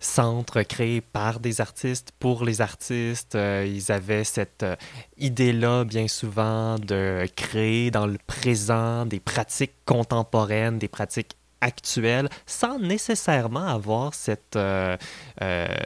centres 0.03 0.63
créés 0.63 1.01
par 1.01 1.41
des 1.41 1.61
artistes 1.61 2.13
pour 2.19 2.45
les 2.45 2.61
artistes. 2.61 3.35
Euh, 3.35 3.67
ils 3.67 3.93
avaient 3.93 4.25
cette 4.25 4.63
euh, 4.63 4.77
idée-là 5.17 5.85
bien 5.85 6.09
souvent 6.09 6.79
de 6.79 7.27
créer 7.37 7.91
dans 7.91 8.07
le 8.07 8.19
présent 8.27 9.07
des 9.07 9.21
pratiques 9.21 9.75
contemporaines, 9.87 10.79
des 10.79 10.89
pratiques 10.89 11.37
actuelles, 11.61 12.29
sans 12.45 12.81
nécessairement 12.81 13.69
avoir 13.69 14.15
cette... 14.15 14.57
Euh, 14.57 14.97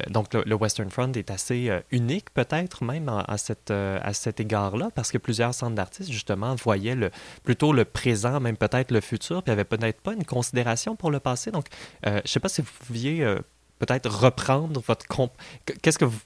donc 0.09 0.33
le, 0.33 0.55
Western 0.55 0.89
Front 0.89 1.13
est 1.13 1.31
assez 1.31 1.71
unique 1.91 2.33
peut-être 2.33 2.83
même 2.83 3.11
à, 3.11 3.37
cette, 3.37 3.71
à 3.71 4.15
cet 4.15 4.41
égard-là, 4.41 4.89
parce 4.95 5.13
que 5.13 5.19
plusieurs 5.19 5.53
centres 5.53 5.75
d'artistes 5.75 6.11
justement 6.11 6.55
voyaient 6.55 6.95
le, 6.95 7.11
plutôt 7.45 7.75
le 7.75 7.85
présent, 7.85 8.41
même 8.41 8.57
peut-être 8.57 8.91
le 8.91 9.03
futur, 9.03 9.43
puis 9.43 9.51
n'avaient 9.51 9.65
peut-être 9.65 10.01
pas 10.01 10.15
une 10.15 10.25
considération 10.25 10.97
pour 10.97 11.11
le 11.11 11.21
passé. 11.21 11.51
Donc 11.51 11.67
je 12.07 12.11
ne 12.11 12.21
sais 12.25 12.41
pas 12.41 12.49
si 12.49 12.63
vous 12.63 12.73
pouviez 12.87 13.37
peut-être 13.79 14.09
reprendre 14.11 14.81
votre. 14.81 15.07
Qu'est-ce 15.83 15.99
que 15.99 16.05
vous... 16.05 16.21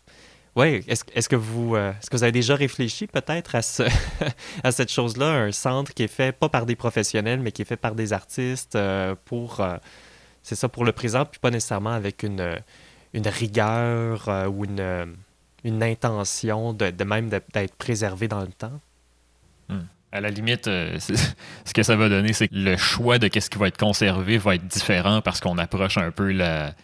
Oui, 0.57 0.85
est-ce 0.89 1.05
est 1.15 1.29
que, 1.29 1.37
vous, 1.37 1.77
euh, 1.77 1.93
est-ce 1.93 2.11
que 2.11 2.17
vous 2.17 2.25
avez 2.25 2.33
déjà 2.33 2.57
réfléchi 2.57 3.07
peut-être 3.07 3.55
à, 3.55 3.63
ce, 3.63 3.85
à 4.65 4.73
cette 4.73 4.91
chose-là, 4.91 5.27
un 5.27 5.53
centre 5.53 5.95
qui 5.95 6.03
est 6.03 6.09
fait 6.09 6.33
pas 6.33 6.49
par 6.49 6.67
des 6.67 6.75
professionnels, 6.75 7.39
mais 7.39 7.53
qui 7.53 7.63
est 7.63 7.67
fait 7.67 7.77
par 7.77 7.95
des 7.95 8.13
artistes 8.13 8.75
euh, 8.75 9.15
pour, 9.27 9.61
euh, 9.61 9.77
c'est 10.43 10.57
ça, 10.57 10.69
pour 10.69 10.85
le 10.85 10.91
présent, 10.91 11.25
puis 11.25 11.39
pas 11.39 11.51
nécessairement 11.51 11.93
avec 11.93 12.25
une, 12.25 12.59
une 13.13 13.29
rigueur 13.29 14.29
ou 14.53 14.65
une, 14.65 15.15
une 15.63 15.83
intention 15.85 16.73
de, 16.73 16.91
de 16.91 17.05
même 17.05 17.29
d'être 17.29 17.75
préservé 17.77 18.27
dans 18.27 18.41
le 18.41 18.49
temps? 18.49 18.81
Hmm. 19.69 19.83
À 20.11 20.21
la 20.21 20.31
limite, 20.31 20.65
ce 20.65 21.73
que 21.73 21.85
ça 21.85 21.95
va 21.95 22.09
donner, 22.09 22.33
c'est 22.33 22.49
que 22.49 22.57
le 22.57 22.77
choix 22.77 23.21
de 23.21 23.29
qu'est-ce 23.29 23.51
qui 23.51 23.59
va 23.59 23.69
être 23.69 23.79
conservé 23.79 24.37
va 24.37 24.57
être 24.57 24.67
différent 24.67 25.21
parce 25.21 25.39
qu'on 25.39 25.59
approche 25.59 25.97
un 25.97 26.11
peu 26.11 26.33
la, 26.33 26.75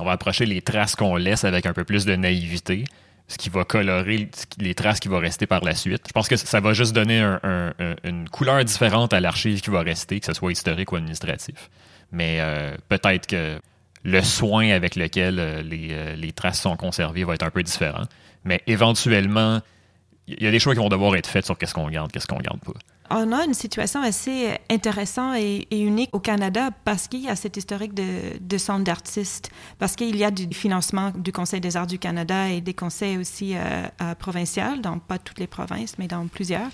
on 0.00 0.04
va 0.04 0.12
approcher 0.12 0.46
les 0.46 0.62
traces 0.62 0.96
qu'on 0.96 1.16
laisse 1.16 1.44
avec 1.44 1.66
un 1.66 1.72
peu 1.72 1.84
plus 1.84 2.04
de 2.04 2.16
naïveté, 2.16 2.84
ce 3.28 3.38
qui 3.38 3.48
va 3.48 3.64
colorer 3.64 4.28
les 4.58 4.74
traces 4.74 5.00
qui 5.00 5.08
vont 5.08 5.18
rester 5.18 5.46
par 5.46 5.64
la 5.64 5.74
suite. 5.74 6.02
Je 6.06 6.12
pense 6.12 6.28
que 6.28 6.36
ça 6.36 6.60
va 6.60 6.72
juste 6.72 6.94
donner 6.94 7.20
une 8.04 8.28
couleur 8.28 8.64
différente 8.64 9.12
à 9.12 9.20
l'archive 9.20 9.60
qui 9.60 9.70
va 9.70 9.80
rester, 9.80 10.20
que 10.20 10.26
ce 10.26 10.32
soit 10.32 10.52
historique 10.52 10.92
ou 10.92 10.96
administratif. 10.96 11.70
Mais 12.12 12.38
euh, 12.40 12.76
peut-être 12.88 13.26
que 13.26 13.58
le 14.04 14.22
soin 14.22 14.70
avec 14.70 14.96
lequel 14.96 15.40
euh, 15.40 15.62
euh, 15.62 16.14
les, 16.14 16.32
traces 16.32 16.60
sont 16.60 16.76
conservées 16.76 17.24
va 17.24 17.34
être 17.34 17.42
un 17.42 17.50
peu 17.50 17.62
différent. 17.62 18.04
Mais 18.44 18.62
éventuellement, 18.66 19.60
il 20.28 20.42
y 20.42 20.46
a 20.46 20.50
des 20.50 20.60
choix 20.60 20.74
qui 20.74 20.78
vont 20.78 20.88
devoir 20.88 21.16
être 21.16 21.26
faits 21.26 21.44
sur 21.44 21.58
qu'est-ce 21.58 21.74
qu'on 21.74 21.88
garde, 21.88 22.12
qu'est-ce 22.12 22.26
qu'on 22.26 22.38
garde 22.38 22.60
pas 22.60 22.72
on 23.10 23.32
a 23.32 23.44
une 23.44 23.54
situation 23.54 24.02
assez 24.02 24.58
intéressante 24.70 25.36
et, 25.36 25.66
unique 25.70 26.10
au 26.12 26.20
Canada 26.20 26.70
parce 26.84 27.08
qu'il 27.08 27.20
y 27.20 27.28
a 27.28 27.36
cette 27.36 27.56
historique 27.56 27.94
de, 27.94 28.38
de 28.40 28.58
centre 28.58 28.84
d'artistes, 28.84 29.50
parce 29.78 29.96
qu'il 29.96 30.16
y 30.16 30.24
a 30.24 30.30
du 30.30 30.54
financement 30.54 31.12
du 31.14 31.32
Conseil 31.32 31.60
des 31.60 31.76
arts 31.76 31.86
du 31.86 31.98
Canada 31.98 32.48
et 32.48 32.60
des 32.60 32.74
conseils 32.74 33.18
aussi 33.18 33.54
euh, 33.56 34.14
provinciaux, 34.18 34.76
dans 34.80 34.98
pas 34.98 35.18
toutes 35.18 35.38
les 35.38 35.46
provinces, 35.46 35.98
mais 35.98 36.08
dans 36.08 36.26
plusieurs. 36.26 36.70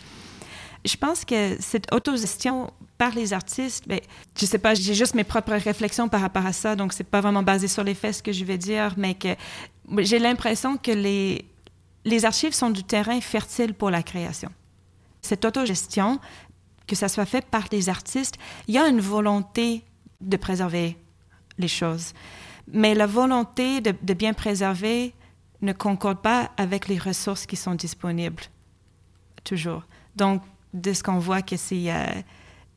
Je 0.85 0.97
pense 0.97 1.25
que 1.25 1.57
cette 1.61 1.93
autogestion 1.95 2.73
par 2.99 3.15
les 3.15 3.33
artistes, 3.33 3.87
ben, 3.87 4.01
je 4.37 4.47
sais 4.47 4.59
pas, 4.59 4.75
j'ai 4.75 4.95
juste 4.95 5.15
mes 5.15 5.25
propres 5.25 5.53
réflexions 5.53 6.09
par 6.09 6.21
rapport 6.21 6.47
à 6.47 6.53
ça, 6.53 6.75
donc 6.77 6.93
c'est 6.93 7.05
pas 7.05 7.21
vraiment 7.21 7.43
basé 7.43 7.69
sur 7.69 7.85
les 7.85 7.95
faits 7.95 8.17
ce 8.17 8.23
que 8.23 8.33
je 8.33 8.45
vais 8.45 8.59
dire, 8.59 8.95
mais 8.97 9.15
que 9.15 9.29
j'ai 9.99 10.19
l'impression 10.19 10.77
que 10.77 10.91
les 10.91 12.25
archives 12.25 12.53
sont 12.53 12.71
du 12.71 12.83
terrain 12.83 13.21
fertile 13.21 13.75
pour 13.75 13.91
la 13.91 14.03
création 14.03 14.51
cette 15.23 15.45
autogestion, 15.45 16.19
que 16.87 16.97
ça 16.97 17.09
soit 17.09 17.27
fait 17.27 17.47
par 17.47 17.69
des 17.69 17.89
artistes, 17.89 18.37
il 18.67 18.75
y 18.75 18.79
a 18.79 18.89
une 18.89 19.01
volonté 19.01 19.85
de 20.21 20.37
préserver 20.37 20.99
les 21.59 21.69
choses. 21.69 22.13
Mais 22.69 22.95
la 22.95 23.07
volonté 23.07 23.81
de, 23.81 24.15
bien 24.15 24.35
préserver 24.35 25.15
ne 25.63 25.73
concorde 25.73 26.21
pas 26.21 26.51
avec 26.57 26.89
les 26.89 26.99
ressources 26.99 27.47
qui 27.47 27.57
sont 27.57 27.75
disponibles, 27.75 28.43
toujours. 29.45 29.85
Donc, 30.17 30.43
de 30.75 30.93
ce 30.93 31.03
qu'on 31.03 31.19
voit 31.19 31.43
que 31.43 31.57
c'est... 31.57 31.93
Euh, 31.93 32.07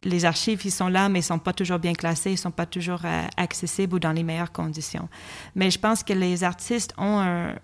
les 0.04 0.24
archives, 0.24 0.62
ils 0.66 0.72
sont 0.72 0.88
là, 0.88 1.10
mais 1.10 1.20
ils 1.20 1.24
ne 1.24 1.28
sont 1.28 1.40
pas 1.40 1.54
toujours 1.54 1.80
bien 1.80 1.94
classés, 1.94 2.30
ils 2.30 2.34
ne 2.34 2.38
sont 2.38 2.52
pas 2.52 2.68
toujours 2.68 3.02
euh, 3.06 3.24
accessibles 3.38 3.96
ou 3.96 4.00
dans 4.00 4.12
les 4.12 4.22
meilleures 4.22 4.52
conditions. 4.52 5.10
Mais 5.56 5.72
je 5.72 5.80
pense 5.80 6.04
que 6.04 6.14
les 6.14 6.44
artistes 6.44 6.94
ont 7.00 7.58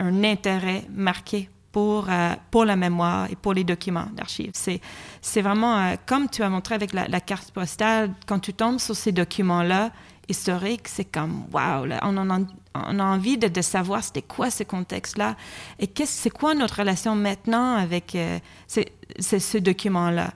un 0.00 0.24
intérêt 0.24 0.84
marqué 0.90 1.48
pour, 1.74 2.06
euh, 2.08 2.34
pour 2.52 2.64
la 2.64 2.76
mémoire 2.76 3.28
et 3.32 3.34
pour 3.34 3.52
les 3.52 3.64
documents 3.64 4.06
d'archives. 4.12 4.52
C'est, 4.54 5.42
vraiment, 5.42 5.76
euh, 5.76 5.96
comme 6.06 6.28
tu 6.28 6.44
as 6.44 6.48
montré 6.48 6.76
avec 6.76 6.92
la, 6.92 7.20
carte 7.20 7.50
postale, 7.50 8.12
quand 8.26 8.38
tu 8.38 8.54
tombes 8.54 8.78
sur 8.78 8.94
ces 8.94 9.10
documents-là 9.10 9.90
historiques, 10.28 10.86
c'est 10.86 11.04
comme, 11.04 11.46
waouh, 11.52 11.88
on, 12.02 12.16
on, 12.16 12.98
a 13.00 13.04
envie 13.04 13.38
de, 13.38 13.60
savoir 13.60 14.04
c'était 14.04 14.22
quoi 14.22 14.52
ce 14.52 14.62
contexte-là 14.62 15.34
et 15.80 15.88
qu'est-ce, 15.88 16.12
c'est 16.12 16.30
quoi 16.30 16.54
notre 16.54 16.78
relation 16.78 17.16
maintenant 17.16 17.74
avec 17.74 18.14
euh, 18.14 18.38
ce 18.68 19.58
document-là 19.58 20.30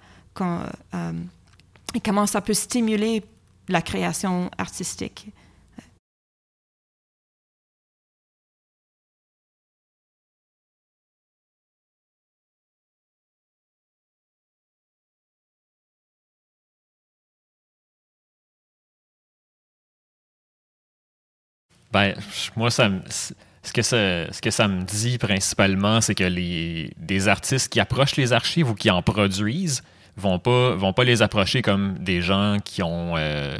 et 1.95 2.01
comment 2.05 2.27
ça 2.27 2.41
peut 2.41 2.55
stimuler 2.55 3.23
la 3.69 3.81
création 3.81 4.51
artistique. 4.59 5.29
Ben, 21.93 22.15
moi, 22.57 22.71
ça 22.71 22.91
ce 23.69 23.73
que, 23.73 23.83
ça, 23.83 24.33
ce 24.33 24.41
que 24.41 24.51
ça 24.51 24.67
me 24.67 24.83
dit 24.83 25.19
principalement, 25.19 26.01
c'est 26.01 26.15
que 26.15 26.25
les, 26.25 26.91
des 26.97 27.29
artistes 27.29 27.71
qui 27.71 27.81
approchent 27.81 28.17
les 28.17 28.33
archives 28.33 28.71
ou 28.71 28.75
qui 28.75 28.91
en 28.91 29.03
produisent 29.03 29.83
vont 30.17 30.39
pas, 30.39 30.75
vont 30.75 30.93
pas 30.93 31.05
les 31.05 31.23
approcher 31.23 31.63
comme 31.63 31.99
des 31.99 32.23
gens 32.23 32.57
qui 32.65 32.83
ont. 32.83 33.17
Euh, 33.17 33.57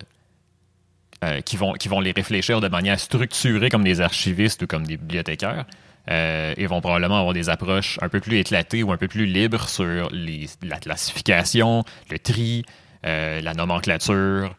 euh, 1.25 1.41
qui, 1.41 1.57
vont, 1.57 1.73
qui 1.73 1.89
vont 1.89 1.99
les 1.99 2.13
réfléchir 2.13 2.61
de 2.61 2.69
manière 2.69 2.99
structurée 3.01 3.71
comme 3.71 3.83
des 3.83 4.01
archivistes 4.01 4.63
ou 4.63 4.67
comme 4.69 4.87
des 4.87 4.97
bibliothécaires. 4.97 5.67
Euh, 6.11 6.55
et 6.57 6.67
vont 6.67 6.81
probablement 6.81 7.19
avoir 7.19 7.35
des 7.35 7.51
approches 7.51 7.99
un 8.01 8.09
peu 8.09 8.21
plus 8.21 8.39
éclatées 8.39 8.83
ou 8.83 8.93
un 8.93 8.97
peu 8.97 9.09
plus 9.09 9.27
libres 9.27 9.69
sur 9.69 10.09
les, 10.11 10.47
la 10.63 10.79
classification, 10.79 11.85
le 12.11 12.19
tri, 12.19 12.65
la 13.03 13.53
nomenclature, 13.53 14.55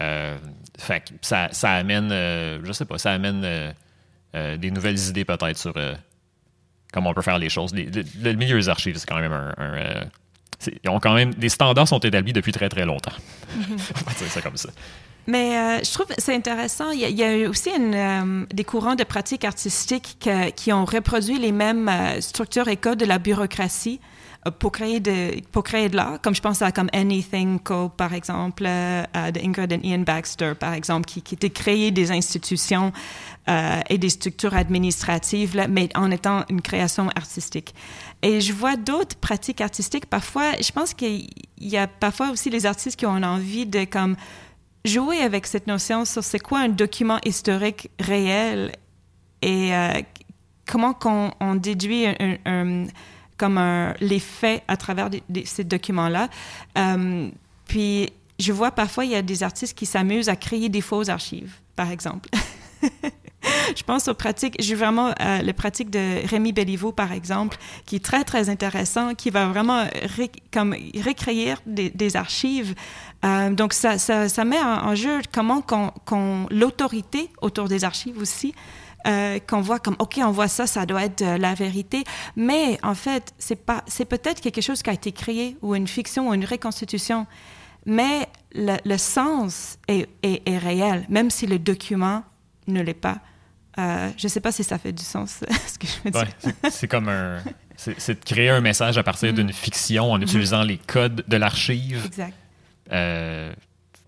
euh, 0.00 0.38
fait 0.78 1.12
ça, 1.20 1.48
ça 1.52 1.72
amène, 1.72 2.10
euh, 2.12 2.60
je 2.64 2.72
sais 2.72 2.84
pas, 2.84 2.98
ça 2.98 3.12
amène 3.12 3.42
euh, 3.44 4.56
des 4.56 4.70
nouvelles 4.70 4.98
idées 5.08 5.24
peut-être 5.24 5.58
sur 5.58 5.74
comment 6.92 7.10
on 7.10 7.14
peut 7.14 7.22
faire 7.22 7.38
les 7.38 7.50
choses. 7.50 7.74
le, 7.74 8.32
milieu 8.32 8.56
des 8.56 8.68
archives, 8.68 8.96
c'est 8.96 9.08
quand 9.08 9.20
même 9.20 9.32
un, 9.32 10.04
ils 10.84 10.88
ont 10.88 11.00
quand 11.00 11.14
même 11.14 11.34
des 11.34 11.48
standards 11.48 11.88
sont 11.88 11.98
établis 11.98 12.32
depuis 12.32 12.52
très 12.52 12.68
très 12.68 12.84
longtemps. 12.84 13.12
on 13.56 14.10
va 14.10 14.14
dire 14.16 14.30
ça 14.30 14.40
comme 14.40 14.56
ça. 14.56 14.70
Mais 15.26 15.82
je 15.84 15.92
trouve 15.92 16.06
c'est 16.18 16.34
intéressant. 16.34 16.90
Il 16.90 17.00
y, 17.00 17.24
a, 17.24 17.48
aussi 17.48 17.70
une, 17.70 18.46
des 18.52 18.64
courants 18.64 18.94
de 18.94 19.04
pratiques 19.04 19.44
artistiques 19.44 20.18
qui 20.56 20.72
ont 20.72 20.84
reproduit 20.84 21.38
les 21.38 21.52
mêmes 21.52 21.90
structures 22.20 22.68
et 22.68 22.76
codes 22.76 22.98
de 22.98 23.06
la 23.06 23.18
bureaucratie 23.18 24.00
pour 24.50 24.72
créer 24.72 24.98
de, 24.98 25.40
pour 25.52 25.62
créer 25.62 25.88
de 25.88 25.94
l'art, 25.94 26.20
comme 26.20 26.34
je 26.34 26.40
pense 26.40 26.62
à 26.62 26.72
comme 26.72 26.88
Anything 26.92 27.60
Co, 27.60 27.88
par 27.88 28.12
exemple, 28.12 28.64
euh, 28.66 29.04
de 29.30 29.40
Ingrid 29.40 29.72
et 29.72 29.80
Ian 29.84 30.00
Baxter, 30.00 30.54
par 30.58 30.72
exemple, 30.72 31.06
qui, 31.06 31.22
qui 31.22 31.36
était 31.36 31.50
créer 31.50 31.92
des 31.92 32.10
institutions 32.10 32.92
euh, 33.48 33.80
et 33.88 33.98
des 33.98 34.08
structures 34.08 34.54
administratives, 34.54 35.56
mais 35.68 35.88
en 35.94 36.10
étant 36.10 36.44
une 36.50 36.60
création 36.60 37.08
artistique. 37.10 37.72
Et 38.22 38.40
je 38.40 38.52
vois 38.52 38.74
d'autres 38.74 39.16
pratiques 39.16 39.60
artistiques. 39.60 40.06
Parfois, 40.06 40.52
je 40.60 40.72
pense 40.72 40.92
qu'il 40.92 41.28
y 41.60 41.76
a 41.76 41.86
parfois 41.86 42.30
aussi 42.30 42.50
les 42.50 42.66
artistes 42.66 42.98
qui 42.98 43.06
ont 43.06 43.22
envie 43.22 43.66
de 43.66 43.84
comme 43.84 44.16
jouer 44.84 45.18
avec 45.18 45.46
cette 45.46 45.68
notion 45.68 46.04
sur 46.04 46.24
c'est 46.24 46.40
quoi 46.40 46.58
un 46.58 46.68
document 46.68 47.18
historique 47.24 47.90
réel 48.00 48.72
et 49.40 49.72
euh, 49.72 50.00
comment 50.66 50.94
qu'on 50.94 51.30
on 51.38 51.54
déduit 51.54 52.06
un 52.44 52.86
comme 53.42 53.58
un, 53.58 53.92
les 53.98 54.20
faits 54.20 54.62
à 54.68 54.76
travers 54.76 55.10
ces 55.44 55.64
documents-là. 55.64 56.28
Euh, 56.78 57.28
puis, 57.66 58.12
je 58.38 58.52
vois 58.52 58.70
parfois, 58.70 59.04
il 59.04 59.10
y 59.10 59.16
a 59.16 59.22
des 59.22 59.42
artistes 59.42 59.76
qui 59.76 59.84
s'amusent 59.84 60.28
à 60.28 60.36
créer 60.36 60.68
des 60.68 60.80
fausses 60.80 61.08
archives, 61.08 61.54
par 61.74 61.90
exemple. 61.90 62.28
je 63.76 63.82
pense 63.82 64.06
aux 64.06 64.14
pratiques, 64.14 64.54
j'ai 64.60 64.76
vraiment 64.76 65.12
euh, 65.20 65.42
les 65.42 65.52
pratiques 65.52 65.90
de 65.90 66.24
Rémi 66.24 66.52
Belliveau, 66.52 66.92
par 66.92 67.10
exemple, 67.10 67.56
qui 67.84 67.96
est 67.96 68.04
très, 68.04 68.22
très 68.22 68.48
intéressant, 68.48 69.16
qui 69.16 69.30
va 69.30 69.46
vraiment 69.46 69.86
comme 70.52 70.76
recréer 71.04 71.54
des, 71.66 72.16
archives. 72.16 72.76
Euh, 73.24 73.50
donc, 73.50 73.72
ça, 73.72 73.98
ça, 73.98 74.28
ça, 74.28 74.44
met 74.44 74.62
en, 74.62 74.94
jeu 74.94 75.18
comment 75.34 75.62
qu'on, 75.62 76.46
l'autorité 76.48 77.28
autour 77.40 77.66
des 77.66 77.82
archives 77.82 78.18
aussi, 78.18 78.54
euh, 79.06 79.38
qu'on 79.46 79.60
voit 79.60 79.78
comme, 79.78 79.96
OK, 79.98 80.18
on 80.22 80.30
voit 80.30 80.48
ça, 80.48 80.66
ça 80.66 80.86
doit 80.86 81.04
être 81.04 81.22
la 81.22 81.54
vérité. 81.54 82.04
Mais 82.36 82.78
en 82.82 82.94
fait, 82.94 83.32
c'est, 83.38 83.56
pas, 83.56 83.82
c'est 83.86 84.04
peut-être 84.04 84.40
quelque 84.40 84.60
chose 84.60 84.82
qui 84.82 84.90
a 84.90 84.92
été 84.92 85.12
créé 85.12 85.56
ou 85.62 85.74
une 85.74 85.88
fiction 85.88 86.28
ou 86.28 86.34
une 86.34 86.44
reconstitution. 86.44 87.26
Mais 87.86 88.28
le, 88.54 88.76
le 88.84 88.98
sens 88.98 89.78
est, 89.88 90.08
est, 90.22 90.48
est 90.48 90.58
réel, 90.58 91.04
même 91.08 91.30
si 91.30 91.46
le 91.46 91.58
document 91.58 92.22
ne 92.68 92.80
l'est 92.80 92.94
pas. 92.94 93.18
Euh, 93.78 94.10
je 94.18 94.26
ne 94.26 94.28
sais 94.28 94.40
pas 94.40 94.52
si 94.52 94.64
ça 94.64 94.78
fait 94.78 94.92
du 94.92 95.02
sens, 95.02 95.40
ce 95.66 95.78
que 95.78 95.86
je 95.86 95.92
veux 96.04 96.10
dire. 96.10 96.70
c'est 96.70 96.88
comme 96.88 97.08
un... 97.08 97.38
C'est 97.76 98.20
de 98.20 98.24
créer 98.24 98.48
un 98.50 98.60
message 98.60 98.96
à 98.96 99.02
partir 99.02 99.32
mm. 99.32 99.36
d'une 99.36 99.52
fiction 99.52 100.12
en 100.12 100.18
mm-hmm. 100.18 100.22
utilisant 100.22 100.62
les 100.62 100.78
codes 100.78 101.24
de 101.26 101.36
l'archive. 101.36 102.04
Exact. 102.04 102.34
Euh, 102.92 103.52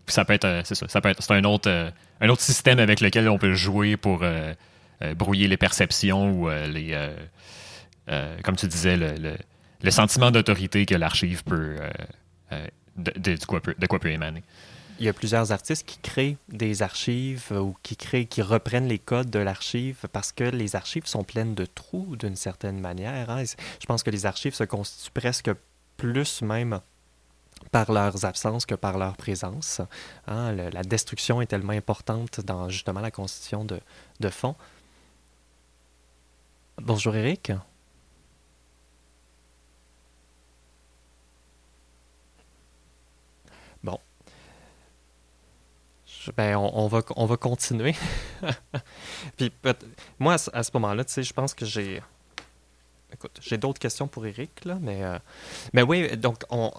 ça 0.06 0.24
peut 0.24 0.34
être, 0.34 0.44
euh, 0.44 0.60
c'est 0.64 0.74
ça, 0.74 0.86
ça 0.86 1.00
peut 1.00 1.08
être, 1.08 1.22
c'est 1.22 1.32
un 1.32 1.42
autre, 1.44 1.92
un 2.20 2.28
autre 2.28 2.42
système 2.42 2.78
avec 2.78 3.00
lequel 3.00 3.28
on 3.28 3.38
peut 3.38 3.54
jouer 3.54 3.96
pour 3.96 4.22
brouiller 5.16 5.48
les 5.48 5.56
perceptions 5.56 6.30
ou 6.30 6.48
les, 6.48 6.96
comme 8.42 8.56
tu 8.56 8.66
disais, 8.66 8.96
le, 8.96 9.36
le, 9.82 9.90
sentiment 9.90 10.30
d'autorité 10.30 10.86
que 10.86 10.94
l'archive 10.94 11.44
peut, 11.44 11.76
de, 12.96 13.44
quoi 13.46 13.60
peut, 13.60 13.74
de 13.78 13.86
peut 13.86 14.10
émaner 14.10 14.42
il 14.98 15.06
y 15.06 15.08
a 15.08 15.12
plusieurs 15.12 15.52
artistes 15.52 15.86
qui 15.86 15.98
créent 15.98 16.36
des 16.48 16.82
archives 16.82 17.48
euh, 17.50 17.60
ou 17.60 17.76
qui 17.82 17.96
créent, 17.96 18.26
qui 18.26 18.42
reprennent 18.42 18.86
les 18.86 18.98
codes 18.98 19.30
de 19.30 19.38
l'archive 19.38 20.06
parce 20.12 20.32
que 20.32 20.44
les 20.44 20.76
archives 20.76 21.06
sont 21.06 21.24
pleines 21.24 21.54
de 21.54 21.66
trous 21.66 22.16
d'une 22.16 22.36
certaine 22.36 22.80
manière. 22.80 23.30
Hein. 23.30 23.44
Je 23.44 23.86
pense 23.86 24.02
que 24.02 24.10
les 24.10 24.26
archives 24.26 24.54
se 24.54 24.64
constituent 24.64 25.10
presque 25.12 25.50
plus 25.96 26.42
même 26.42 26.80
par 27.70 27.90
leurs 27.90 28.24
absences 28.24 28.66
que 28.66 28.74
par 28.74 28.98
leur 28.98 29.16
présence. 29.16 29.80
Hein. 30.28 30.52
la 30.52 30.82
destruction 30.82 31.40
est 31.40 31.46
tellement 31.46 31.72
importante 31.72 32.40
dans 32.40 32.68
justement 32.68 33.00
la 33.00 33.10
constitution 33.10 33.64
de, 33.64 33.80
de 34.20 34.28
fond. 34.28 34.54
Bonjour 36.80 37.14
Eric. 37.16 37.52
ben, 46.36 46.56
on, 46.56 46.86
va, 46.86 47.02
on 47.16 47.26
va 47.26 47.36
continuer. 47.36 47.94
Puis, 49.36 49.52
moi, 50.18 50.36
à 50.52 50.62
ce 50.62 50.70
moment-là, 50.74 51.04
tu 51.04 51.12
sais, 51.12 51.22
je 51.22 51.32
pense 51.32 51.54
que 51.54 51.64
j'ai. 51.66 52.02
Écoute, 53.12 53.38
j'ai 53.40 53.58
d'autres 53.58 53.78
questions 53.78 54.08
pour 54.08 54.26
Eric, 54.26 54.64
là, 54.64 54.78
mais. 54.80 55.02
Euh, 55.02 55.18
mais 55.72 55.82
oui, 55.82 56.16
donc, 56.16 56.44
on. 56.50 56.72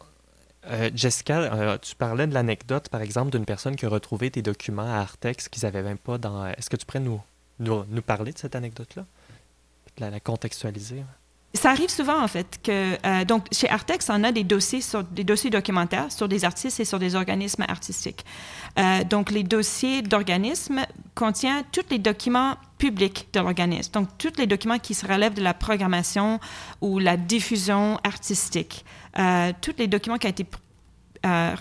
Euh, 0.67 0.89
Jessica, 0.95 1.41
euh, 1.41 1.77
tu 1.77 1.95
parlais 1.95 2.25
de 2.25 2.33
l'anecdote, 2.33 2.89
par 2.89 3.01
exemple, 3.01 3.31
d'une 3.31 3.45
personne 3.45 3.75
qui 3.75 3.85
a 3.85 3.89
retrouvé 3.89 4.31
des 4.31 4.41
documents 4.41 4.91
à 4.91 4.97
Artex 4.97 5.47
qu'ils 5.47 5.63
n'avaient 5.63 5.83
même 5.83 5.99
pas 5.99 6.17
dans. 6.17 6.47
Est-ce 6.47 6.69
que 6.69 6.75
tu 6.75 6.85
pourrais 6.85 6.99
nous, 6.99 7.21
nous, 7.59 7.85
nous 7.87 8.01
parler 8.01 8.33
de 8.33 8.39
cette 8.39 8.55
anecdote-là? 8.55 9.05
La, 9.97 10.19
contextualiser? 10.19 11.03
Ça 11.55 11.71
arrive 11.71 11.89
souvent, 11.89 12.21
en 12.21 12.27
fait, 12.27 12.59
que 12.61 12.97
euh, 13.05 13.23
donc 13.23 13.45
chez 13.51 13.69
Artex, 13.69 14.09
on 14.09 14.25
a 14.25 14.33
des 14.33 14.43
dossiers 14.43 14.81
sur 14.81 15.05
des 15.05 15.23
dossiers 15.23 15.49
documentaires 15.49 16.11
sur 16.11 16.27
des 16.27 16.43
artistes 16.43 16.81
et 16.81 16.85
sur 16.85 16.99
des 16.99 17.15
organismes 17.15 17.63
artistiques. 17.69 18.25
Euh, 18.77 19.05
donc, 19.05 19.31
les 19.31 19.43
dossiers 19.43 20.01
d'organismes 20.01 20.81
contiennent 21.13 21.63
tous 21.71 21.85
les 21.89 21.97
documents 21.97 22.55
publics 22.77 23.29
de 23.31 23.39
l'organisme. 23.39 23.93
Donc, 23.93 24.09
tous 24.17 24.33
les 24.37 24.47
documents 24.47 24.79
qui 24.79 24.93
se 24.93 25.07
relèvent 25.07 25.33
de 25.33 25.41
la 25.41 25.53
programmation 25.53 26.41
ou 26.81 26.99
la 26.99 27.15
diffusion 27.15 27.99
artistique. 28.03 28.83
Euh, 29.17 29.53
tous 29.61 29.75
les 29.77 29.87
documents 29.87 30.17
qui 30.17 30.27
ont 30.27 30.31
été 30.31 30.45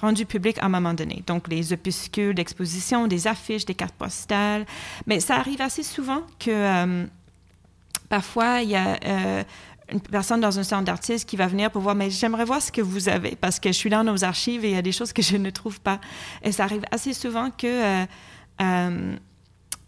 rendus 0.02 0.26
publics 0.26 0.58
à 0.58 0.66
un 0.66 0.68
moment 0.68 0.92
donné. 0.92 1.22
Donc, 1.26 1.48
les 1.48 1.72
opuscules 1.72 2.34
d'exposition, 2.34 3.06
des 3.06 3.26
affiches, 3.28 3.64
des 3.64 3.74
cartes 3.74 3.94
postales. 3.94 4.66
Mais 5.06 5.20
ça 5.20 5.36
arrive 5.36 5.62
assez 5.62 5.82
souvent 5.82 6.20
que 6.38 7.06
parfois, 8.14 8.62
il 8.62 8.70
y 8.70 8.76
a 8.76 9.44
une 9.92 10.00
personne 10.00 10.40
dans 10.40 10.58
un 10.58 10.62
centre 10.62 10.84
d'artistes 10.84 11.28
qui 11.28 11.36
va 11.36 11.46
venir 11.46 11.70
pour 11.70 11.82
voir, 11.82 11.94
mais 11.94 12.10
j'aimerais 12.10 12.44
voir 12.44 12.62
ce 12.62 12.72
que 12.72 12.80
vous 12.80 13.08
avez 13.08 13.36
parce 13.36 13.60
que 13.60 13.68
je 13.70 13.76
suis 13.76 13.90
dans 13.90 14.04
nos 14.04 14.24
archives 14.24 14.64
et 14.64 14.70
il 14.70 14.74
y 14.74 14.78
a 14.78 14.82
des 14.82 14.92
choses 14.92 15.12
que 15.12 15.22
je 15.22 15.36
ne 15.36 15.50
trouve 15.50 15.80
pas. 15.80 16.00
Et 16.42 16.52
ça 16.52 16.64
arrive 16.64 16.84
assez 16.90 17.12
souvent 17.12 17.50
que 17.50 17.66
euh, 17.66 18.06
euh, 18.62 19.16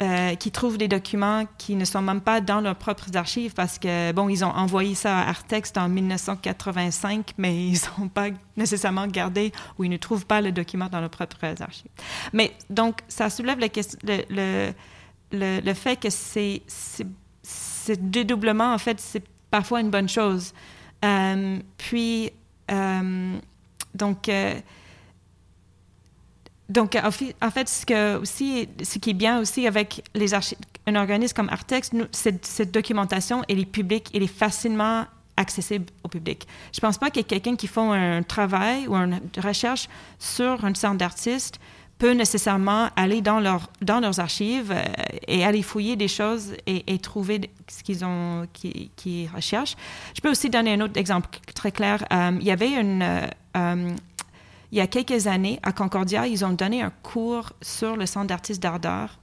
euh 0.03 0.35
qui 0.35 0.51
trouvent 0.51 0.77
des 0.77 0.89
documents 0.89 1.45
qui 1.57 1.75
ne 1.75 1.87
sont 1.87 2.03
même 2.03 2.21
pas 2.21 2.43
dans 2.43 2.61
leurs 2.61 2.77
propres 2.77 3.17
archives 3.17 3.55
parce 3.55 3.79
que, 3.79 4.13
bon, 4.13 4.29
ils 4.29 4.45
ont 4.45 4.51
envoyé 4.51 4.95
ça 4.95 5.19
à 5.19 5.29
Artex 5.31 5.73
en 5.77 5.89
1985, 5.89 7.33
mais 7.39 7.57
ils 7.69 7.81
n'ont 7.99 8.09
pas 8.09 8.29
nécessairement 8.57 9.07
gardé 9.07 9.53
ou 9.79 9.85
ils 9.85 9.91
ne 9.91 9.97
trouvent 9.97 10.27
pas 10.27 10.43
le 10.43 10.53
document 10.53 10.89
dans 10.91 11.01
leurs 11.01 11.11
propres 11.11 11.63
archives. 11.63 11.91
Mais 12.35 12.53
donc, 12.69 13.01
ça 13.09 13.31
soulève 13.31 13.59
le, 13.59 13.69
le, 14.29 14.73
le, 15.33 15.61
le 15.61 15.75
fait 15.75 15.97
que 15.97 16.11
c'est, 16.11 16.63
ce 17.87 17.93
dédoublement, 17.93 18.73
en 18.73 18.79
fait, 18.79 19.01
c'est 19.01 19.23
parfois 19.51 19.81
une 19.81 19.91
bonne 19.91 20.09
chose. 20.09 20.53
Euh, 21.05 21.59
puis, 21.79 22.31
euh, 22.71 23.39
donc, 23.95 24.29
euh, 24.29 24.55
donc 26.69 26.97
en 26.97 27.51
fait, 27.51 27.69
ce, 27.69 27.87
qui 28.99 29.11
est 29.11 29.15
bien 29.15 29.41
aussi 29.41 29.67
avec 29.67 30.03
les 30.15 30.35
un 30.35 30.95
organisme 30.95 31.35
comme 31.35 31.49
Artex, 31.49 31.91
cette, 32.13 32.71
documentation, 32.73 33.43
elle 33.49 33.61
est 33.61 33.67
publique, 33.67 34.11
elle 34.15 34.23
est 34.23 34.27
facilement 34.27 35.05
accessible 35.37 35.87
au 36.03 36.09
public. 36.09 36.47
Je 36.73 36.79
ne 36.79 36.81
pense 36.81 36.99
pas 36.99 37.11
qu'il 37.11 37.19
y 37.19 37.21
ait 37.21 37.25
quelqu'un 37.25 37.57
qui 37.57 37.67
fait 37.67 37.81
un 37.81 38.23
travail 38.23 38.89
ou 38.89 38.95
une 38.95 39.21
recherche 39.39 39.89
sur 40.19 40.65
un 40.65 40.75
centre 40.75 40.99
d'artistes 40.99 41.61
peut 41.99 42.13
nécessairement 42.13 42.91
aller 42.97 43.21
dans, 43.21 43.41
leur, 43.41 43.71
dans 43.81 44.01
leurs 44.01 44.21
archives 44.21 44.71
euh, 44.71 44.85
et 45.27 45.45
aller 45.45 45.63
fouiller 45.63 45.97
des 45.97 46.09
choses 46.09 46.55
et, 46.67 46.99
trouver 46.99 47.51
ce 47.69 47.83
qu'ils 47.83 48.05
ont, 48.05 48.47
qui, 48.53 48.91
qui, 48.97 49.29
recherchent. 49.35 49.77
Je 50.15 50.21
peux 50.21 50.31
aussi 50.31 50.51
donner 50.51 50.75
un 50.75 50.81
autre 50.81 50.99
exemple 50.99 51.29
très 51.55 51.73
clair. 51.73 52.05
Euh, 52.13 52.37
il 52.39 52.47
y 52.47 52.51
avait 52.51 52.73
une, 52.73 53.03
euh, 53.57 53.91
il 54.73 54.79
y 54.79 54.81
a 54.81 54.87
quelques 54.87 55.27
années 55.27 55.59
à 55.63 55.73
Concordia, 55.73 56.27
ils 56.27 56.45
ont 56.45 56.53
donné 56.53 56.83
un 56.83 56.93
cours 57.03 57.53
sur 57.63 57.97
le 57.97 58.07
centre 58.07 58.27
d'artistes 58.27 58.63
d'Ardeur 58.63 59.19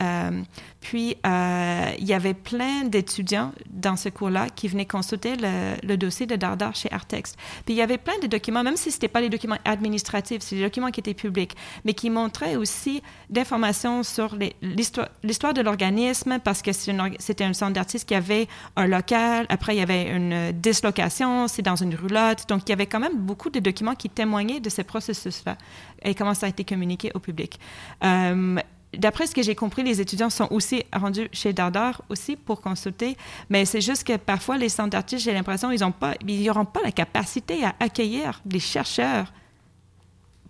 euh, 0.00 0.42
puis, 0.80 1.16
euh, 1.26 1.92
il 1.98 2.06
y 2.06 2.14
avait 2.14 2.34
plein 2.34 2.84
d'étudiants 2.84 3.52
dans 3.68 3.96
ce 3.96 4.08
cours-là 4.08 4.48
qui 4.48 4.68
venaient 4.68 4.86
consulter 4.86 5.34
le, 5.36 5.96
dossier 5.96 6.26
de 6.26 6.36
Dardar 6.36 6.74
chez 6.74 6.90
Artex. 6.92 7.34
Puis, 7.64 7.74
il 7.74 7.76
y 7.76 7.82
avait 7.82 7.98
plein 7.98 8.18
de 8.22 8.26
documents, 8.26 8.62
même 8.62 8.76
si 8.76 8.90
ce 8.90 8.96
n'était 8.96 9.08
pas 9.08 9.20
des 9.20 9.28
documents 9.28 9.58
administratifs, 9.64 10.42
c'est 10.42 10.56
des 10.56 10.62
documents 10.62 10.90
qui 10.90 11.00
étaient 11.00 11.14
publics, 11.14 11.56
mais 11.84 11.94
qui 11.94 12.10
montraient 12.10 12.56
aussi 12.56 13.02
d'informations 13.28 14.02
sur 14.02 14.36
l'histoire 14.62 15.54
de 15.54 15.60
l'organisme, 15.60 16.38
parce 16.38 16.62
que 16.62 16.70
c'était 16.72 17.44
un 17.44 17.52
centre 17.52 17.72
d'artistes 17.72 18.08
qui 18.08 18.14
avait 18.14 18.46
un 18.76 18.86
local, 18.86 19.46
après, 19.48 19.74
il 19.74 19.78
y 19.78 19.82
avait 19.82 20.10
une 20.10 20.52
dislocation, 20.52 21.48
c'est 21.48 21.62
dans 21.62 21.76
une 21.76 21.94
roulotte. 21.94 22.48
Donc, 22.48 22.62
il 22.66 22.70
y 22.70 22.72
avait 22.72 22.86
quand 22.86 23.00
même 23.00 23.16
beaucoup 23.16 23.50
de 23.50 23.58
documents 23.58 23.94
qui 23.94 24.08
témoignaient 24.08 24.60
de 24.60 24.70
ce 24.70 24.82
processus-là 24.82 25.56
et 26.04 26.14
comment 26.14 26.34
ça 26.34 26.46
a 26.46 26.48
été 26.48 26.64
communiqué 26.64 27.10
au 27.14 27.18
public. 27.18 27.58
Euh, 28.04 28.58
d'après 28.96 29.26
ce 29.26 29.34
que 29.34 29.42
j'ai 29.42 29.54
compris, 29.54 29.82
les 29.82 30.00
étudiants 30.00 30.30
sont 30.30 30.48
aussi 30.50 30.84
rendus 30.92 31.28
chez 31.32 31.52
Dardar 31.52 32.02
aussi 32.08 32.36
pour 32.36 32.60
consulter, 32.60 33.16
mais 33.50 33.64
c'est 33.64 33.80
juste 33.80 34.04
que 34.04 34.16
parfois 34.16 34.56
les 34.56 34.68
centres 34.68 34.90
d'artistes, 34.90 35.24
j'ai 35.24 35.32
l'impression 35.32 35.70
ils 35.70 35.80
n'auront 35.80 36.64
pas, 36.64 36.80
la 36.82 36.92
capacité 36.92 37.64
à 37.64 37.74
accueillir 37.80 38.40
des 38.44 38.60
chercheurs 38.60 39.32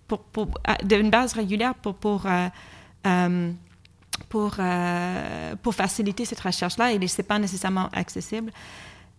pour, 0.06 0.48
d'une 0.84 1.10
base 1.10 1.34
régulière 1.34 1.74
euh, 1.84 2.48
euh, 3.06 3.52
euh, 4.34 5.56
pour 5.62 5.74
faciliter 5.74 6.24
cette 6.24 6.40
recherche-là 6.40 6.92
et 6.92 7.06
ce 7.06 7.20
n'est 7.20 7.26
pas 7.26 7.38
nécessairement 7.38 7.88
accessible. 7.92 8.52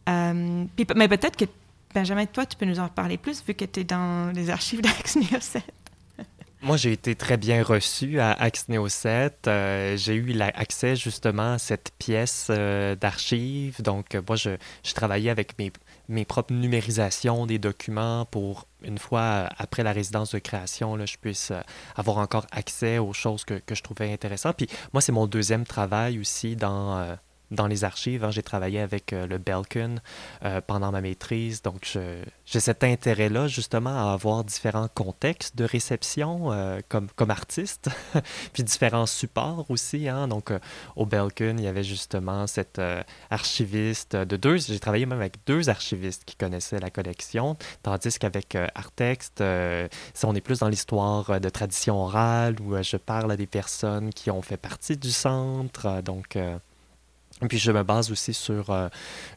mais 0.08 1.08
peut-être 1.08 1.36
que, 1.36 1.46
Benjamin, 1.94 2.26
toi, 2.26 2.46
tu 2.46 2.56
peux 2.56 2.66
nous 2.66 2.80
en 2.80 2.88
parler 2.88 3.18
plus 3.18 3.44
vu 3.46 3.54
que 3.54 3.66
tu 3.66 3.82
es 3.82 3.84
dans 3.84 4.32
les 4.34 4.50
archives 4.50 4.82
d'Ax 4.82 5.18
7. 5.40 5.64
Moi, 6.62 6.76
j'ai 6.76 6.92
été 6.92 7.16
très 7.16 7.38
bien 7.38 7.64
reçu 7.64 8.20
à 8.20 8.34
Axneo 8.34 8.90
7. 8.90 9.48
Euh, 9.48 9.96
j'ai 9.96 10.16
eu 10.16 10.38
accès 10.42 10.98
justement 10.98 11.54
à 11.54 11.58
cette 11.58 11.92
pièce 11.98 12.48
euh, 12.50 12.96
d'archives. 12.96 13.82
Donc, 13.82 14.14
euh, 14.14 14.22
moi, 14.28 14.36
je, 14.36 14.58
travaillais 14.94 15.30
avec 15.30 15.54
mes, 15.58 16.26
propres 16.26 16.54
numérisations 16.54 17.46
des 17.46 17.60
documents 17.60 18.26
pour, 18.26 18.68
une 18.84 18.98
fois 18.98 19.48
après 19.58 19.84
la 19.84 19.94
résidence 19.94 20.34
de 20.34 20.40
création, 20.40 20.98
là, 20.98 21.06
je 21.06 21.16
puisse 21.16 21.54
avoir 21.96 22.18
encore 22.18 22.46
accès 22.52 22.98
aux 22.98 23.14
choses 23.14 23.46
que 23.46 23.62
je 23.74 23.82
trouvais 23.82 24.12
intéressantes. 24.12 24.58
Puis, 24.58 24.68
moi, 24.92 25.02
c'est 25.02 25.14
mon 25.14 25.28
deuxième 25.28 25.64
travail 25.66 26.20
aussi 26.20 26.58
dans, 26.58 27.18
dans 27.52 27.68
les 27.68 27.84
archives. 27.84 28.24
Hein. 28.24 28.32
J'ai 28.32 28.44
travaillé 28.44 28.80
avec 28.80 29.12
le 29.12 29.38
Belkin 29.38 29.96
pendant 30.68 30.92
ma 30.92 31.02
maîtrise, 31.02 31.62
donc 31.62 31.98
j'ai 32.46 32.60
cet 32.60 32.84
intérêt-là 32.84 33.48
justement 33.48 34.10
à 34.10 34.14
avoir 34.14 34.44
différents 34.44 34.88
contextes 34.94 35.56
de 35.56 35.64
réception 35.64 36.52
comme, 36.90 37.10
comme 37.16 37.32
artiste, 37.32 37.90
puis 38.54 38.64
différents 38.64 39.06
supports 39.06 39.66
aussi. 39.70 40.08
Hein. 40.08 40.28
Donc 40.28 40.52
au 40.96 41.06
Belkin, 41.06 41.56
il 41.58 41.64
y 41.64 41.68
avait 41.68 41.84
justement 41.84 42.48
cet 42.48 42.82
archiviste 43.30 44.16
de 44.16 44.38
deux, 44.38 44.58
j'ai 44.58 44.80
travaillé 44.80 45.06
même 45.06 45.20
avec 45.20 45.38
deux 45.46 45.70
archivistes 45.70 46.26
qui 46.26 46.36
connaissaient 46.36 46.80
la 46.80 46.90
collection, 46.90 47.56
tandis 47.84 48.18
qu'avec 48.20 48.56
Artext, 48.76 49.44
si 50.14 50.26
on 50.26 50.36
est 50.36 50.42
plus 50.42 50.60
dans 50.60 50.70
l'histoire 50.70 51.40
de 51.40 51.50
tradition 51.50 52.04
orale, 52.04 52.56
où 52.62 52.82
je 52.82 52.98
parle 52.98 53.32
à 53.32 53.38
des 53.38 53.48
personnes 53.48 54.12
qui 54.12 54.32
ont 54.32 54.42
fait 54.42 54.58
partie 54.58 54.98
du 54.98 55.12
centre, 55.12 56.02
donc... 56.02 56.38
Puis 57.48 57.58
je 57.58 57.72
me 57.72 57.84
base 57.84 58.12
aussi 58.12 58.34
sur 58.34 58.70
euh, 58.70 58.90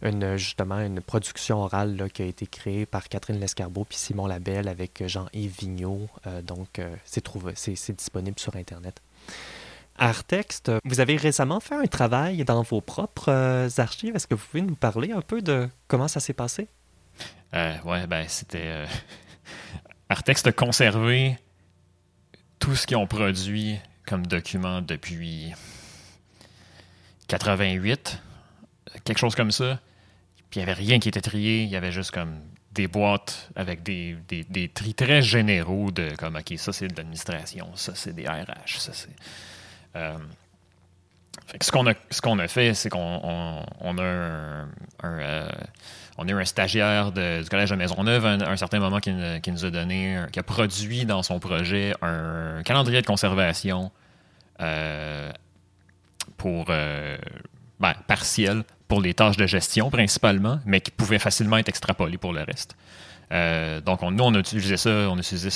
une, 0.03 0.37
justement 0.37 0.81
une 0.81 1.01
production 1.01 1.63
orale 1.63 2.09
qui 2.13 2.23
a 2.23 2.27
été 2.27 2.47
créée 2.47 2.85
par 2.87 3.09
Catherine 3.09 3.39
Lescarbot 3.39 3.85
puis 3.85 3.99
Simon 3.99 4.27
Labelle 4.27 4.69
avec 4.69 5.07
Jean-Yves 5.07 5.55
Vigneault. 5.61 6.09
Euh, 6.27 6.43
donc 6.43 6.79
euh, 6.79 6.95
c'est, 7.05 7.25
c'est, 7.77 7.97
disponible 7.97 8.39
sur 8.39 8.57
Internet. 8.57 9.01
Artext, 9.99 10.73
vous 10.85 11.01
avez 11.01 11.17
récemment 11.17 11.61
fait 11.61 11.77
un 11.77 11.85
travail 11.85 12.45
dans 12.45 12.63
vos 12.63 12.81
propres 12.81 13.69
archives. 13.79 14.17
Est-ce 14.17 14.27
que 14.27 14.35
vous 14.35 14.45
pouvez 14.51 14.63
nous 14.63 14.75
parler 14.75 15.13
un 15.13 15.21
peu 15.21 15.43
de 15.43 15.69
comment 15.87 16.09
ça 16.09 16.19
s'est 16.19 16.33
passé? 16.33 16.69
ouais, 17.53 18.07
ben 18.07 18.25
c'était... 18.27 18.87
Artext 20.09 20.47
a 20.47 20.53
conservé 20.53 21.37
tout 22.59 22.75
ce 22.75 22.87
qu'ils 22.87 22.97
ont 22.97 23.07
produit 23.07 23.79
comme 24.07 24.27
document 24.27 24.81
depuis 24.81 25.53
88, 27.33 28.22
quelque 29.05 29.18
chose 29.18 29.35
comme 29.35 29.53
ça. 29.53 29.78
Puis 30.51 30.61
il 30.61 30.64
n'y 30.64 30.70
avait 30.70 30.78
rien 30.78 30.99
qui 30.99 31.09
était 31.09 31.22
trié, 31.22 31.62
il 31.62 31.70
y 31.70 31.76
avait 31.76 31.91
juste 31.91 32.11
comme 32.11 32.41
des 32.72 32.89
boîtes 32.89 33.51
avec 33.57 33.83
des, 33.83 34.16
des, 34.28 34.68
tri 34.68 34.93
très 34.93 35.22
généraux 35.22 35.91
de 35.91 36.14
comme, 36.16 36.37
OK, 36.37 36.59
ça 36.59 36.74
c'est 36.74 36.89
de 36.89 36.97
l'administration, 36.97 37.70
ça 37.74 37.93
c'est 37.95 38.14
des 38.14 38.26
RH, 38.26 38.78
ça 38.78 38.93
c'est. 38.93 39.16
Euh, 39.97 40.12
ce 41.61 41.72
qu'on 41.72 41.87
a, 41.87 41.95
ce 42.11 42.43
a 42.43 42.49
fait, 42.49 42.74
c'est 42.74 42.91
qu'on 42.91 43.64
on, 43.80 43.99
a 43.99 44.03
euh, 44.03 45.49
on 46.18 46.28
a 46.28 46.30
eu 46.30 46.35
un 46.35 46.45
stagiaire 46.45 47.12
du 47.12 47.49
Collège 47.49 47.70
de 47.70 47.76
Maisonneuve 47.76 48.26
à 48.26 48.33
un, 48.33 48.57
certain 48.57 48.78
moment 48.78 49.01
qui, 49.01 49.14
qui, 49.43 49.53
nous 49.53 49.64
a 49.64 49.70
donné, 49.70 50.22
qui 50.33 50.39
a 50.39 50.43
produit 50.43 51.07
dans 51.07 51.22
son 51.22 51.41
projet 51.41 51.95
un 52.03 52.62
calendrier 52.62 53.01
de 53.01 53.07
conservation 53.07 53.91
euh, 54.61 55.33
euh, 56.47 57.16
ben, 57.80 57.95
partiel 58.07 58.64
pour 58.88 59.01
les 59.01 59.14
tâches 59.14 59.36
de 59.36 59.47
gestion 59.47 59.90
principalement, 59.90 60.61
mais 60.64 60.80
qui 60.80 60.90
pouvaient 60.90 61.18
facilement 61.18 61.59
être 61.59 61.68
extrapolées 61.68 62.18
pour 62.18 62.32
le 62.32 62.43
reste. 62.43 62.76
Euh, 63.32 63.80
donc, 63.80 64.03
nous, 64.03 64.24
on 64.24 64.34
a 64.34 64.38
utilisé 64.38 64.76
ça, 64.76 64.90
on 64.90 65.16
a 65.16 65.20
utilisé 65.20 65.49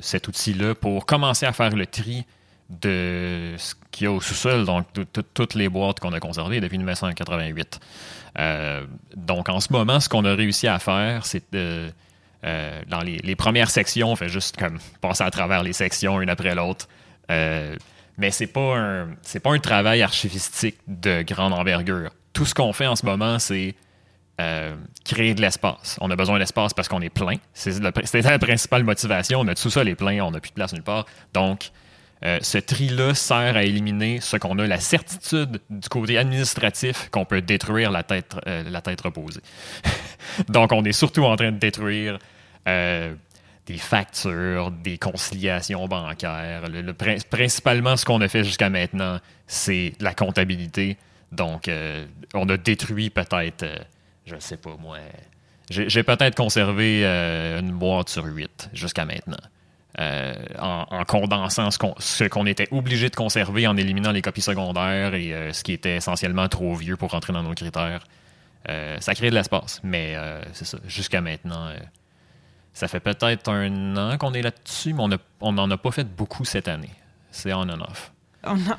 cet 0.00 0.28
outil-là 0.28 0.74
pour 0.74 1.04
commencer 1.04 1.46
à 1.46 1.52
faire 1.52 1.70
le 1.70 1.86
tri 1.86 2.24
de 2.70 3.54
ce 3.58 3.74
qu'il 3.90 4.04
y 4.04 4.06
a 4.06 4.12
au 4.12 4.20
sous-sol, 4.20 4.64
donc 4.64 4.86
toutes 5.34 5.54
les 5.54 5.68
boîtes 5.68 6.00
qu'on 6.00 6.12
a 6.12 6.20
conservées 6.20 6.60
depuis 6.60 6.78
1988. 6.78 7.80
Euh, 8.38 8.86
donc, 9.16 9.48
en 9.48 9.60
ce 9.60 9.72
moment, 9.72 10.00
ce 10.00 10.08
qu'on 10.08 10.24
a 10.24 10.34
réussi 10.34 10.68
à 10.68 10.78
faire, 10.78 11.26
c'est 11.26 11.44
dans 11.52 13.00
les, 13.00 13.18
les, 13.18 13.36
premières 13.36 13.70
sections, 13.70 14.12
on 14.12 14.16
fait 14.16 14.28
juste 14.28 14.56
comme 14.56 14.78
passer 15.00 15.24
à 15.24 15.30
travers 15.30 15.62
les 15.62 15.72
sections 15.72 16.20
une 16.20 16.30
après 16.30 16.54
l'autre 16.54 16.88
mais 18.18 18.30
c'est 18.30 18.46
pas 18.46 19.06
pas 19.42 19.50
un 19.50 19.58
travail 19.58 20.02
archivistique 20.02 20.78
de 20.86 21.22
grande 21.22 21.52
envergure. 21.52 22.10
Tout 22.32 22.44
ce 22.44 22.54
qu'on 22.54 22.72
fait 22.72 22.86
en 22.86 22.96
ce 22.96 23.06
moment, 23.06 23.38
c'est 23.38 23.74
euh, 24.40 24.74
créer 25.04 25.34
de 25.34 25.40
l'espace. 25.40 25.96
On 26.00 26.10
a 26.10 26.16
besoin 26.16 26.38
d'espace 26.38 26.74
parce 26.74 26.88
qu'on 26.88 27.00
est 27.00 27.10
plein. 27.10 27.36
C'est 27.52 27.78
la, 27.80 27.92
la, 28.30 28.38
principale 28.38 28.82
motivation. 28.82 29.44
Notre 29.44 29.60
sous-sol 29.60 29.88
est 29.88 29.94
plein, 29.94 30.20
on 30.24 30.32
n'a 30.32 30.40
plus 30.40 30.50
de 30.50 30.54
place 30.54 30.72
nulle 30.72 30.82
part. 30.82 31.06
Donc, 31.32 31.70
euh, 32.24 32.38
ce 32.42 32.58
tri-là 32.58 33.14
sert 33.14 33.56
à 33.56 33.62
éliminer 33.62 34.20
ce 34.20 34.36
qu'on 34.36 34.58
a 34.58 34.66
la 34.66 34.80
certitude 34.80 35.60
du 35.70 35.88
côté 35.88 36.18
administratif 36.18 37.10
qu'on 37.10 37.24
peut 37.24 37.42
détruire 37.42 37.92
la 37.92 38.02
tête, 38.02 38.34
euh, 38.48 38.64
la 38.68 38.80
tête 38.80 39.02
reposée. 39.02 39.40
Donc, 40.48 40.72
on 40.72 40.84
est 40.84 40.92
surtout 40.92 41.24
en 41.24 41.36
train 41.36 41.52
de 41.52 41.58
détruire 41.58 42.18
des 43.66 43.78
factures, 43.78 44.70
des 44.70 44.98
conciliations 44.98 45.88
bancaires. 45.88 46.68
Le, 46.68 46.92
principalement, 46.92 47.96
ce 47.96 48.04
qu'on 48.04 48.20
a 48.20 48.28
fait 48.28 48.44
jusqu'à 48.44 48.68
maintenant, 48.68 49.18
c'est 49.46 49.92
la 50.00 50.14
comptabilité. 50.14 50.98
Donc, 51.32 51.68
euh, 51.68 52.06
on 52.34 52.48
a 52.48 52.56
détruit 52.56 53.10
peut-être, 53.10 53.62
euh, 53.62 53.78
je 54.26 54.34
ne 54.34 54.40
sais 54.40 54.56
pas 54.56 54.76
moi, 54.78 54.98
j'ai 55.70 56.02
peut-être 56.02 56.36
conservé 56.36 57.00
euh, 57.04 57.60
une 57.60 57.72
boîte 57.72 58.10
sur 58.10 58.24
huit 58.26 58.68
jusqu'à 58.74 59.06
maintenant. 59.06 59.38
En, 60.58 61.04
condensant 61.06 61.70
ce 61.70 62.28
qu'on 62.28 62.46
était 62.46 62.66
obligé 62.72 63.08
de 63.08 63.14
conserver, 63.14 63.68
en 63.68 63.76
éliminant 63.76 64.10
les 64.10 64.22
copies 64.22 64.42
secondaires 64.42 65.14
et 65.14 65.52
ce 65.52 65.62
qui 65.62 65.72
était 65.72 65.96
essentiellement 65.96 66.48
trop 66.48 66.74
vieux 66.74 66.96
pour 66.96 67.12
rentrer 67.12 67.32
dans 67.32 67.44
nos 67.44 67.54
critères. 67.54 68.04
ça 68.66 69.14
crée 69.14 69.30
de 69.30 69.36
l'espace, 69.36 69.80
mais 69.84 70.16
c'est 70.52 70.64
ça. 70.64 70.78
Jusqu'à 70.88 71.20
maintenant, 71.20 71.70
ça 72.74 72.88
fait 72.88 73.00
peut-être 73.00 73.48
un 73.50 73.96
an 73.96 74.18
qu'on 74.18 74.34
est 74.34 74.42
là-dessus, 74.42 74.92
mais 74.92 75.16
on 75.40 75.52
n'en 75.52 75.70
a 75.70 75.76
pas 75.76 75.92
fait 75.92 76.04
beaucoup 76.04 76.44
cette 76.44 76.66
année. 76.66 76.90
C'est 77.30 77.52
on 77.52 77.60
and 77.60 77.80
off. 77.80 78.12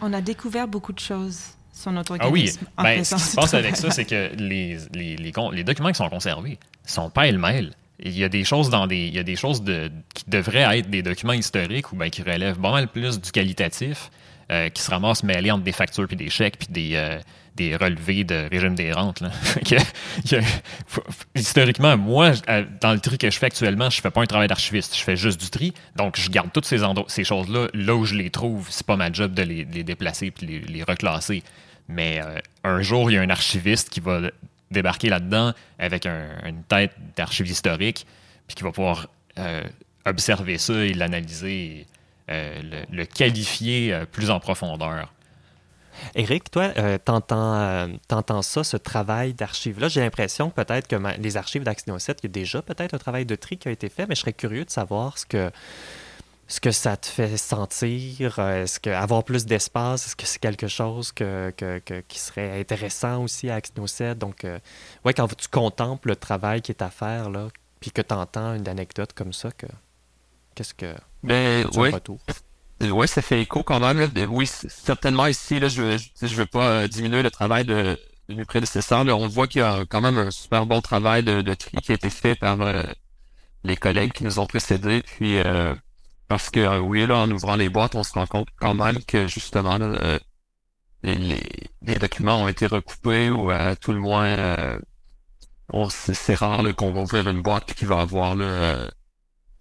On 0.01 0.13
a, 0.13 0.21
découvert 0.21 0.67
beaucoup 0.67 0.93
de 0.93 0.99
choses 0.99 1.39
sur 1.73 1.91
notre 1.91 2.11
organisme. 2.11 2.65
Ah 2.77 2.83
oui, 2.83 2.97
ben, 2.97 3.03
ce 3.03 3.15
qui 3.15 3.21
se 3.21 3.35
passe 3.35 3.53
avec 3.53 3.75
ça, 3.75 3.89
c'est 3.89 4.05
que 4.05 4.31
les, 4.35 4.77
les, 4.93 5.15
les, 5.15 5.63
documents 5.63 5.89
qui 5.89 5.95
sont 5.95 6.09
conservés 6.09 6.59
sont 6.85 7.09
pas 7.09 7.31
mêle 7.31 7.71
Il 7.99 8.15
y 8.15 8.23
a 8.23 8.29
des 8.29 8.43
choses 8.43 8.69
dans 8.69 8.85
des, 8.85 9.07
il 9.07 9.13
y 9.15 9.19
a 9.19 9.23
des 9.23 9.35
choses 9.35 9.63
de, 9.63 9.91
qui 10.13 10.25
devraient 10.27 10.77
être 10.77 10.89
des 10.89 11.01
documents 11.01 11.33
historiques 11.33 11.91
ou 11.91 11.95
ben, 11.95 12.09
qui 12.09 12.21
relèvent 12.21 12.59
pas 12.59 12.71
mal 12.71 12.87
plus 12.87 13.19
du 13.19 13.31
qualitatif, 13.31 14.11
euh, 14.51 14.69
qui 14.69 14.81
se 14.81 14.91
ramassent 14.91 15.23
mêlés 15.23 15.51
entre 15.51 15.63
des 15.63 15.71
factures 15.71 16.07
puis 16.07 16.15
des 16.15 16.29
chèques 16.29 16.57
puis 16.57 16.67
des, 16.69 16.91
euh, 16.95 17.19
des 17.55 17.75
relevés 17.75 18.23
de 18.23 18.47
régime 18.49 18.75
des 18.75 18.91
rentes. 18.91 19.23
historiquement, 21.35 21.97
moi, 21.97 22.31
dans 22.81 22.93
le 22.93 22.99
tri 22.99 23.17
que 23.17 23.29
je 23.29 23.37
fais 23.37 23.47
actuellement, 23.47 23.89
je 23.89 24.01
fais 24.01 24.11
pas 24.11 24.21
un 24.21 24.25
travail 24.25 24.47
d'archiviste, 24.47 24.95
je 24.97 25.03
fais 25.03 25.15
juste 25.15 25.39
du 25.39 25.49
tri. 25.49 25.73
Donc, 25.95 26.19
je 26.19 26.29
garde 26.29 26.51
toutes 26.53 26.65
ces, 26.65 26.79
ces 27.07 27.23
choses-là 27.23 27.67
là 27.73 27.95
où 27.95 28.05
je 28.05 28.15
les 28.15 28.29
trouve. 28.29 28.67
C'est 28.69 28.85
pas 28.85 28.97
ma 28.97 29.11
job 29.11 29.33
de 29.33 29.43
les, 29.43 29.65
déplacer 29.65 30.31
puis 30.31 30.45
les, 30.45 30.59
les 30.59 30.83
reclasser. 30.83 31.43
Mais 31.87 32.21
euh, 32.23 32.39
un 32.63 32.81
jour, 32.81 33.11
il 33.11 33.15
y 33.15 33.17
a 33.17 33.21
un 33.21 33.29
archiviste 33.29 33.89
qui 33.89 33.99
va 33.99 34.21
débarquer 34.71 35.09
là-dedans 35.09 35.53
avec 35.77 36.05
une 36.05 36.63
tête 36.67 36.91
d'archiviste 37.15 37.57
historique, 37.57 38.05
puis 38.47 38.55
qui 38.55 38.63
va 38.63 38.71
pouvoir 38.71 39.07
euh, 39.37 39.63
observer 40.05 40.57
ça 40.57 40.73
et 40.73 40.93
l'analyser, 40.93 41.85
euh, 41.87 41.94
le, 42.27 42.85
le, 42.91 43.05
qualifier 43.05 43.97
plus 44.11 44.29
en 44.29 44.39
profondeur. 44.39 45.11
Éric, 46.15 46.51
toi, 46.51 46.71
euh, 46.77 46.97
euh, 47.09 47.97
t'entends, 48.07 48.41
ça, 48.41 48.63
ce 48.63 48.77
travail 48.77 49.33
d'archives-là. 49.33 49.87
J'ai 49.87 50.01
l'impression 50.01 50.49
peut-être 50.49 50.87
que 50.87 50.95
les 51.19 51.37
archives 51.37 51.63
d'Axino 51.63 51.97
7, 51.99 52.19
il 52.21 52.25
y 52.25 52.27
a 52.27 52.29
déjà 52.29 52.61
peut-être 52.61 52.93
un 52.93 52.97
travail 52.97 53.25
de 53.25 53.35
tri 53.35 53.57
qui 53.57 53.67
a 53.67 53.71
été 53.71 53.89
fait, 53.89 54.05
mais 54.07 54.15
je 54.15 54.21
serais 54.21 54.33
curieux 54.33 54.65
de 54.65 54.69
savoir 54.69 55.17
ce 55.17 55.25
que, 55.25 55.51
ce 56.47 56.59
que 56.59 56.71
ça 56.71 56.97
te 56.97 57.07
fait 57.07 57.37
sentir. 57.37 58.39
Euh, 58.39 58.63
est-ce 58.63 58.79
que 58.79 58.89
avoir 58.89 59.23
plus 59.23 59.45
d'espace, 59.45 60.07
est-ce 60.07 60.15
que 60.15 60.25
c'est 60.25 60.39
quelque 60.39 60.67
chose 60.67 61.11
que, 61.11 61.53
qui 62.07 62.19
serait 62.19 62.59
intéressant 62.59 63.23
aussi 63.23 63.49
à 63.49 63.55
Axino 63.55 63.87
7? 63.87 64.17
Donc, 64.17 64.45
ouais, 65.05 65.13
quand 65.13 65.33
tu 65.35 65.47
contemples 65.47 66.09
le 66.09 66.15
travail 66.15 66.61
qui 66.61 66.71
est 66.71 66.81
à 66.81 66.89
faire, 66.89 67.29
là, 67.29 67.47
puis 67.79 67.91
que 67.91 68.01
tu 68.01 68.13
entends 68.13 68.55
une 68.55 68.67
anecdote 68.67 69.13
comme 69.13 69.33
ça, 69.33 69.51
que, 69.51 69.67
qu'est-ce 70.55 70.73
que 70.73 70.93
ben, 71.25 71.65
oui. 71.75 71.91
Oui, 72.81 73.07
ça 73.07 73.21
fait 73.21 73.41
écho 73.41 73.63
quand 73.63 73.79
même. 73.79 74.09
Oui, 74.29 74.47
certainement 74.47 75.27
ici, 75.27 75.59
là, 75.59 75.69
je 75.69 75.81
ne 75.81 75.97
je, 76.27 76.35
veux 76.35 76.45
pas 76.45 76.67
euh, 76.67 76.87
diminuer 76.87 77.23
le 77.23 77.31
travail 77.31 77.63
de, 77.63 77.97
de 78.27 78.35
mes 78.35 78.45
prédécesseurs. 78.45 79.05
On 79.07 79.27
voit 79.27 79.47
qu'il 79.47 79.61
y 79.61 79.63
a 79.63 79.85
quand 79.87 80.01
même 80.01 80.17
un 80.17 80.31
super 80.31 80.65
bon 80.65 80.81
travail 80.81 81.23
de, 81.23 81.41
de 81.41 81.53
tri 81.53 81.77
qui 81.77 81.93
a 81.93 81.95
été 81.95 82.09
fait 82.09 82.35
par 82.35 82.61
euh, 82.61 82.83
les 83.63 83.77
collègues 83.77 84.11
qui 84.11 84.25
nous 84.25 84.39
ont 84.39 84.45
précédés. 84.45 85.03
Puis 85.03 85.37
euh, 85.39 85.73
parce 86.27 86.49
que 86.49 86.79
oui, 86.79 87.05
là, 87.07 87.19
en 87.19 87.31
ouvrant 87.31 87.55
les 87.55 87.69
boîtes, 87.69 87.95
on 87.95 88.03
se 88.03 88.13
rend 88.13 88.27
compte 88.27 88.49
quand 88.59 88.73
même 88.73 89.01
que 89.05 89.27
justement 89.27 89.77
les, 91.03 91.39
les, 91.81 91.95
documents 91.95 92.43
ont 92.43 92.47
été 92.47 92.67
recoupés 92.67 93.29
ou 93.29 93.51
à 93.51 93.75
tout 93.75 93.93
le 93.93 93.99
moins 93.99 94.35
c'est 95.89 96.35
rare 96.35 96.63
qu'on 96.75 96.91
va 96.91 97.01
ouvrir 97.01 97.27
une 97.29 97.41
boîte 97.41 97.73
qui 97.73 97.85
va 97.85 98.01
avoir 98.01 98.35
là, 98.35 98.89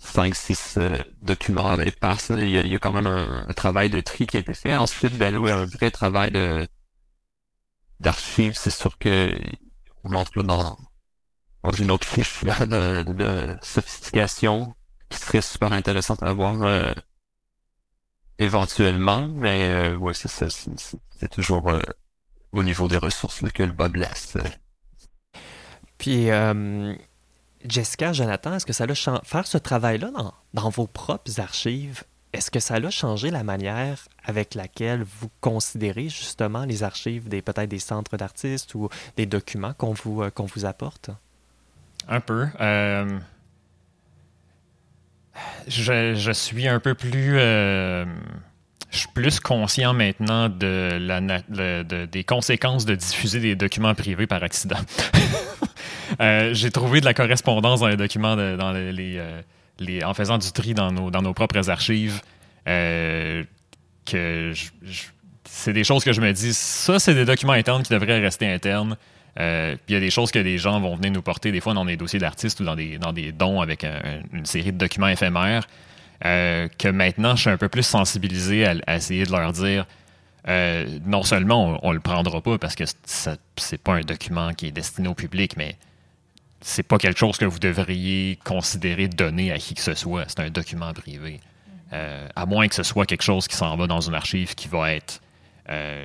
5-6 0.05 0.79
euh, 0.79 0.99
documents 1.23 1.67
à 1.67 1.77
passe. 2.01 2.31
Il 2.31 2.49
y, 2.49 2.59
a, 2.59 2.63
y 2.63 2.75
a 2.75 2.79
quand 2.79 2.93
même 2.93 3.07
un, 3.07 3.47
travail 3.55 3.91
de 3.91 4.01
tri 4.01 4.27
qui 4.27 4.37
a 4.37 4.41
été 4.41 4.55
fait. 4.55 4.77
Ensuite, 4.77 5.17
ben 5.17 5.37
oui, 5.37 5.51
un 5.51 5.65
vrai 5.65 5.91
travail 5.91 6.31
de 6.31 6.67
d'archives. 8.01 8.55
C'est 8.57 8.71
sûr 8.71 8.99
que 8.99 9.35
on 10.05 10.15
entre 10.15 10.43
dans, 10.43 10.77
dans 11.63 11.73
une 11.73 11.91
autre 11.91 12.07
fiche 12.07 12.45
de, 12.45 13.03
de, 13.03 13.57
sophistication 13.63 14.75
qui 15.09 15.19
serait 15.19 15.43
super 15.43 15.73
intéressante 15.73 16.23
à 16.23 16.33
voir 16.33 16.63
euh, 16.63 16.93
éventuellement. 18.39 19.29
Mais 19.29 19.65
euh, 19.71 19.97
ouais, 19.97 20.15
c'est, 20.15 20.29
c'est, 20.29 21.29
toujours 21.31 21.73
au 22.53 22.63
niveau 22.63 22.89
des 22.89 22.99
ressources 22.99 23.41
que 23.53 23.63
le 23.63 23.73
bas 23.73 23.89
blesse. 23.89 24.37
Puis, 25.99 26.31
euh, 26.31 26.95
Jessica, 27.67 28.13
Jonathan, 28.13 28.55
est-ce 28.55 28.67
que 28.67 28.73
ça 28.73 28.85
a 28.85 29.21
faire 29.25 29.47
ce 29.47 29.59
travail-là 29.59 30.11
dans, 30.53 30.71
vos 30.71 30.87
propres 30.87 31.41
archives, 31.41 32.05
est-ce 32.33 32.51
que 32.51 32.61
ça 32.61 32.75
a 32.75 32.91
changé 32.91 33.31
la 33.31 33.45
manière 33.45 34.07
avec 34.25 34.55
laquelle 34.55 35.03
vous 35.03 35.31
considérez 35.41 36.09
justement 36.09 36.65
les 36.65 36.83
archives 36.83 37.29
des 37.29 37.43
peut-être 37.43 37.69
des 37.69 37.79
centres 37.79 38.17
d'artistes 38.17 38.75
ou 38.75 38.89
des 39.17 39.27
documents 39.27 39.73
qu'on 39.75 39.93
vous, 39.93 40.23
euh, 40.23 40.31
vous 40.55 40.65
apporte? 40.65 41.11
Un 42.09 42.21
peu. 42.21 42.47
Euh, 42.61 43.19
je, 45.67 46.15
je, 46.15 46.33
suis 46.33 46.69
un 46.69 46.81
peu 46.81 46.95
plus 46.95 47.39
je 48.95 49.01
suis 49.01 49.09
plus 49.09 49.41
conscient 49.41 49.93
maintenant 49.93 50.49
de 50.49 50.99
la, 51.01 52.07
des 52.07 52.25
conséquences 52.25 52.85
de 52.85 52.95
diffuser 52.95 53.41
des 53.41 53.57
documents 53.57 53.95
privés 53.95 54.27
par 54.27 54.43
accident. 54.43 54.79
Euh, 56.21 56.55
j'ai 56.55 56.71
trouvé 56.71 57.01
de 57.01 57.05
la 57.05 57.15
correspondance 57.15 57.81
dans 57.81 57.89
les 57.89 57.97
documents, 57.97 58.37
euh, 58.39 59.43
en 60.05 60.15
faisant 60.15 60.39
du 60.39 60.53
tri 60.53 60.75
dans 60.75 60.93
nos, 60.93 61.35
propres 61.35 61.71
archives, 61.71 62.21
euh, 62.69 63.43
c'est 64.07 65.73
des 65.73 65.85
choses 65.85 66.05
que 66.05 66.13
je 66.13 66.21
me 66.21 66.33
dis, 66.33 66.55
ça, 66.55 66.99
c'est 66.99 67.15
des 67.15 67.25
documents 67.25 67.53
internes 67.53 67.83
qui 67.83 67.93
devraient 67.93 68.21
rester 68.21 68.47
internes. 68.47 68.97
puis 69.37 69.79
il 69.89 69.95
y 69.95 69.97
a 69.97 70.01
des 70.01 70.11
choses 70.11 70.31
que 70.31 70.39
des 70.39 70.59
gens 70.59 70.81
vont 70.81 70.95
venir 70.97 71.13
nous 71.13 71.23
porter, 71.23 71.53
des 71.53 71.61
fois 71.61 71.75
dans 71.75 71.85
des 71.85 71.97
dossiers 71.97 72.19
d'artistes 72.19 72.61
ou 72.61 72.65
dans 72.65 72.77
des, 72.77 73.33
dons 73.33 73.61
avec 73.61 73.85
une 74.33 74.47
série 74.47 74.73
de 74.73 74.79
documents 74.79 75.09
éphémères. 75.09 75.67
Que 76.21 76.89
maintenant, 76.89 77.37
je 77.37 77.43
suis 77.43 77.51
un 77.51 77.57
peu 77.57 77.69
plus 77.69 77.83
sensibilisé 77.83 78.67
à, 78.67 78.97
essayer 78.97 79.25
de 79.25 79.33
leur 79.33 79.53
dire 79.53 79.87
euh, 80.49 80.99
non 81.07 81.23
seulement 81.23 81.79
on, 81.83 81.93
le 81.93 82.01
prendra 82.01 82.41
pas 82.41 82.59
parce 82.59 82.75
que 82.75 82.85
c'est 83.07 83.83
pas 83.83 83.95
un 83.95 84.01
document 84.03 84.53
qui 84.53 84.67
est 84.67 84.73
destiné 84.73 85.09
au 85.09 85.15
public, 85.15 85.57
mais 85.57 85.77
c'est 86.61 86.83
pas 86.83 86.99
quelque 86.99 87.19
chose 87.19 87.39
que 87.39 87.45
vous 87.45 87.59
devriez 87.59 88.39
considérer 88.45 89.09
donner 89.09 89.53
à 89.53 89.59
qui 89.59 89.75
que 89.75 89.81
ce 89.81 89.95
soit. 89.95 90.25
C'est 90.29 90.41
un 90.41 90.51
document 90.51 90.93
privé. 90.93 91.41
Euh, 91.93 92.29
à 92.35 92.47
moins 92.47 92.69
que 92.69 92.75
ce 92.75 92.83
soit 92.83 93.07
quelque 93.07 93.23
chose 93.23 93.49
qui 93.49 93.57
s'en 93.57 93.77
va 93.77 93.87
dans 93.87 94.01
une 94.01 94.15
archive 94.15 94.55
qui 94.55 94.69
va 94.69 94.93
être 94.93 95.21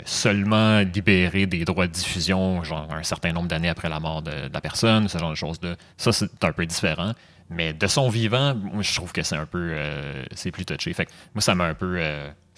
seulement 0.06 0.80
libéré 0.80 1.46
des 1.46 1.66
droits 1.66 1.86
de 1.86 1.92
diffusion, 1.92 2.64
genre 2.64 2.88
un 2.94 3.04
certain 3.04 3.34
nombre 3.34 3.50
d'années 3.50 3.68
après 3.68 3.90
la 3.90 4.00
mort 4.00 4.22
de, 4.22 4.50
la 4.54 4.62
personne, 4.62 5.10
ce 5.10 5.18
genre 5.18 5.32
de 5.32 5.36
choses-là. 5.36 5.76
Ça, 5.98 6.14
c'est 6.14 6.42
un 6.46 6.54
peu 6.54 6.66
différent. 6.66 7.12
Mais 7.50 7.74
de 7.74 7.88
son 7.88 8.10
vivant, 8.10 8.56
moi, 8.56 8.84
je 8.84 8.94
trouve 8.94 9.12
que 9.12 9.24
c'est 9.24 9.36
un 9.36 9.46
peu. 9.46 9.72
Euh, 9.74 10.24
c'est 10.34 10.52
plus 10.52 10.66
touché. 10.66 10.94
Fait 10.94 11.10
moi, 11.34 11.42
ça 11.42 11.56
m'a 11.56 11.66
un 11.66 11.74
peu. 11.74 12.00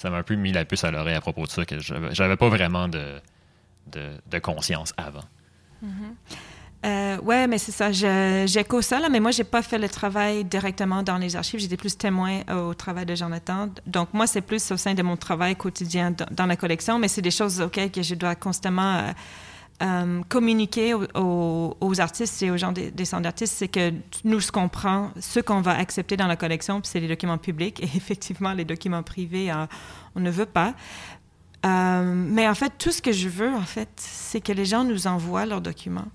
Ça 0.01 0.09
m'a 0.09 0.17
un 0.17 0.23
peu 0.23 0.33
mis 0.33 0.51
la 0.51 0.65
puce 0.65 0.83
à 0.83 0.89
l'oreille 0.89 1.13
à 1.13 1.21
propos 1.21 1.45
de 1.45 1.51
ça, 1.51 1.63
que 1.63 1.77
j'avais 1.79 2.35
pas 2.35 2.49
vraiment 2.49 2.87
de, 2.87 4.39
conscience 4.39 4.95
avant. 4.97 5.23
Ouais, 6.83 7.45
mais 7.45 7.59
c'est 7.59 7.71
ça. 7.71 7.91
J'écho 7.91 8.81
ça, 8.81 8.99
là, 8.99 9.09
mais 9.09 9.19
moi, 9.19 9.29
j'ai 9.29 9.43
pas 9.43 9.61
fait 9.61 9.77
le 9.77 9.87
travail 9.87 10.43
directement 10.43 11.03
dans 11.03 11.19
les 11.19 11.35
archives. 11.35 11.59
J'étais 11.59 11.77
plus 11.77 11.95
témoin 11.95 12.39
au 12.51 12.73
travail 12.73 13.05
de 13.05 13.13
Jonathan. 13.13 13.69
Donc, 13.85 14.11
moi, 14.13 14.25
c'est 14.25 14.41
plus 14.41 14.71
au 14.71 14.77
sein 14.77 14.95
de 14.95 15.03
mon 15.03 15.17
travail 15.17 15.55
quotidien 15.55 16.15
dans, 16.31 16.47
la 16.47 16.55
collection, 16.55 16.97
mais 16.97 17.07
c'est 17.07 17.21
des 17.21 17.29
choses 17.29 17.61
auxquelles 17.61 17.91
que 17.91 18.01
je 18.01 18.15
dois 18.15 18.33
constamment 18.33 18.95
euh, 18.95 19.11
communiquer 20.29 20.93
aux, 20.93 21.99
artistes 21.99 22.41
et 22.43 22.51
aux 22.51 22.57
gens 22.57 22.71
des, 22.71 23.05
centres 23.05 23.23
d'artistes, 23.23 23.55
c'est 23.57 23.67
que 23.67 23.93
nous, 24.23 24.39
ce 24.39 24.51
qu'on 24.51 24.69
prend, 24.69 25.11
ce 25.19 25.39
qu'on 25.39 25.61
va 25.61 25.77
accepter 25.77 26.17
dans 26.17 26.27
la 26.27 26.35
collection, 26.35 26.81
c'est 26.83 26.99
les 26.99 27.07
documents 27.07 27.37
publics. 27.37 27.79
Et 27.81 27.85
effectivement, 27.95 28.53
les 28.53 28.65
documents 28.65 29.03
privés, 29.03 29.51
euh, 29.51 29.65
on 30.15 30.19
ne 30.19 30.29
veut 30.29 30.45
pas. 30.45 30.73
Euh, 31.65 32.13
mais 32.15 32.47
en 32.47 32.55
fait, 32.55 32.73
tout 32.77 32.91
ce 32.91 33.01
que 33.01 33.11
je 33.11 33.29
veux, 33.29 33.53
en 33.53 33.63
fait, 33.63 33.89
c'est 33.95 34.41
que 34.41 34.51
les 34.51 34.65
gens 34.65 34.83
nous 34.83 35.07
envoient 35.07 35.45
leurs 35.45 35.61
documents. 35.61 36.07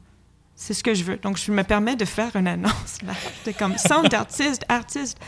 C'est 0.55 0.75
ce 0.75 0.83
que 0.83 0.95
je 0.95 1.05
veux. 1.05 1.17
Donc, 1.19 1.37
je 1.37 1.53
me 1.53 1.63
permets 1.63 1.97
de 1.97 2.05
faire 2.05 2.35
une 2.35 2.49
annonce 2.49 3.03
là, 3.07 3.13
de 3.45 3.53
comme 3.53 3.77
centre 3.77 4.09
d'artistes, 4.09 4.65
artistes. 4.69 5.19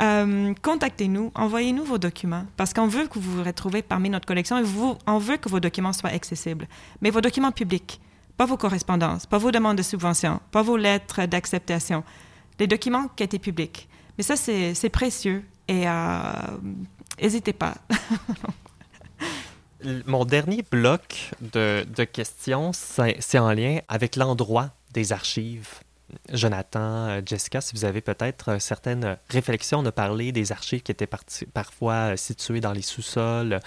Euh, 0.00 0.54
contactez-nous, 0.62 1.30
envoyez-nous 1.34 1.84
vos 1.84 1.98
documents, 1.98 2.46
parce 2.56 2.72
qu'on 2.72 2.88
veut 2.88 3.06
que 3.06 3.18
vous 3.18 3.36
vous 3.38 3.44
retrouviez 3.44 3.82
parmi 3.82 4.10
notre 4.10 4.26
collection 4.26 4.58
et 4.58 4.64
on 5.06 5.18
veut 5.18 5.36
que 5.36 5.48
vos 5.48 5.60
documents 5.60 5.92
soient 5.92 6.10
accessibles. 6.10 6.66
Mais 7.00 7.10
vos 7.10 7.20
documents 7.20 7.52
publics, 7.52 8.00
pas 8.36 8.46
vos 8.46 8.56
correspondances, 8.56 9.26
pas 9.26 9.38
vos 9.38 9.52
demandes 9.52 9.78
de 9.78 9.82
subvention, 9.82 10.40
pas 10.50 10.62
vos 10.62 10.76
lettres 10.76 11.26
d'acceptation, 11.26 12.02
les 12.58 12.66
documents 12.66 13.08
qui 13.14 13.22
étaient 13.22 13.38
publics. 13.38 13.88
Mais 14.18 14.24
ça, 14.24 14.36
c'est 14.36 14.90
précieux 14.90 15.44
et 15.68 15.86
n'hésitez 17.20 17.52
euh, 17.52 17.58
pas. 17.58 17.74
Mon 20.06 20.24
dernier 20.24 20.64
bloc 20.68 21.30
de, 21.40 21.86
de 21.94 22.04
questions, 22.04 22.72
c'est 22.72 23.38
en 23.38 23.52
lien 23.52 23.80
avec 23.88 24.16
l'endroit 24.16 24.70
des 24.92 25.12
archives 25.12 25.80
Jonathan, 26.32 27.08
euh, 27.08 27.22
Jessica, 27.24 27.60
si 27.60 27.74
vous 27.74 27.84
avez 27.84 28.00
peut-être 28.00 28.52
euh, 28.52 28.58
certaines 28.58 29.16
réflexions, 29.30 29.80
on 29.80 29.86
a 29.86 29.92
parlé 29.92 30.32
des 30.32 30.52
archives 30.52 30.82
qui 30.82 30.92
étaient 30.92 31.08
parfois 31.52 32.12
euh, 32.12 32.16
situées 32.16 32.60
dans 32.60 32.72
les 32.72 32.82
sous-sols. 32.82 33.60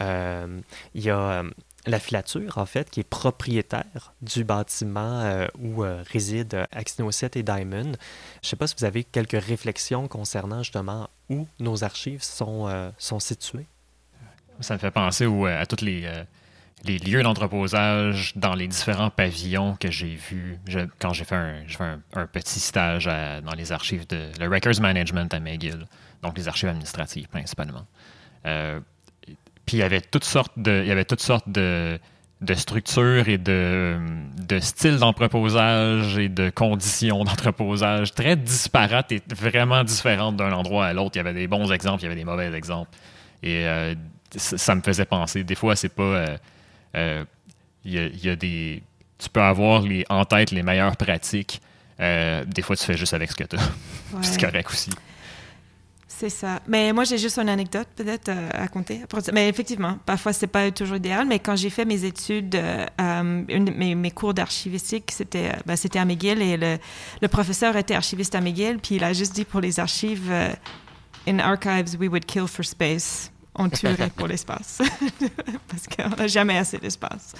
il 0.00 1.02
y 1.02 1.10
a 1.10 1.44
la 1.86 1.98
filature, 1.98 2.56
en 2.56 2.64
fait, 2.64 2.88
qui 2.88 3.00
est 3.00 3.08
propriétaire 3.08 4.14
du 4.22 4.42
bâtiment 4.42 5.46
où 5.60 5.84
résident 6.10 6.64
Axino 6.72 7.10
7 7.10 7.36
et 7.36 7.42
Diamond. 7.42 7.82
Je 7.82 7.88
ne 7.88 7.94
sais 8.42 8.56
pas 8.56 8.66
si 8.66 8.74
vous 8.78 8.86
avez 8.86 9.04
quelques 9.04 9.42
réflexions 9.42 10.08
concernant 10.08 10.62
justement 10.62 11.10
où 11.28 11.46
nos 11.60 11.84
archives 11.84 12.22
sont 12.22 12.88
situées. 13.18 13.66
Ça 14.60 14.74
me 14.74 14.78
fait 14.78 14.90
penser 14.90 15.26
à 15.26 15.66
toutes 15.66 15.82
les 15.82 16.08
les 16.86 16.98
lieux 16.98 17.22
d'entreposage 17.22 18.32
dans 18.36 18.54
les 18.54 18.68
différents 18.68 19.10
pavillons 19.10 19.76
que 19.76 19.90
j'ai 19.90 20.14
vus 20.14 20.58
quand 20.98 21.12
j'ai 21.12 21.24
fait, 21.24 21.34
un, 21.34 22.26
petit 22.26 22.60
stage 22.60 23.06
dans 23.06 23.54
les 23.56 23.72
archives 23.72 24.06
de 24.06 24.28
le 24.38 24.48
Records 24.48 24.80
Management 24.80 25.32
à 25.32 25.40
McGill, 25.40 25.86
donc 26.22 26.36
les 26.36 26.48
archives 26.48 26.68
administratives 26.68 27.28
principalement. 27.28 27.86
Euh, 28.46 28.80
puis 29.66 29.78
il 29.78 29.80
y 29.80 29.82
avait 29.82 30.00
toutes 30.00 30.24
sortes 30.24 30.52
de, 30.56 31.98
structures 32.54 33.28
et 33.28 33.38
de, 33.38 33.98
styles 34.60 34.98
d'entreposage 34.98 36.18
et 36.18 36.28
de 36.28 36.50
conditions 36.50 37.24
d'entreposage 37.24 38.12
très 38.12 38.36
disparates 38.36 39.12
et 39.12 39.22
vraiment 39.34 39.84
différentes 39.84 40.36
d'un 40.36 40.52
endroit 40.52 40.86
à 40.86 40.92
l'autre. 40.92 41.12
Il 41.14 41.18
y 41.18 41.20
avait 41.20 41.32
des 41.32 41.46
bons 41.46 41.72
exemples, 41.72 42.02
il 42.02 42.04
y 42.04 42.06
avait 42.06 42.16
des 42.16 42.24
mauvais 42.24 42.52
exemples. 42.52 42.90
Et 43.42 43.66
euh, 43.66 43.94
ça, 44.36 44.74
me 44.74 44.82
faisait 44.82 45.04
penser. 45.04 45.44
Des 45.44 45.54
fois, 45.54 45.76
c'est 45.76 45.88
pas. 45.88 46.02
Euh, 46.02 46.36
euh, 46.94 47.24
y, 47.84 48.28
a, 48.28 48.36
des. 48.36 48.82
Tu 49.18 49.28
peux 49.28 49.40
avoir 49.40 49.82
les, 49.82 50.04
en 50.08 50.24
tête 50.24 50.50
les 50.50 50.62
meilleures 50.62 50.96
pratiques. 50.96 51.60
Euh, 52.00 52.44
des 52.44 52.62
fois, 52.62 52.76
tu 52.76 52.84
fais 52.84 52.96
juste 52.96 53.14
avec 53.14 53.30
ce 53.30 53.36
que 53.36 53.44
tu 53.44 53.56
as. 53.56 53.70
c'est 54.22 54.40
correct 54.40 54.68
aussi. 54.70 54.90
C'est 56.06 56.30
ça. 56.30 56.60
Mais 56.68 56.92
moi, 56.92 57.04
j'ai 57.04 57.18
juste 57.18 57.38
une 57.38 57.48
anecdote 57.48 57.88
peut-être 57.96 58.28
euh, 58.28 58.48
à 58.52 58.68
compter. 58.68 59.02
Mais 59.32 59.48
effectivement, 59.48 59.98
parfois, 60.06 60.32
c'est 60.32 60.46
pas 60.46 60.70
toujours 60.70 60.96
idéal. 60.96 61.26
Mais 61.26 61.40
quand 61.40 61.56
j'ai 61.56 61.70
fait 61.70 61.84
mes 61.84 62.04
études, 62.04 62.60
mes, 62.98 63.94
mes, 63.94 64.10
cours 64.12 64.32
d'archivistique, 64.32 65.10
c'était 65.10 65.52
ben, 65.66 65.76
c'était 65.76 65.98
à 65.98 66.04
McGill 66.04 66.40
et 66.40 66.56
le, 66.56 66.78
le, 67.20 67.28
professeur 67.28 67.76
était 67.76 67.94
archiviste 67.94 68.34
à 68.34 68.40
McGill. 68.40 68.78
Puis 68.78 68.96
il 68.96 69.04
a 69.04 69.12
juste 69.12 69.34
dit 69.34 69.44
pour 69.44 69.60
les 69.60 69.80
archives, 69.80 70.30
In 71.26 71.40
archives, 71.40 71.96
we 71.98 72.08
would 72.08 72.26
kill 72.26 72.46
for 72.46 72.64
space 72.64 73.30
on 73.54 73.68
tuerait 73.68 74.10
pour 74.10 74.26
l'espace. 74.26 74.82
Parce 75.68 75.86
qu'on 75.86 76.16
n'a 76.16 76.26
jamais 76.26 76.58
assez 76.58 76.78
d'espace. 76.78 77.34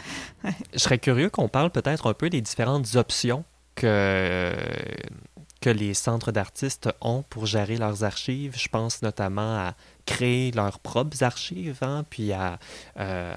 Je 0.73 0.79
serais 0.79 0.99
curieux 0.99 1.31
qu'on 1.31 1.49
parle 1.49 1.71
peut-être 1.71 2.09
un 2.09 2.15
peu 2.15 2.31
des 2.31 2.41
différentes 2.41 2.95
options 2.97 3.45
que, 3.75 4.53
que 5.61 5.71
les 5.71 5.95
centres 5.95 6.33
d'artistes 6.33 6.91
ont 7.01 7.23
pour 7.23 7.47
gérer 7.47 7.77
leurs 7.77 8.05
archives. 8.05 8.55
Je 8.57 8.69
pense 8.69 9.03
notamment 9.03 9.57
à 9.57 9.75
créer 10.07 10.53
leurs 10.53 10.79
propres 10.79 11.23
archives, 11.23 11.79
hein, 11.83 12.05
puis 12.09 12.33
à, 12.33 12.59
euh, 12.99 13.35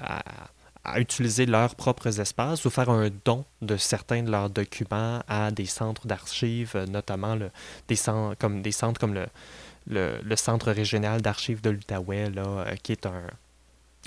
à, 0.84 1.00
utiliser 1.00 1.44
leurs 1.44 1.74
propres 1.74 2.20
espaces 2.20 2.64
ou 2.64 2.70
faire 2.70 2.88
un 2.88 3.10
don 3.24 3.44
de 3.60 3.76
certains 3.76 4.22
de 4.22 4.30
leurs 4.30 4.48
documents 4.48 5.20
à 5.28 5.50
des 5.50 5.66
centres 5.66 6.06
d'archives, 6.06 6.76
notamment 6.88 7.34
le, 7.34 7.50
des, 7.88 7.96
centres, 7.96 8.36
comme, 8.38 8.62
des 8.62 8.72
centres 8.72 8.98
comme 8.98 9.12
le 9.12 9.26
le, 9.88 10.36
Centre 10.36 10.70
régional 10.70 11.20
d'archives 11.20 11.60
de 11.60 11.70
l'Outaouais, 11.70 12.30
euh, 12.36 12.64
qui 12.82 12.92
est 12.92 13.06
un, 13.06 13.22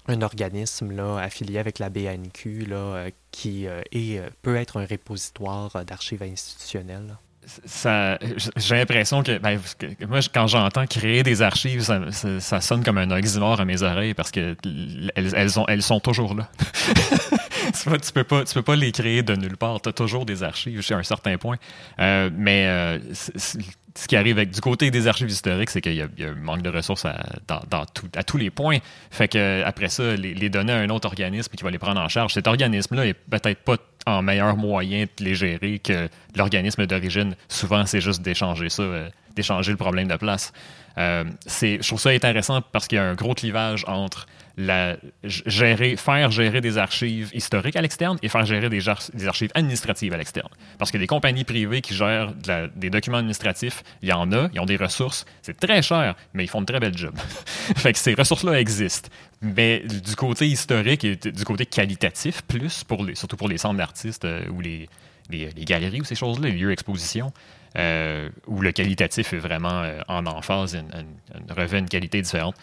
un 0.07 0.21
organisme 0.21 0.91
là, 0.91 1.17
affilié 1.17 1.59
avec 1.59 1.79
la 1.79 1.89
BNQ 1.89 2.65
là, 2.67 2.75
euh, 2.75 3.09
qui 3.31 3.67
euh, 3.67 3.81
est, 3.91 4.21
peut 4.41 4.55
être 4.55 4.79
un 4.79 4.85
répositoire 4.85 5.83
d'archives 5.85 6.23
institutionnelles. 6.23 7.17
J'ai 8.55 8.75
l'impression 8.75 9.23
que, 9.23 9.39
ben, 9.39 9.59
moi, 10.07 10.19
quand 10.31 10.45
j'entends 10.45 10.85
créer 10.85 11.23
des 11.23 11.41
archives, 11.41 11.81
ça, 11.81 12.61
sonne 12.61 12.83
comme 12.83 12.99
un 12.99 13.09
oxymore 13.09 13.59
à 13.59 13.65
mes 13.65 13.81
oreilles 13.81 14.13
parce 14.13 14.29
que 14.29 14.55
elles, 15.15 15.49
elles, 15.67 15.81
sont 15.81 15.99
toujours 15.99 16.35
là. 16.35 16.51
tu 17.73 18.13
peux 18.13 18.23
pas, 18.23 18.43
tu 18.43 18.53
peux 18.53 18.61
pas 18.61 18.75
les 18.75 18.91
créer 18.91 19.23
de 19.23 19.35
nulle 19.35 19.57
part. 19.57 19.81
Tu 19.81 19.89
as 19.89 19.93
toujours 19.93 20.27
des 20.27 20.43
archives 20.43 20.75
jusqu'à 20.75 20.97
un 20.97 21.03
certain 21.03 21.39
point. 21.39 21.57
Mais 21.97 22.99
ce 23.95 24.07
qui 24.07 24.15
arrive 24.15 24.37
avec, 24.37 24.51
du 24.51 24.61
côté 24.61 24.91
des 24.91 25.07
archives 25.07 25.29
historiques, 25.29 25.69
c'est 25.69 25.81
qu'il 25.81 25.93
y, 25.93 26.01
a 26.01 26.07
un 26.27 26.35
manque 26.35 26.61
de 26.61 26.69
ressources 26.69 27.05
à, 27.05 28.23
tous 28.23 28.37
les 28.37 28.49
points. 28.49 28.77
Fait 29.09 29.27
que 29.27 29.63
après 29.63 29.89
ça, 29.89 30.15
les, 30.15 30.49
donner 30.49 30.73
à 30.73 30.77
un 30.77 30.89
autre 30.89 31.07
organisme 31.07 31.53
qui 31.55 31.63
va 31.63 31.71
les 31.71 31.79
prendre 31.79 31.99
en 31.99 32.07
charge, 32.07 32.33
cet 32.33 32.47
organisme-là 32.47 33.05
est 33.05 33.13
peut-être 33.13 33.59
pas 33.63 33.77
en 34.07 34.21
meilleur 34.21 34.55
moyen 34.57 35.05
de 35.17 35.23
les 35.23 35.35
gérer 35.35 35.79
que 35.79 36.09
l'organisme 36.35 36.85
d'origine. 36.85 37.35
Souvent, 37.49 37.85
c'est 37.85 38.01
juste 38.01 38.21
d'échanger 38.21 38.69
ça, 38.69 38.83
euh, 38.83 39.09
d'échanger 39.35 39.71
le 39.71 39.77
problème 39.77 40.07
de 40.07 40.15
place. 40.15 40.53
Euh, 40.97 41.23
je 41.45 41.87
trouve 41.87 41.99
ça 41.99 42.09
intéressant 42.09 42.61
parce 42.61 42.87
qu'il 42.87 42.97
y 42.97 42.99
a 42.99 43.05
un 43.05 43.15
gros 43.15 43.33
clivage 43.33 43.85
entre 43.87 44.25
la, 44.57 44.97
gérer, 45.23 45.95
faire 45.95 46.31
gérer 46.31 46.61
des 46.61 46.77
archives 46.77 47.29
historiques 47.33 47.75
à 47.75 47.81
l'externe 47.81 48.17
et 48.21 48.29
faire 48.29 48.45
gérer 48.45 48.69
des, 48.69 48.87
archives 48.87 49.51
administratives 49.53 50.13
à 50.13 50.17
l'externe. 50.17 50.49
Parce 50.77 50.91
que 50.91 50.97
des 50.97 51.07
compagnies 51.07 51.43
privées 51.43 51.81
qui 51.81 51.93
gèrent 51.93 52.33
des 52.75 52.89
documents 52.89 53.17
administratifs, 53.17 53.83
il 54.01 54.09
y 54.09 54.13
en 54.13 54.31
a, 54.31 54.49
ils 54.53 54.59
ont 54.59 54.65
des 54.65 54.77
ressources, 54.77 55.25
c'est 55.41 55.59
très 55.59 55.81
cher, 55.81 56.15
mais 56.33 56.43
ils 56.43 56.49
font 56.49 56.61
de 56.61 56.65
très 56.65 56.79
bel 56.79 56.97
job. 56.97 57.15
fait 57.75 57.93
que 57.93 57.99
ces 57.99 58.13
ressources-là 58.13 58.59
existent. 58.59 59.09
Mais 59.41 59.79
du 59.79 60.15
côté 60.15 60.47
historique 60.47 61.03
et 61.03 61.15
du 61.15 61.43
côté 61.45 61.65
qualitatif, 61.65 62.41
plus, 62.43 62.83
pour 62.83 63.05
surtout 63.15 63.37
pour 63.37 63.47
les 63.47 63.57
centres 63.57 63.77
d'artistes 63.77 64.25
euh, 64.25 64.47
ou 64.49 64.61
les, 64.61 64.87
les, 65.29 65.65
galeries 65.65 66.01
ou 66.01 66.03
ces 66.03 66.15
choses-là, 66.15 66.49
les 66.49 66.55
lieux 66.55 66.69
d'exposition, 66.69 67.33
euh, 67.77 68.29
où 68.47 68.61
le 68.61 68.71
qualitatif 68.71 69.33
est 69.33 69.39
vraiment 69.39 69.81
euh, 69.81 69.99
en 70.07 70.25
emphase, 70.25 70.77
revêt 71.49 71.79
une 71.79 71.89
qualité 71.89 72.21
différente. 72.21 72.55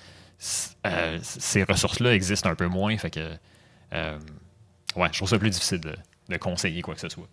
Euh, 0.87 1.19
ces 1.23 1.65
ressources-là 1.65 2.15
existent 2.15 2.49
un 2.49 2.55
peu 2.55 2.67
moins. 2.67 2.97
Fait 2.99 3.11
que, 3.11 3.31
ouais, 4.97 5.09
je 5.13 5.19
trouve 5.19 5.29
ça 5.29 5.39
plus 5.39 5.51
difficile 5.51 5.81
de, 5.81 6.37
conseiller 6.37 6.83
quoi 6.83 6.95
que 6.95 7.01
ce 7.01 7.09
soit. 7.09 7.29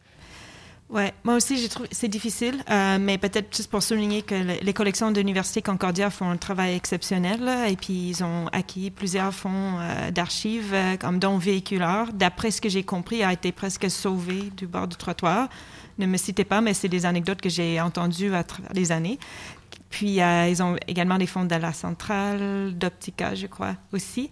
Ouais, 0.88 1.14
moi 1.24 1.34
aussi, 1.34 1.58
j'ai 1.58 1.68
trouvé 1.68 1.90
c'est 1.92 2.08
difficile, 2.08 2.64
mais 3.00 3.18
peut-être 3.18 3.56
juste 3.56 3.72
pour 3.72 3.82
souligner 3.82 4.22
que 4.22 4.36
les 4.36 4.74
collections 4.74 5.10
de 5.12 5.20
l'Université 5.20 5.64
Concordia 5.64 6.12
font 6.12 6.30
un 6.30 6.38
travail 6.38 6.76
exceptionnel, 6.76 7.42
et 7.68 7.76
puis 7.76 8.10
ils 8.10 8.24
ont 8.24 8.48
acquis 8.50 8.92
plusieurs 8.92 9.34
fonds 9.34 9.80
d'archives, 10.12 10.76
comme 11.00 11.18
dont 11.18 11.40
véhiculaire. 11.40 12.14
D'après 12.14 12.52
ce 12.52 12.62
que 12.62 12.70
j'ai 12.70 12.84
compris, 12.84 13.24
a 13.24 13.34
été 13.34 13.52
presque 13.52 13.90
sauvé 13.90 14.52
du 14.56 14.68
bord 14.68 14.88
du 14.88 14.96
trottoir 14.96 15.50
ne 15.98 16.06
me 16.06 16.18
citez 16.18 16.44
pas, 16.44 16.62
mais 16.62 16.74
c'est 16.74 16.90
des 16.90 17.06
anecdotes 17.06 17.42
que 17.42 17.50
j'ai 17.50 17.80
entendues 17.80 18.34
à 18.34 18.44
travers 18.44 18.72
les 18.74 18.92
années. 18.92 19.18
Puis, 19.96 20.22
euh, 20.22 20.50
ils 20.50 20.62
ont 20.62 20.76
également 20.90 21.18
des 21.18 21.26
fonds 21.26 21.46
de 21.46 21.56
la 21.56 21.72
centrale, 21.72 22.74
d'Optica, 22.78 23.34
je 23.34 23.48
crois, 23.48 23.78
aussi. 23.94 24.30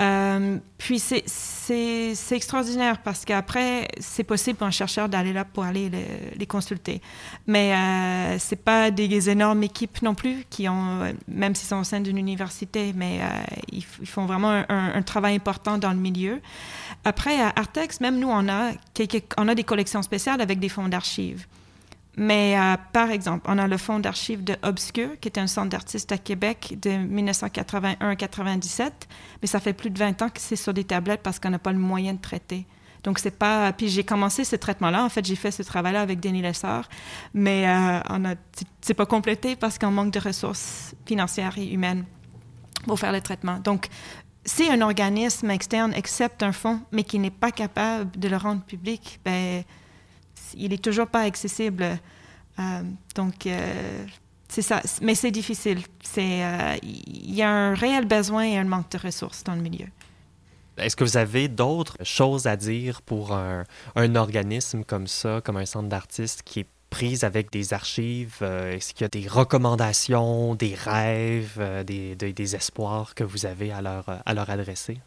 Euh, 0.00 0.58
puis, 0.76 0.98
c'est 0.98 2.32
extraordinaire 2.32 2.98
parce 3.00 3.24
qu'après, 3.24 3.86
c'est 4.00 4.24
possible 4.24 4.58
pour 4.58 4.66
un 4.66 4.72
chercheur 4.72 5.08
d'aller 5.08 5.32
là 5.32 5.44
pour 5.44 5.62
aller 5.62 5.88
les, 6.36 6.46
consulter. 6.46 7.00
Mais 7.46 7.72
euh, 7.76 8.40
ce 8.40 8.56
pas 8.56 8.90
des 8.90 9.30
énormes 9.30 9.62
équipes 9.62 10.02
non 10.02 10.16
plus 10.16 10.44
qui 10.50 10.68
ont, 10.68 11.14
même 11.28 11.54
s'ils 11.54 11.68
sont 11.68 11.78
au 11.78 11.84
sein 11.84 12.00
d'une 12.00 12.18
université, 12.18 12.92
mais 12.92 13.20
euh, 13.20 13.28
ils, 13.70 13.84
font 13.84 14.26
vraiment 14.26 14.64
un, 14.68 15.02
travail 15.02 15.36
important 15.36 15.78
dans 15.78 15.92
le 15.92 15.96
milieu. 15.96 16.40
Après, 17.04 17.40
à 17.40 17.52
Artex, 17.54 18.00
même 18.00 18.18
nous, 18.18 18.30
on 18.30 18.48
a, 18.48 18.72
on 19.36 19.46
a 19.46 19.54
des 19.54 19.64
collections 19.64 20.02
spéciales 20.02 20.40
avec 20.40 20.58
des 20.58 20.68
fonds 20.68 20.88
d'archives. 20.88 21.46
Mais 22.16 22.56
euh, 22.56 22.76
par 22.92 23.10
exemple, 23.10 23.44
on 23.48 23.58
a 23.58 23.66
le 23.66 23.76
fonds 23.76 23.98
d'archives 23.98 24.44
de 24.44 24.56
Obscure, 24.62 25.18
qui 25.20 25.28
est 25.28 25.38
un 25.38 25.46
centre 25.46 25.70
d'artistes 25.70 26.12
à 26.12 26.18
Québec 26.18 26.76
de 26.80 26.90
1981-97, 26.90 28.90
mais 29.42 29.48
ça 29.48 29.58
fait 29.58 29.72
plus 29.72 29.90
de 29.90 29.98
20 29.98 30.22
ans 30.22 30.28
que 30.28 30.40
c'est 30.40 30.56
sur 30.56 30.72
des 30.72 30.84
tablettes 30.84 31.22
parce 31.22 31.40
qu'on 31.40 31.50
n'a 31.50 31.58
pas 31.58 31.72
le 31.72 31.78
moyen 31.78 32.14
de 32.14 32.20
traiter. 32.20 32.66
Donc, 33.02 33.18
c'est 33.18 33.36
pas. 33.36 33.72
Puis 33.72 33.88
j'ai 33.88 34.04
commencé 34.04 34.44
ce 34.44 34.56
traitement-là. 34.56 35.04
En 35.04 35.08
fait, 35.08 35.24
j'ai 35.24 35.36
fait 35.36 35.50
ce 35.50 35.62
travail-là 35.62 36.00
avec 36.00 36.20
Denis 36.20 36.40
Lessard, 36.40 36.88
mais 37.34 37.68
euh, 37.68 38.00
on 38.08 38.24
a... 38.24 38.34
c'est 38.80 38.94
pas 38.94 39.06
complété 39.06 39.56
parce 39.56 39.78
qu'on 39.78 39.90
manque 39.90 40.12
de 40.12 40.20
ressources 40.20 40.94
financières 41.04 41.58
et 41.58 41.66
humaines 41.66 42.04
pour 42.86 42.98
faire 42.98 43.12
le 43.12 43.20
traitement. 43.20 43.58
Donc, 43.58 43.88
si 44.46 44.70
un 44.70 44.80
organisme 44.80 45.50
externe 45.50 45.92
accepte 45.94 46.42
un 46.42 46.52
fonds, 46.52 46.80
mais 46.92 47.02
qui 47.02 47.18
n'est 47.18 47.30
pas 47.30 47.50
capable 47.50 48.18
de 48.18 48.28
le 48.28 48.36
rendre 48.36 48.62
public, 48.62 49.20
ben 49.24 49.64
il 50.56 50.72
est 50.72 50.82
toujours 50.82 51.06
pas 51.06 51.22
accessible. 51.22 51.98
Euh, 52.58 52.82
donc, 53.14 53.46
euh, 53.46 54.06
c'est 54.48 54.62
ça. 54.62 54.80
Mais 55.02 55.14
c'est 55.14 55.30
difficile. 55.30 55.82
C'est, 56.02 56.44
euh, 56.44 56.76
il 56.82 57.34
y 57.34 57.42
a 57.42 57.50
un 57.50 57.74
réel 57.74 58.06
besoin 58.06 58.44
et 58.44 58.58
un 58.58 58.64
manque 58.64 58.90
de 58.90 58.98
ressources 58.98 59.44
dans 59.44 59.54
le 59.54 59.62
milieu. 59.62 59.86
Est-ce 60.76 60.96
que 60.96 61.04
vous 61.04 61.16
avez 61.16 61.48
d'autres 61.48 61.98
choses 62.02 62.46
à 62.46 62.56
dire 62.56 63.00
pour 63.02 63.32
un, 63.32 63.64
organisme 64.16 64.82
comme 64.82 65.06
ça, 65.06 65.40
comme 65.40 65.56
un 65.56 65.66
centre 65.66 65.88
d'artistes 65.88 66.42
qui 66.44 66.60
est 66.60 66.66
prise 66.90 67.22
avec 67.22 67.52
des 67.52 67.72
archives? 67.72 68.42
Est-ce 68.42 68.92
qu'il 68.92 69.02
y 69.02 69.04
a 69.04 69.08
des 69.08 69.28
recommandations, 69.28 70.56
des 70.56 70.74
rêves, 70.74 71.84
des, 71.86 72.56
espoirs 72.56 73.14
que 73.14 73.22
vous 73.22 73.46
avez 73.46 73.70
à 73.70 73.82
leur 73.82 74.50
adresser? 74.50 74.98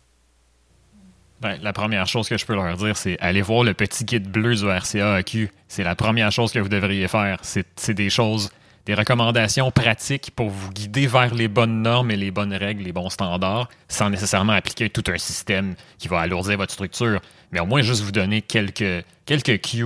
Ben, 1.40 1.58
la 1.62 1.72
première 1.72 2.08
chose 2.08 2.28
que 2.28 2.38
je 2.38 2.46
peux 2.46 2.56
leur 2.56 2.76
dire, 2.78 2.98
c'est 2.98 3.20
aller 3.20 3.42
voir 3.44 3.64
le 3.64 3.74
petit 3.74 4.06
guide 4.06 4.28
bleu 4.28 4.56
du 4.56 4.68
RCAQ. 4.68 5.52
C'est 5.68 5.84
la 5.84 5.96
première 5.96 6.32
chose 6.32 6.52
que 6.52 6.60
vous 6.60 6.70
devriez 6.70 7.08
faire. 7.08 7.40
C'est 7.44 7.94
des 7.94 8.10
choses, 8.10 8.50
des 8.88 8.96
recommandations 8.96 9.70
pratiques 9.70 10.32
pour 10.36 10.50
vous 10.50 10.72
guider 10.72 11.06
vers 11.06 11.36
les 11.36 11.48
bonnes 11.48 11.84
normes 11.84 12.10
et 12.10 12.16
les 12.16 12.32
bonnes 12.32 12.54
règles, 12.54 12.84
les 12.84 12.92
bons 12.92 13.12
standards, 13.12 13.70
sans 13.88 14.10
nécessairement 14.10 14.54
appliquer 14.54 14.90
tout 14.90 15.04
un 15.12 15.18
système 15.20 15.76
qui 16.00 16.08
va 16.08 16.22
alourdir 16.22 16.58
votre 16.58 16.74
structure, 16.74 17.22
mais 17.52 17.60
au 17.60 17.68
moins 17.68 17.82
juste 17.82 18.02
vous 18.02 18.12
donner 18.12 18.42
quelques, 18.42 19.06
quelques 19.26 19.62
cues 19.62 19.86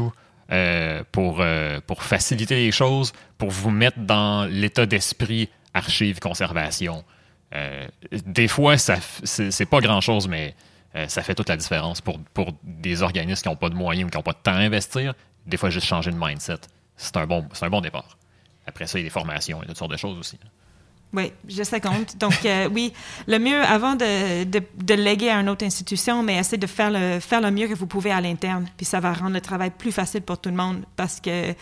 euh, 0.51 1.03
pour, 1.11 1.37
euh, 1.39 1.79
pour 1.85 2.03
faciliter 2.03 2.55
les 2.55 2.71
choses, 2.71 3.11
pour 3.37 3.49
vous 3.49 3.71
mettre 3.71 3.99
dans 3.99 4.45
l'état 4.45 4.85
d'esprit 4.85 5.49
archive-conservation. 5.73 7.03
Euh, 7.53 7.87
des 8.25 8.47
fois, 8.47 8.75
c'est 8.77 9.65
pas 9.65 9.79
grand-chose, 9.79 10.27
mais 10.27 10.55
euh, 10.95 11.07
ça 11.07 11.21
fait 11.21 11.35
toute 11.35 11.49
la 11.49 11.57
différence 11.57 12.01
pour, 12.01 12.19
pour 12.33 12.51
des 12.63 13.01
organismes 13.01 13.43
qui 13.43 13.49
n'ont 13.49 13.55
pas 13.55 13.69
de 13.69 13.75
moyens 13.75 14.07
ou 14.07 14.09
qui 14.09 14.17
n'ont 14.17 14.23
pas 14.23 14.33
de 14.33 14.39
temps 14.43 14.53
à 14.53 14.59
investir. 14.59 15.13
Des 15.45 15.57
fois, 15.57 15.69
juste 15.69 15.87
changer 15.87 16.11
de 16.11 16.17
mindset, 16.17 16.59
c'est 16.97 17.17
un, 17.17 17.25
bon, 17.25 17.47
un 17.61 17.69
bon 17.69 17.81
départ. 17.81 18.17
Après 18.67 18.87
ça, 18.87 18.99
il 18.99 19.01
y 19.01 19.05
a 19.05 19.07
des 19.07 19.11
formations 19.11 19.63
et 19.63 19.65
toutes 19.65 19.77
sortes 19.77 19.91
de 19.91 19.97
choses 19.97 20.17
aussi. 20.17 20.37
Oui, 21.13 21.33
je 21.47 21.79
compte. 21.79 22.17
Donc, 22.17 22.45
euh, 22.45 22.69
oui, 22.71 22.93
le 23.27 23.37
mieux, 23.37 23.61
avant 23.61 23.95
de, 23.95 24.45
de, 24.45 24.61
de, 24.77 24.93
léguer 24.93 25.29
à 25.29 25.39
une 25.41 25.49
autre 25.49 25.65
institution, 25.65 26.23
mais 26.23 26.37
essayez 26.37 26.57
de 26.57 26.67
faire 26.67 26.89
le, 26.89 27.19
faire 27.19 27.41
le 27.41 27.51
mieux 27.51 27.67
que 27.67 27.73
vous 27.73 27.87
pouvez 27.87 28.11
à 28.11 28.21
l'interne. 28.21 28.69
Puis 28.77 28.85
ça 28.85 29.01
va 29.01 29.11
rendre 29.13 29.33
le 29.33 29.41
travail 29.41 29.71
plus 29.71 29.91
facile 29.91 30.21
pour 30.21 30.39
tout 30.39 30.49
le 30.49 30.55
monde 30.55 30.85
parce 30.95 31.19
que 31.19 31.53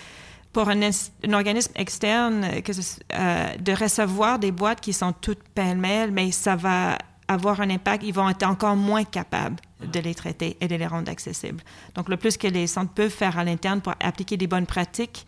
pour 0.54 0.70
un, 0.70 0.80
un 0.82 1.34
organisme 1.34 1.72
externe, 1.76 2.46
euh, 2.46 3.58
de 3.58 3.72
recevoir 3.72 4.38
des 4.38 4.52
boîtes 4.52 4.82
qui 4.82 4.94
sont 4.94 5.14
toutes 5.14 5.42
pêle-mêle, 5.56 6.12
mais 6.12 6.32
ça 6.32 6.56
va 6.56 6.98
avoir 7.30 7.62
un 7.62 7.70
impact, 7.70 8.04
ils 8.04 8.14
vont 8.14 8.28
être 8.28 8.44
encore 8.44 8.76
moins 8.76 9.06
capables 9.06 9.56
de 9.82 10.00
les 10.00 10.16
traiter 10.16 10.58
et 10.60 10.68
de 10.68 10.76
les 10.76 10.88
rendre 10.88 11.10
accessibles. 11.10 11.64
Donc, 11.96 12.10
le 12.10 12.18
plus 12.18 12.36
que 12.38 12.48
les 12.48 12.68
centres 12.68 12.92
peuvent 12.92 13.12
faire 13.12 13.38
à 13.38 13.44
l'interne 13.44 13.80
pour 13.80 13.94
appliquer 14.02 14.36
des 14.36 14.48
bonnes 14.48 14.66
pratiques 14.66 15.26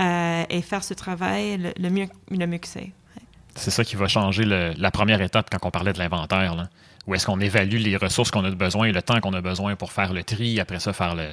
euh, 0.00 0.44
et 0.48 0.62
faire 0.62 0.82
ce 0.82 0.94
travail, 0.94 1.72
le, 1.78 1.90
mieux, 1.90 2.08
le 2.30 2.46
mieux 2.46 2.58
que 2.58 2.66
c'est. 2.66 2.90
C'est 3.54 3.70
ça 3.70 3.84
qui 3.84 3.94
va 3.94 4.08
changer 4.08 4.44
la 4.44 4.90
première 4.90 5.20
étape 5.20 5.48
quand 5.50 5.68
on 5.68 5.70
parlait 5.70 5.92
de 5.92 5.98
l'inventaire. 5.98 6.68
Où 7.06 7.14
est-ce 7.14 7.26
qu'on 7.26 7.38
évalue 7.38 7.76
les 7.76 7.96
ressources 7.96 8.30
qu'on 8.30 8.44
a 8.44 8.50
besoin 8.50 8.86
et 8.86 8.92
le 8.92 9.02
temps 9.02 9.20
qu'on 9.20 9.34
a 9.34 9.40
besoin 9.42 9.76
pour 9.76 9.92
faire 9.92 10.12
le 10.12 10.24
tri, 10.24 10.58
après 10.58 10.80
ça, 10.80 10.92
faire 10.92 11.14
le, 11.14 11.30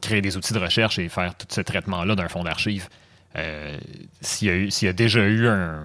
créer 0.00 0.22
des 0.22 0.36
outils 0.36 0.54
de 0.54 0.58
recherche 0.58 0.98
et 0.98 1.08
faire 1.08 1.34
tout 1.34 1.46
ce 1.50 1.60
traitement-là 1.60 2.14
d'un 2.14 2.28
fonds 2.28 2.44
d'archives. 2.44 2.88
Euh, 3.36 3.78
s'il 4.20 4.48
y, 4.48 4.84
y, 4.84 4.88
a 4.88 4.92
déjà 4.92 5.20
eu 5.20 5.46
un, 5.48 5.84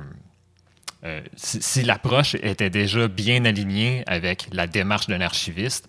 euh, 1.06 1.22
si, 1.36 1.84
l'approche 1.84 2.36
était 2.36 2.72
déjà 2.72 3.08
bien 3.08 3.46
alignée 3.46 4.04
avec 4.08 4.48
la 4.52 4.66
démarche 4.66 5.08
d'un 5.08 5.22
archiviste, 5.22 5.88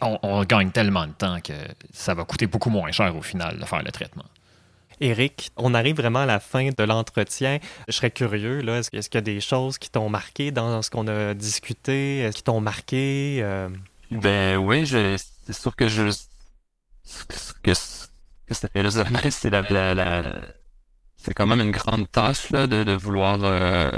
on, 0.00 0.44
gagne 0.44 0.70
tellement 0.70 1.06
de 1.06 1.12
temps 1.12 1.40
que 1.40 1.54
ça 1.92 2.14
va 2.14 2.24
coûter 2.24 2.46
beaucoup 2.46 2.70
moins 2.70 2.92
cher 2.92 3.16
au 3.16 3.22
final 3.22 3.58
de 3.58 3.64
faire 3.64 3.82
le 3.82 3.90
traitement. 3.90 4.24
Éric, 5.00 5.50
on 5.56 5.74
arrive 5.74 5.96
vraiment 5.96 6.20
à 6.20 6.26
la 6.26 6.40
fin 6.40 6.70
de 6.70 6.84
l'entretien. 6.84 7.58
Je 7.88 7.92
serais 7.92 8.10
curieux, 8.10 8.60
là, 8.60 8.78
est-ce, 8.78 8.90
qu'il 8.90 9.14
y 9.14 9.18
a 9.18 9.20
des 9.20 9.40
choses 9.40 9.76
qui 9.78 9.90
t'ont 9.90 10.08
marqué 10.08 10.50
dans 10.50 10.80
ce 10.80 10.90
qu'on 10.90 11.06
a 11.08 11.34
discuté, 11.34 12.30
qui 12.34 12.42
t'ont 12.42 12.60
marqué? 12.60 13.40
Euh? 13.42 13.68
Ben 14.10 14.56
oui, 14.56 14.86
c'est 14.86 15.52
sûr 15.52 15.76
que 15.76 15.88
je 15.88 16.04
que, 17.62 17.72
que 18.46 18.54
ça 18.54 18.68
fait 18.68 19.30
c'est 19.30 19.50
la, 19.50 19.62
c'est 21.16 21.34
quand 21.34 21.46
même 21.46 21.60
une 21.60 21.72
grande 21.72 22.10
tâche 22.10 22.50
là, 22.50 22.66
de, 22.66 22.92
vouloir 22.92 23.38
euh, 23.42 23.90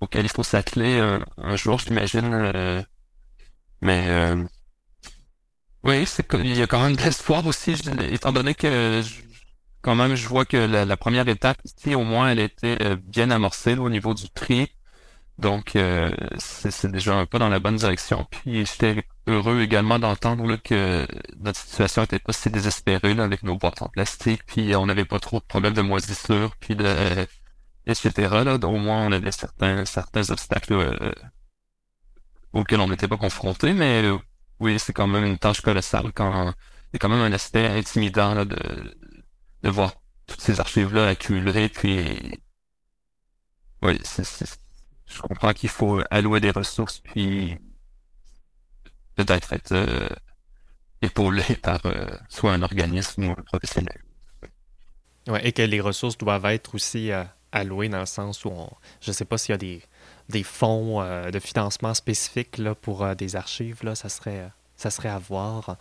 auquel 0.00 0.24
il 0.24 0.30
faut 0.30 0.42
s'atteler 0.42 0.98
un, 0.98 1.24
un, 1.36 1.56
jour, 1.56 1.78
j'imagine. 1.78 2.32
Euh, 2.32 2.82
mais 3.80 4.04
euh, 4.08 4.44
oui, 5.84 6.06
c'est 6.06 6.26
il 6.34 6.56
y 6.56 6.62
a 6.62 6.66
quand 6.66 6.82
même 6.82 6.96
de 6.96 7.02
l'espoir 7.02 7.46
aussi, 7.46 7.74
étant 8.10 8.32
donné 8.32 8.54
que 8.54 9.02
quand 9.82 9.94
même 9.94 10.14
je 10.16 10.28
vois 10.28 10.44
que 10.44 10.56
la, 10.56 10.96
première 10.96 11.28
étape 11.28 11.58
ici, 11.64 11.94
au 11.94 12.04
moins, 12.04 12.30
elle 12.30 12.40
était 12.40 12.78
euh, 12.82 12.96
bien 12.96 13.30
amorcée 13.30 13.76
au 13.76 13.90
niveau 13.90 14.14
du 14.14 14.28
tri. 14.30 14.68
Donc 15.38 15.76
c'est 16.38 16.90
déjà 16.90 17.14
un 17.14 17.24
pas 17.24 17.38
dans 17.38 17.48
la 17.48 17.60
bonne 17.60 17.76
direction. 17.76 18.26
Puis 18.28 18.66
j'étais 18.66 19.04
heureux 19.28 19.60
également 19.60 20.00
d'entendre 20.00 20.56
que 20.56 21.06
notre 21.38 21.60
situation 21.60 22.02
était 22.02 22.18
pas 22.18 22.32
si 22.32 22.50
désespérée 22.50 23.14
là, 23.14 23.22
avec 23.22 23.44
nos 23.44 23.56
boîtes 23.56 23.80
en 23.82 23.88
plastique, 23.88 24.42
puis 24.46 24.74
on 24.74 24.86
n'avait 24.86 25.04
pas 25.04 25.20
trop 25.20 25.38
de 25.38 25.44
problèmes 25.44 25.74
de 25.74 25.82
moisissure, 25.82 26.56
puis 26.58 26.74
de 26.74 26.84
etc. 27.88 28.12
Là, 28.44 28.56
au 28.62 28.76
moins 28.76 29.06
on 29.06 29.12
avait 29.12 29.32
certains 29.32 29.84
certains 29.84 30.30
obstacles 30.30 30.74
euh, 30.74 31.12
auxquels 32.52 32.80
on 32.80 32.88
n'était 32.88 33.08
pas 33.08 33.16
confronté, 33.16 33.72
mais 33.72 34.02
euh, 34.04 34.18
oui, 34.60 34.78
c'est 34.78 34.92
quand 34.92 35.06
même 35.06 35.24
une 35.24 35.38
tâche 35.38 35.60
colossale 35.60 36.12
quand 36.12 36.54
c'est 36.92 36.98
quand 36.98 37.08
même 37.08 37.20
un 37.20 37.32
aspect 37.32 37.66
intimidant 37.66 38.34
là, 38.34 38.44
de, 38.44 38.96
de 39.62 39.68
voir 39.70 39.94
toutes 40.26 40.40
ces 40.40 40.60
archives-là 40.60 41.08
accumulées, 41.08 41.68
puis 41.68 42.38
oui, 43.82 43.98
je 45.06 45.20
comprends 45.22 45.52
qu'il 45.52 45.68
faut 45.68 46.00
allouer 46.10 46.40
des 46.40 46.50
ressources, 46.50 47.00
puis 47.00 47.56
peut-être 49.14 49.52
être, 49.52 49.72
euh, 49.72 50.08
épaulé 51.02 51.42
par 51.62 51.84
euh, 51.86 52.06
soit 52.28 52.52
un 52.52 52.62
organisme 52.62 53.24
ou 53.24 53.30
un 53.30 53.42
professionnel. 53.42 54.02
Ouais, 55.26 55.46
et 55.46 55.52
que 55.52 55.62
les 55.62 55.80
ressources 55.80 56.16
doivent 56.16 56.46
être 56.46 56.74
aussi 56.74 57.10
euh, 57.54 57.60
allouées 57.60 57.88
dans 57.88 58.00
le 58.00 58.06
sens 58.06 58.44
où 58.44 58.48
on, 58.48 58.70
je 59.00 59.10
ne 59.10 59.14
sais 59.14 59.24
pas 59.24 59.38
s'il 59.38 59.52
y 59.52 59.54
a 59.54 59.58
des, 59.58 59.82
des 60.28 60.42
fonds 60.42 61.02
de 61.02 61.38
financement 61.38 61.94
spécifiques 61.94 62.58
là, 62.58 62.74
pour 62.74 63.06
des 63.16 63.36
archives, 63.36 63.82
là, 63.82 63.94
ça 63.94 64.08
serait 64.08 64.50
ça 64.76 64.90
serait 64.90 65.08
à 65.08 65.18
voir. 65.18 65.76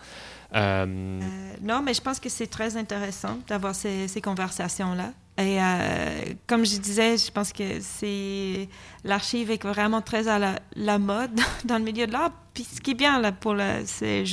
non, 0.54 1.82
mais 1.84 1.94
je 1.94 2.02
pense 2.02 2.20
que 2.20 2.30
c'est 2.30 2.48
très 2.48 2.78
intéressant 2.78 3.38
d'avoir 3.48 3.76
ces, 3.76 4.08
ces 4.08 4.22
conversations-là. 4.22 5.12
Et 5.40 5.62
euh, 5.62 6.34
comme 6.48 6.66
je 6.66 6.78
disais, 6.78 7.16
je 7.16 7.32
pense 7.32 7.54
que 7.54 7.80
c'est 7.80 8.68
l'archive 9.04 9.52
est 9.52 9.64
vraiment 9.64 10.02
très 10.02 10.28
à 10.28 10.40
la, 10.76 10.98
mode 10.98 11.40
dans 11.66 11.78
le 11.78 11.84
milieu 11.84 12.08
de 12.08 12.12
l'art. 12.12 12.32
Puis 12.56 12.64
ce 12.64 12.82
qui 12.82 12.92
est 12.92 12.96
bien 12.96 13.20
là 13.20 13.32
pour 13.32 13.54
le, 13.54 13.84
c'est 13.86 14.24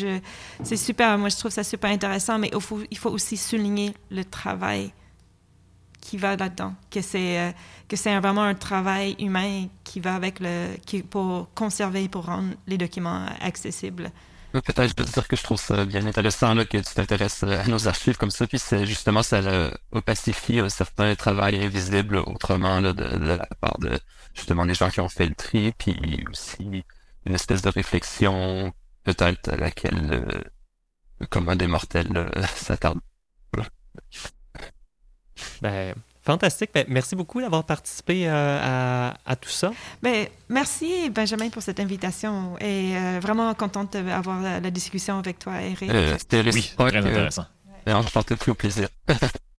c'est 0.62 0.76
super. 0.76 1.18
Moi, 1.18 1.28
je 1.28 1.37
trouve 1.37 1.51
ça 1.51 1.62
super 1.62 1.91
intéressant, 1.91 2.39
mais 2.39 2.51
il 2.55 2.61
faut, 2.61 2.80
il 2.91 2.97
faut 2.97 3.11
aussi 3.11 3.37
souligner 3.37 3.93
le 4.11 4.24
travail 4.24 4.93
qui 6.05 6.19
va 6.19 6.37
là-dedans, 6.37 6.75
que 6.91 7.01
c'est 7.01 7.41
euh, 7.41 7.51
que 7.89 7.97
c'est 7.97 8.17
vraiment 8.21 8.43
un 8.43 8.55
travail 8.55 9.17
humain 9.19 9.67
qui 9.85 10.01
va 10.01 10.15
avec 10.15 10.39
le 10.39 10.77
qui 10.87 11.03
pour 11.03 11.49
conserver 11.55 12.09
pour 12.09 12.27
rendre 12.27 12.55
les 12.67 12.77
documents 12.77 13.27
accessibles. 13.41 14.11
Peut-être 14.53 14.87
je 14.87 14.95
peux 14.95 15.03
dire 15.03 15.27
que 15.27 15.35
je 15.35 15.43
trouve 15.43 15.59
ça 15.59 15.85
bien 15.85 16.07
intéressant 16.07 16.55
là, 16.55 16.65
que 16.65 16.79
tu 16.79 16.95
t'intéresses 16.95 17.43
à 17.43 17.67
nos 17.67 17.89
archives 17.89 18.17
comme 18.19 18.31
ça, 18.31 18.47
puis 18.47 18.59
c'est 18.59 18.87
justement 18.87 19.23
ça 19.23 19.41
opacifie 19.91 20.61
un 20.61 20.69
certain 20.69 21.15
travail 21.17 21.65
invisible 21.65 22.19
autrement 22.19 22.81
là, 22.81 22.93
de, 22.93 23.03
la 23.03 23.49
part 23.61 23.79
de 23.81 23.99
justement 24.35 24.67
des 24.67 24.75
gens 24.75 24.91
qui 24.91 25.01
ont 25.01 25.09
fait 25.09 25.27
le 25.27 25.35
tri, 25.35 25.73
puis 25.77 26.23
aussi 26.31 26.85
une 27.27 27.35
espèce 27.35 27.63
de 27.63 27.71
réflexion 27.71 28.73
peut-être 29.05 29.49
à 29.49 29.57
laquelle 29.57 30.09
euh, 30.13 31.27
comme 31.31 31.49
un 31.49 31.57
des 31.57 31.67
mortels 31.67 32.31
s'attarde. 32.55 33.01
Ben, 35.62 35.95
Fantastique. 36.24 36.70
Ben, 36.72 36.86
merci 36.88 37.14
beaucoup 37.14 37.40
d'avoir 37.40 37.64
participé 37.64 38.24
euh, 38.26 39.11
à, 39.26 39.36
tout 39.36 39.51
ça. 39.51 39.72
Ben, 40.03 40.26
merci, 40.49 41.11
Benjamin, 41.11 41.51
pour 41.51 41.62
cette 41.62 41.80
invitation. 41.80 42.57
Et 42.61 42.97
euh, 42.97 43.18
vraiment 43.20 43.53
contente 43.53 43.92
d'avoir 43.92 44.40
la, 44.40 44.59
la, 44.59 44.70
discussion 44.70 45.18
avec 45.18 45.38
toi, 45.38 45.61
Eric. 45.61 45.90
Euh, 45.90 46.16
C'était 46.18 46.40
oui, 46.40 46.72
très 46.76 46.97
intéressant. 46.97 47.45
Et 47.86 47.92
on 47.92 48.03
se 48.03 48.34
plus 48.36 48.53
au 48.53 48.55
plaisir. 48.55 48.88